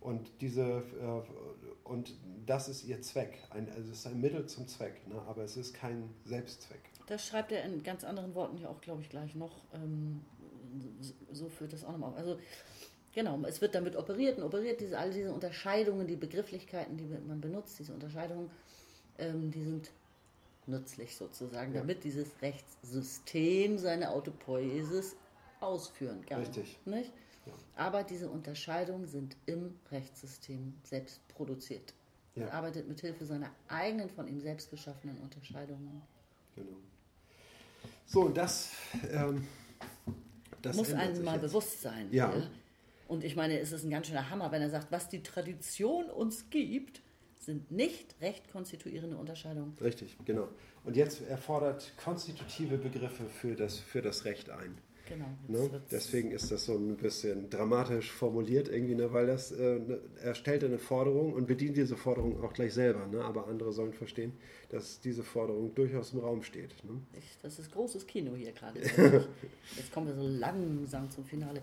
[0.00, 0.82] Und, diese,
[1.84, 2.12] und
[2.44, 3.38] das ist ihr Zweck.
[3.50, 5.22] Ein, also es ist ein Mittel zum Zweck, ne?
[5.28, 6.80] aber es ist kein Selbstzweck.
[7.06, 9.64] Das schreibt er in ganz anderen Worten ja auch, glaube ich, gleich noch.
[9.72, 10.22] Ähm
[11.32, 12.16] so führt das auch nochmal auf.
[12.16, 12.38] Also
[13.12, 17.40] genau, es wird damit operiert und operiert, diese, all diese Unterscheidungen, die Begrifflichkeiten, die man
[17.40, 18.50] benutzt, diese Unterscheidungen,
[19.18, 19.90] ähm, die sind
[20.66, 21.80] nützlich sozusagen, ja.
[21.80, 25.16] damit dieses Rechtssystem seine Autopoiesis
[25.60, 26.40] ausführen kann.
[26.40, 26.78] Richtig.
[26.84, 27.12] Nicht?
[27.46, 27.52] Ja.
[27.76, 31.94] Aber diese Unterscheidungen sind im Rechtssystem selbst produziert.
[32.34, 32.46] Ja.
[32.46, 36.02] Er arbeitet mit Hilfe seiner eigenen, von ihm selbst geschaffenen Unterscheidungen.
[36.54, 36.76] Genau.
[38.06, 38.72] So, das
[39.10, 39.46] ähm,
[40.62, 41.42] das muss einem mal jetzt.
[41.42, 42.08] bewusst sein.
[42.10, 42.34] Ja.
[42.34, 42.46] ja.
[43.08, 46.06] Und ich meine, es ist ein ganz schöner Hammer, wenn er sagt, was die Tradition
[46.06, 47.02] uns gibt,
[47.38, 49.76] sind nicht recht konstituierende Unterscheidungen.
[49.80, 50.48] Richtig, genau.
[50.84, 54.78] Und jetzt erfordert konstitutive Begriffe für das, für das Recht ein.
[55.12, 55.26] Genau.
[55.46, 55.82] Ne?
[55.90, 59.12] Deswegen ist das so ein bisschen dramatisch formuliert irgendwie, ne?
[59.12, 63.06] weil das äh, ne, er stellt eine Forderung und bedient diese Forderung auch gleich selber.
[63.06, 63.22] Ne?
[63.22, 64.32] Aber andere sollen verstehen,
[64.70, 66.82] dass diese Forderung durchaus im Raum steht.
[66.84, 66.98] Ne?
[67.18, 68.80] Ich, das ist großes Kino hier gerade.
[69.76, 71.60] Jetzt kommen wir so langsam zum Finale.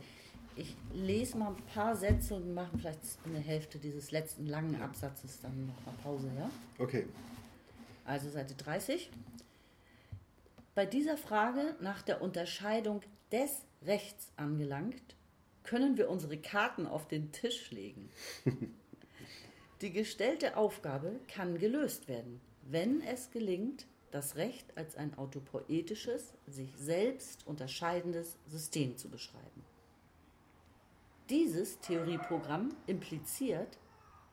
[0.55, 5.39] Ich lese mal ein paar Sätze und machen vielleicht eine Hälfte dieses letzten langen Absatzes
[5.41, 6.51] dann noch mal Pause, ja?
[6.77, 7.05] Okay.
[8.05, 9.09] Also Seite 30.
[10.75, 13.01] Bei dieser Frage nach der Unterscheidung
[13.31, 15.15] des Rechts angelangt,
[15.63, 18.09] können wir unsere Karten auf den Tisch legen.
[19.81, 26.75] Die gestellte Aufgabe kann gelöst werden, wenn es gelingt, das Recht als ein autopoetisches, sich
[26.75, 29.63] selbst unterscheidendes System zu beschreiben.
[31.29, 33.77] Dieses Theorieprogramm impliziert,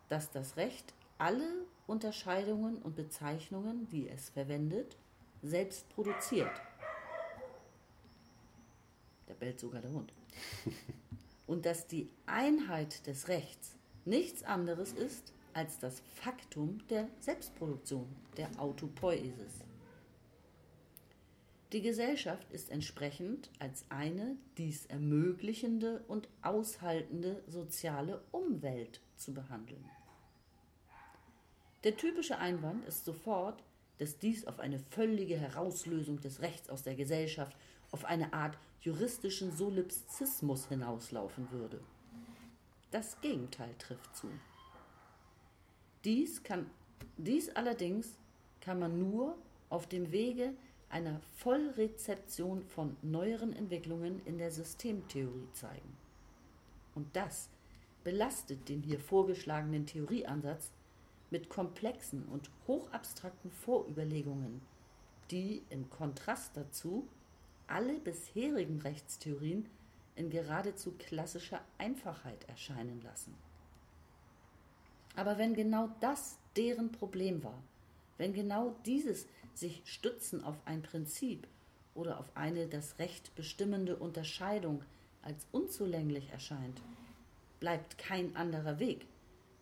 [0.09, 4.97] dass das Recht alle Unterscheidungen und Bezeichnungen, die es verwendet,
[5.43, 6.51] selbst produziert.
[9.29, 10.13] Der bellt sogar der Hund.
[11.47, 18.49] Und dass die Einheit des Rechts nichts anderes ist als das Faktum der Selbstproduktion, der
[18.59, 19.65] Autopoiesis.
[21.73, 29.85] Die Gesellschaft ist entsprechend als eine dies ermöglichende und aushaltende soziale Umwelt zu behandeln.
[31.83, 33.63] Der typische Einwand ist sofort,
[33.99, 37.57] dass dies auf eine völlige Herauslösung des Rechts aus der Gesellschaft,
[37.91, 41.81] auf eine Art juristischen Solipsismus hinauslaufen würde.
[42.93, 44.29] Das Gegenteil trifft zu.
[46.05, 46.71] Dies, kann,
[47.17, 48.17] dies allerdings
[48.61, 49.37] kann man nur
[49.71, 50.55] auf dem Wege
[50.89, 55.97] einer Vollrezeption von neueren Entwicklungen in der Systemtheorie zeigen.
[56.95, 57.51] Und das
[58.05, 60.71] belastet den hier vorgeschlagenen Theorieansatz
[61.31, 64.63] mit komplexen und hochabstrakten Vorüberlegungen,
[65.33, 67.09] die im Kontrast dazu
[67.67, 69.69] alle bisherigen Rechtstheorien
[70.15, 73.35] in geradezu klassischer Einfachheit erscheinen lassen.
[75.15, 77.63] Aber wenn genau das deren Problem war,
[78.19, 81.47] wenn genau dieses sich stützen auf ein Prinzip
[81.95, 84.83] oder auf eine das Recht bestimmende Unterscheidung
[85.23, 86.81] als unzulänglich erscheint,
[87.61, 89.07] bleibt kein anderer Weg,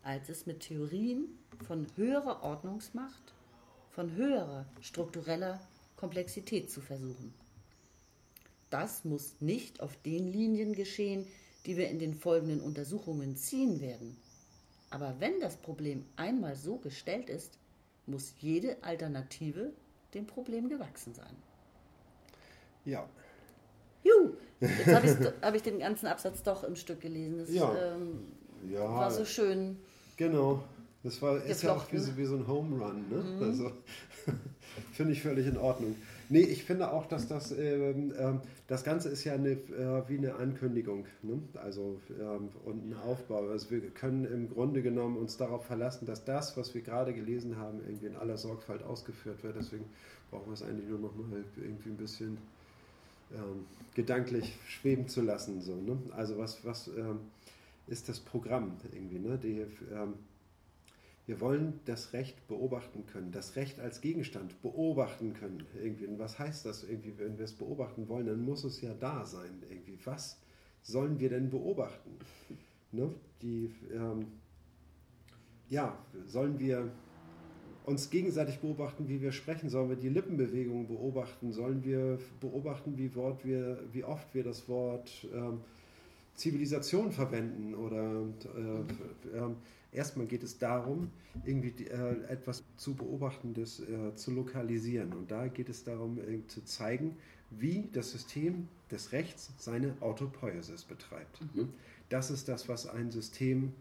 [0.03, 1.27] als es mit Theorien
[1.65, 3.33] von höherer Ordnungsmacht,
[3.91, 5.59] von höherer struktureller
[5.95, 7.33] Komplexität zu versuchen.
[8.69, 11.27] Das muss nicht auf den Linien geschehen,
[11.65, 14.17] die wir in den folgenden Untersuchungen ziehen werden.
[14.89, 17.57] Aber wenn das Problem einmal so gestellt ist,
[18.05, 19.73] muss jede Alternative
[20.13, 21.35] dem Problem gewachsen sein.
[22.85, 23.07] Ja.
[24.03, 27.39] Juhu, jetzt habe hab ich den ganzen Absatz doch im Stück gelesen.
[27.39, 27.75] Das ja.
[27.93, 28.27] Ähm,
[28.69, 28.87] ja.
[28.87, 29.77] war so schön.
[30.17, 30.63] Genau.
[31.03, 33.09] Das war, ist ja auch wie so, wie so ein Home Run.
[33.09, 33.17] Ne?
[33.17, 33.43] Mhm.
[33.43, 33.71] Also,
[34.93, 35.95] finde ich völlig in Ordnung.
[36.29, 40.17] Nee, ich finde auch, dass das, ähm, ähm, das Ganze ist ja eine, äh, wie
[40.17, 41.39] eine Ankündigung, ne?
[41.55, 43.47] also ähm, und ein Aufbau.
[43.49, 47.57] Also wir können im Grunde genommen uns darauf verlassen, dass das, was wir gerade gelesen
[47.57, 49.55] haben, irgendwie in aller Sorgfalt ausgeführt wird.
[49.55, 49.85] Deswegen
[50.31, 52.37] brauchen wir es eigentlich nur noch mal irgendwie ein bisschen
[53.33, 55.61] ähm, gedanklich schweben zu lassen.
[55.61, 55.97] So, ne?
[56.15, 57.19] Also was, was ähm,
[57.87, 59.19] ist das Programm irgendwie?
[59.19, 59.37] Ne?
[59.37, 60.15] Die, ähm,
[61.27, 65.65] wir wollen das Recht beobachten können, das Recht als Gegenstand beobachten können.
[65.81, 66.05] Irgendwie.
[66.05, 69.25] Und was heißt das irgendwie, wenn wir es beobachten wollen, dann muss es ja da
[69.25, 69.63] sein.
[69.69, 69.97] Irgendwie.
[70.05, 70.39] Was
[70.83, 72.11] sollen wir denn beobachten?
[72.91, 73.09] Ne?
[73.41, 74.27] Die, ähm,
[75.67, 75.97] ja,
[76.27, 76.91] sollen wir
[77.85, 79.69] uns gegenseitig beobachten, wie wir sprechen?
[79.69, 81.51] Sollen wir die Lippenbewegungen beobachten?
[81.51, 85.61] Sollen wir beobachten, wie, Wort wir, wie oft wir das Wort ähm,
[86.35, 87.75] Zivilisation verwenden?
[87.75, 88.21] Oder
[88.55, 89.49] äh, äh,
[89.95, 91.09] erstmal geht es darum,
[91.45, 95.13] irgendwie äh, etwas zu beobachtendes äh, zu lokalisieren.
[95.13, 97.17] Und da geht es darum, äh, zu zeigen,
[97.49, 101.41] wie das System des Rechts seine Autopoiesis betreibt.
[101.55, 101.69] Mhm.
[102.09, 103.73] Das ist das, was ein System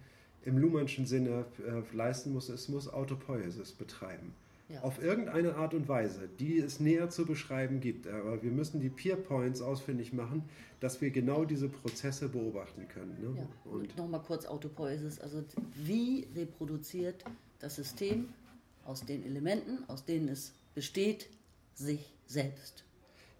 [0.44, 2.48] im Luhmannschen Sinne äh, leisten muss.
[2.48, 4.34] Es muss Autopoiesis betreiben.
[4.68, 4.80] Ja.
[4.80, 8.06] Auf irgendeine Art und Weise, die es näher zu beschreiben gibt.
[8.06, 10.44] Aber wir müssen die Peer Points ausfindig machen,
[10.80, 13.20] dass wir genau diese Prozesse beobachten können.
[13.20, 13.40] Ne?
[13.40, 13.70] Ja.
[13.70, 15.20] Und, und nochmal kurz Autopoiesis.
[15.20, 17.24] Also wie reproduziert
[17.58, 18.30] das System
[18.84, 21.28] aus den Elementen, aus denen es besteht,
[21.74, 22.84] sich selbst?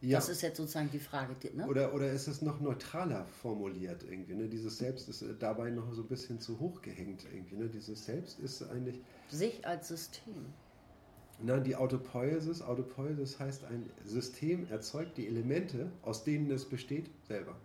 [0.03, 0.19] Ja.
[0.19, 1.35] Das ist jetzt sozusagen die Frage.
[1.55, 1.67] Ne?
[1.67, 4.35] Oder, oder ist es noch neutraler formuliert irgendwie?
[4.35, 4.49] Ne?
[4.49, 7.57] Dieses Selbst ist dabei noch so ein bisschen zu hoch gehängt irgendwie.
[7.57, 7.69] Ne?
[7.69, 9.01] Dieses Selbst ist eigentlich...
[9.31, 10.53] Sich als System.
[11.43, 12.63] Nein, die Autopoiesis.
[12.63, 17.57] Autopoiesis heißt, ein System erzeugt die Elemente, aus denen es besteht, selber.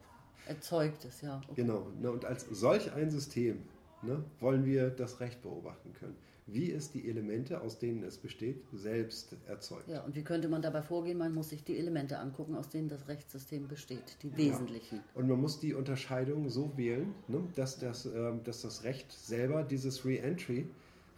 [0.48, 1.42] Erzeugt es, ja.
[1.50, 1.62] Okay.
[1.62, 1.88] Genau.
[2.02, 3.60] Und als solch ein System
[4.02, 6.16] ne, wollen wir das Recht beobachten können.
[6.48, 9.88] Wie es die Elemente, aus denen es besteht, selbst erzeugt.
[9.88, 11.20] Ja, und wie könnte man dabei vorgehen?
[11.20, 14.96] Man muss sich die Elemente angucken, aus denen das Rechtssystem besteht, die wesentlichen.
[14.96, 15.04] Ja.
[15.14, 19.62] Und man muss die Unterscheidung so wählen, ne, dass, das, äh, dass das Recht selber
[19.64, 20.66] dieses Re-Entry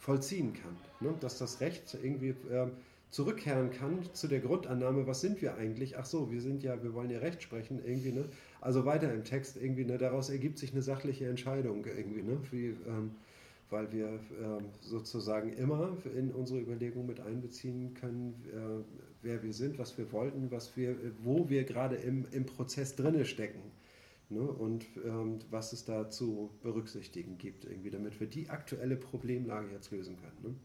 [0.01, 0.75] vollziehen kann.
[0.99, 2.67] Ne, dass das Recht irgendwie äh,
[3.11, 5.97] zurückkehren kann zu der Grundannahme, was sind wir eigentlich?
[5.97, 8.25] Ach so, wir sind ja, wir wollen ja Recht sprechen, irgendwie, ne?
[8.61, 9.97] Also weiter im Text irgendwie, ne?
[9.97, 12.37] Daraus ergibt sich eine sachliche Entscheidung irgendwie, ne?
[12.51, 13.11] Wie, ähm,
[13.69, 14.07] weil wir
[14.41, 18.83] ähm, sozusagen immer in unsere Überlegung mit einbeziehen können, äh,
[19.21, 23.23] wer wir sind, was wir wollten, was wir, wo wir gerade im, im Prozess drinne
[23.25, 23.61] stecken.
[24.31, 24.41] Ne?
[24.41, 29.91] Und ähm, was es da zu berücksichtigen gibt, irgendwie, damit wir die aktuelle Problemlage jetzt
[29.91, 30.37] lösen können.
[30.41, 30.55] Ne?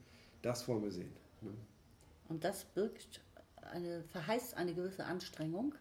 [0.43, 1.13] Das wollen wir sehen.
[1.43, 1.51] Ne?
[2.29, 3.21] Und das birgt
[3.57, 5.75] eine, verheißt eine gewisse Anstrengung.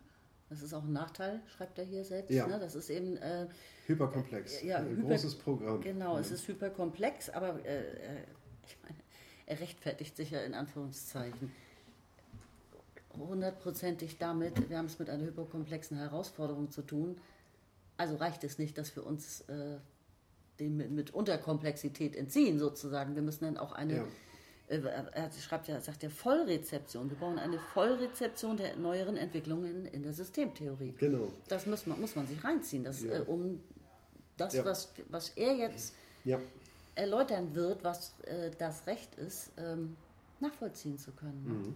[0.50, 2.32] Das ist auch ein Nachteil, schreibt er hier selbst.
[2.32, 2.48] Ja.
[2.48, 2.60] Ne?
[2.60, 3.18] Das ist eben.
[3.18, 3.48] Äh,
[3.86, 4.64] hyperkomplex.
[4.64, 5.82] Ja, ein hyper, großes Programm.
[5.82, 8.24] Genau, es ist hyperkomplex, aber äh, äh,
[8.66, 8.98] ich meine,
[9.46, 11.52] er rechtfertigt sich ja in Anführungszeichen
[13.18, 17.18] hundertprozentig damit, wir haben es mit einer hyperkomplexen Herausforderung zu tun.
[17.98, 19.78] Also reicht es nicht, dass wir uns äh,
[20.60, 23.16] dem mit, mit Unterkomplexität entziehen, sozusagen.
[23.16, 23.98] Wir müssen dann auch eine.
[23.98, 24.06] Ja
[24.68, 27.10] äh, er schreibt ja, sagt ja Vollrezeption.
[27.10, 30.96] Wir brauchen eine Vollrezeption der neueren Entwicklungen in der Systemtheorie.
[30.98, 31.32] Genau.
[31.48, 33.20] Das muss man, muss man sich reinziehen, dass, ja.
[33.20, 33.60] äh, um
[34.38, 34.66] das, ja.
[34.66, 35.94] was, was er jetzt
[36.96, 39.96] erläutern wird, was äh, das Recht ist, ähm,
[40.40, 41.44] nachvollziehen zu können.
[41.46, 41.76] Mhm.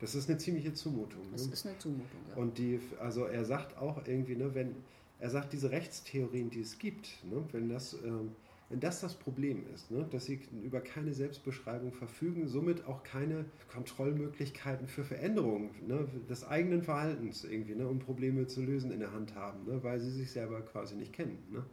[0.00, 1.22] Das ist eine ziemliche Zumutung.
[1.32, 1.52] Das ne?
[1.52, 2.36] ist eine Zumutung, ja.
[2.36, 4.76] Und die, also er sagt auch irgendwie, ne, wenn,
[5.18, 8.32] er sagt, diese Rechtstheorien, die es gibt, ne, wenn das ähm,
[8.70, 13.46] wenn das das Problem ist, ne, dass sie über keine Selbstbeschreibung verfügen, somit auch keine
[13.72, 19.12] Kontrollmöglichkeiten für Veränderungen ne, des eigenen Verhaltens irgendwie, ne, um Probleme zu lösen in der
[19.12, 21.64] Hand haben, ne, weil sie sich selber quasi nicht kennen ne,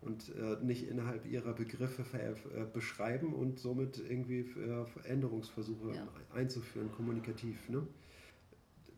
[0.00, 6.08] und äh, nicht innerhalb ihrer Begriffe äh, beschreiben und somit irgendwie äh, Veränderungsversuche ja.
[6.34, 7.68] einzuführen, kommunikativ.
[7.68, 7.86] Ne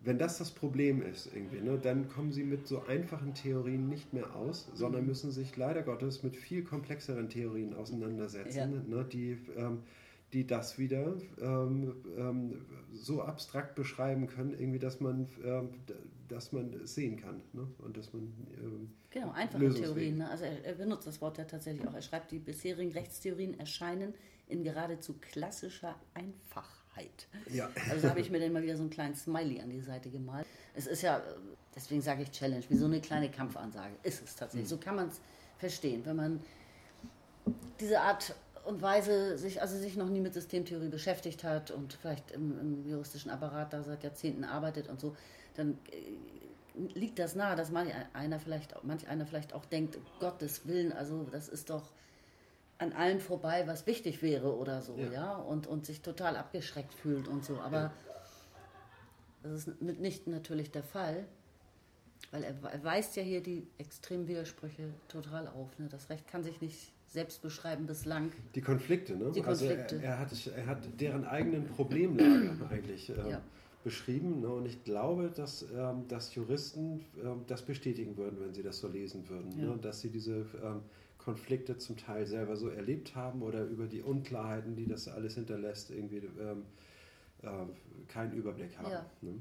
[0.03, 4.13] wenn das das Problem ist, irgendwie, ne, dann kommen sie mit so einfachen Theorien nicht
[4.15, 5.09] mehr aus, sondern mhm.
[5.09, 8.67] müssen sich leider Gottes mit viel komplexeren Theorien auseinandersetzen, ja.
[8.67, 9.83] ne, die, ähm,
[10.33, 15.69] die das wieder ähm, ähm, so abstrakt beschreiben können, irgendwie, dass man, ähm,
[16.29, 18.23] dass man es sehen kann ne, und dass man
[18.59, 20.19] ähm, genau einfache Theorien.
[20.19, 20.31] Ne?
[20.31, 21.95] Also er, er benutzt das Wort ja tatsächlich auch.
[21.95, 24.15] Er schreibt, die bisherigen Rechtstheorien erscheinen
[24.47, 26.80] in geradezu klassischer Einfachheit.
[27.01, 27.27] Einfachheit.
[27.51, 27.69] Ja.
[27.89, 30.11] Also da habe ich mir dann mal wieder so einen kleinen Smiley an die Seite
[30.11, 30.47] gemalt.
[30.75, 31.23] Es ist ja,
[31.75, 33.95] deswegen sage ich Challenge, wie so eine kleine Kampfansage.
[34.03, 34.67] Ist es tatsächlich.
[34.67, 34.71] Mhm.
[34.71, 35.21] So kann man es
[35.59, 36.41] verstehen, wenn man
[37.81, 38.35] diese Art
[38.65, 42.89] und Weise sich, also sich noch nie mit Systemtheorie beschäftigt hat und vielleicht im, im
[42.89, 45.17] juristischen Apparat da seit Jahrzehnten arbeitet und so,
[45.55, 50.67] dann äh, liegt das nahe, dass manch einer vielleicht, manch einer vielleicht auch denkt, Gottes
[50.67, 51.91] Willen, also das ist doch
[52.81, 55.37] an allem vorbei, was wichtig wäre oder so, ja, ja?
[55.37, 57.59] Und, und sich total abgeschreckt fühlt und so.
[57.59, 57.93] Aber ja.
[59.43, 61.27] das ist mitnichten natürlich der Fall,
[62.31, 65.79] weil er, er weist ja hier die extremen Widersprüche total auf.
[65.79, 65.89] Ne?
[65.91, 68.33] Das Recht kann sich nicht selbst beschreiben bislang.
[68.55, 69.31] Die Konflikte, ne?
[69.35, 69.97] Die Konflikte.
[69.97, 73.43] Also er, er, hat, er hat deren eigenen Problemlage eigentlich äh, ja.
[73.85, 74.41] beschrieben.
[74.41, 74.49] Ne?
[74.49, 78.89] Und ich glaube, dass, ähm, dass Juristen ähm, das bestätigen würden, wenn sie das so
[78.89, 79.51] lesen würden.
[79.59, 79.79] Ne?
[79.83, 80.81] Dass sie diese ähm,
[81.25, 85.91] Konflikte zum Teil selber so erlebt haben oder über die Unklarheiten, die das alles hinterlässt,
[85.91, 86.65] irgendwie ähm,
[87.43, 88.91] äh, keinen Überblick haben.
[88.91, 89.07] Ja.
[89.21, 89.35] Ne?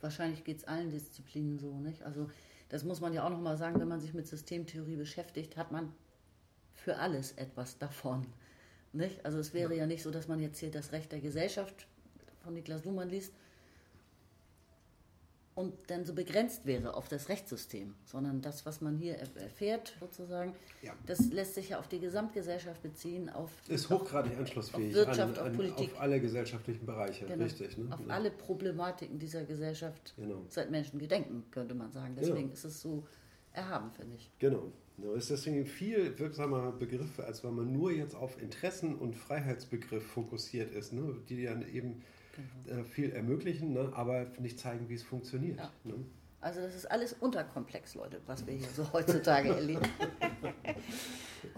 [0.00, 2.02] Wahrscheinlich geht es allen Disziplinen so, nicht?
[2.02, 2.30] Also
[2.68, 5.92] das muss man ja auch nochmal sagen, wenn man sich mit Systemtheorie beschäftigt, hat man
[6.74, 8.26] für alles etwas davon.
[8.92, 9.24] Nicht?
[9.24, 9.80] Also es wäre ja.
[9.80, 11.86] ja nicht so, dass man jetzt hier das Recht der Gesellschaft
[12.42, 13.34] von Niklas Luhmann liest
[15.60, 20.54] und dann so begrenzt wäre auf das Rechtssystem, sondern das, was man hier erfährt, sozusagen,
[20.80, 20.94] ja.
[21.04, 25.44] das lässt sich ja auf die Gesamtgesellschaft beziehen, auf ist hochgradig anschlussfähig auf Wirtschaft, an,
[25.44, 27.44] an, auf Politik, auf alle gesellschaftlichen Bereiche, genau.
[27.44, 27.92] richtig, ne?
[27.92, 28.06] auf ja.
[28.14, 30.46] alle Problematiken dieser Gesellschaft genau.
[30.48, 32.16] seit Menschengedenken könnte man sagen.
[32.18, 32.52] Deswegen genau.
[32.54, 33.04] ist es so
[33.52, 34.30] erhaben, finde ich.
[34.38, 34.72] Genau.
[34.96, 39.14] No, ist deswegen ein viel wirksamer Begriff, als wenn man nur jetzt auf Interessen und
[39.14, 41.16] Freiheitsbegriff fokussiert ist, ne?
[41.28, 42.84] die dann eben genau.
[42.84, 43.92] viel ermöglichen, ne?
[43.94, 45.58] aber nicht zeigen, wie es funktioniert.
[45.58, 45.70] Ja.
[45.84, 45.94] Ne?
[46.40, 49.82] Also das ist alles unterkomplex, Leute, was wir hier so heutzutage erleben.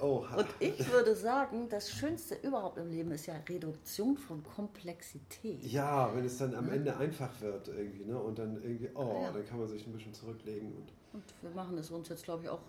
[0.00, 0.38] Oha.
[0.38, 5.62] Und ich würde sagen, das Schönste überhaupt im Leben ist ja Reduktion von Komplexität.
[5.62, 8.18] Ja, wenn es dann am Ende einfach wird irgendwie, ne?
[8.18, 9.30] Und dann irgendwie, oh, ja.
[9.30, 10.72] dann kann man sich ein bisschen zurücklegen.
[10.72, 12.60] Und, und wir machen es uns jetzt, glaube ich, auch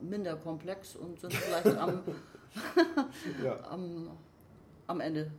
[0.00, 2.02] minder komplex und sind vielleicht am,
[3.44, 3.62] ja.
[3.70, 4.10] am,
[4.88, 5.30] am Ende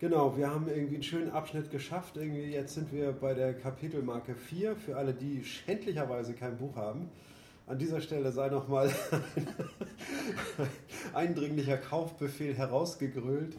[0.00, 2.16] Genau, wir haben irgendwie einen schönen Abschnitt geschafft.
[2.16, 7.10] Irgendwie jetzt sind wir bei der Kapitelmarke 4 für alle, die schändlicherweise kein Buch haben.
[7.66, 9.46] An dieser Stelle sei nochmal ein
[11.12, 13.58] eindringlicher Kaufbefehl herausgegrölt,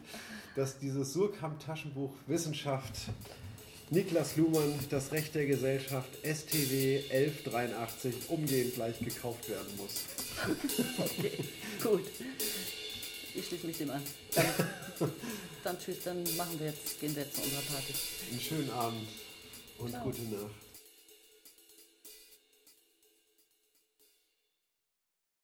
[0.56, 2.94] dass dieses Surkamp-Taschenbuch Wissenschaft
[3.90, 10.06] Niklas Luhmann, das Recht der Gesellschaft, STW 1183, umgehend gleich gekauft werden muss.
[10.98, 11.44] Okay,
[11.82, 12.02] gut.
[13.34, 14.02] Ich schließe mich dem an.
[14.34, 14.46] Dann,
[15.64, 17.94] dann tschüss, dann machen wir jetzt, gehen wir jetzt zu unserer Party.
[18.30, 19.08] Einen schönen Abend
[19.78, 20.04] und Ciao.
[20.04, 20.54] gute Nacht.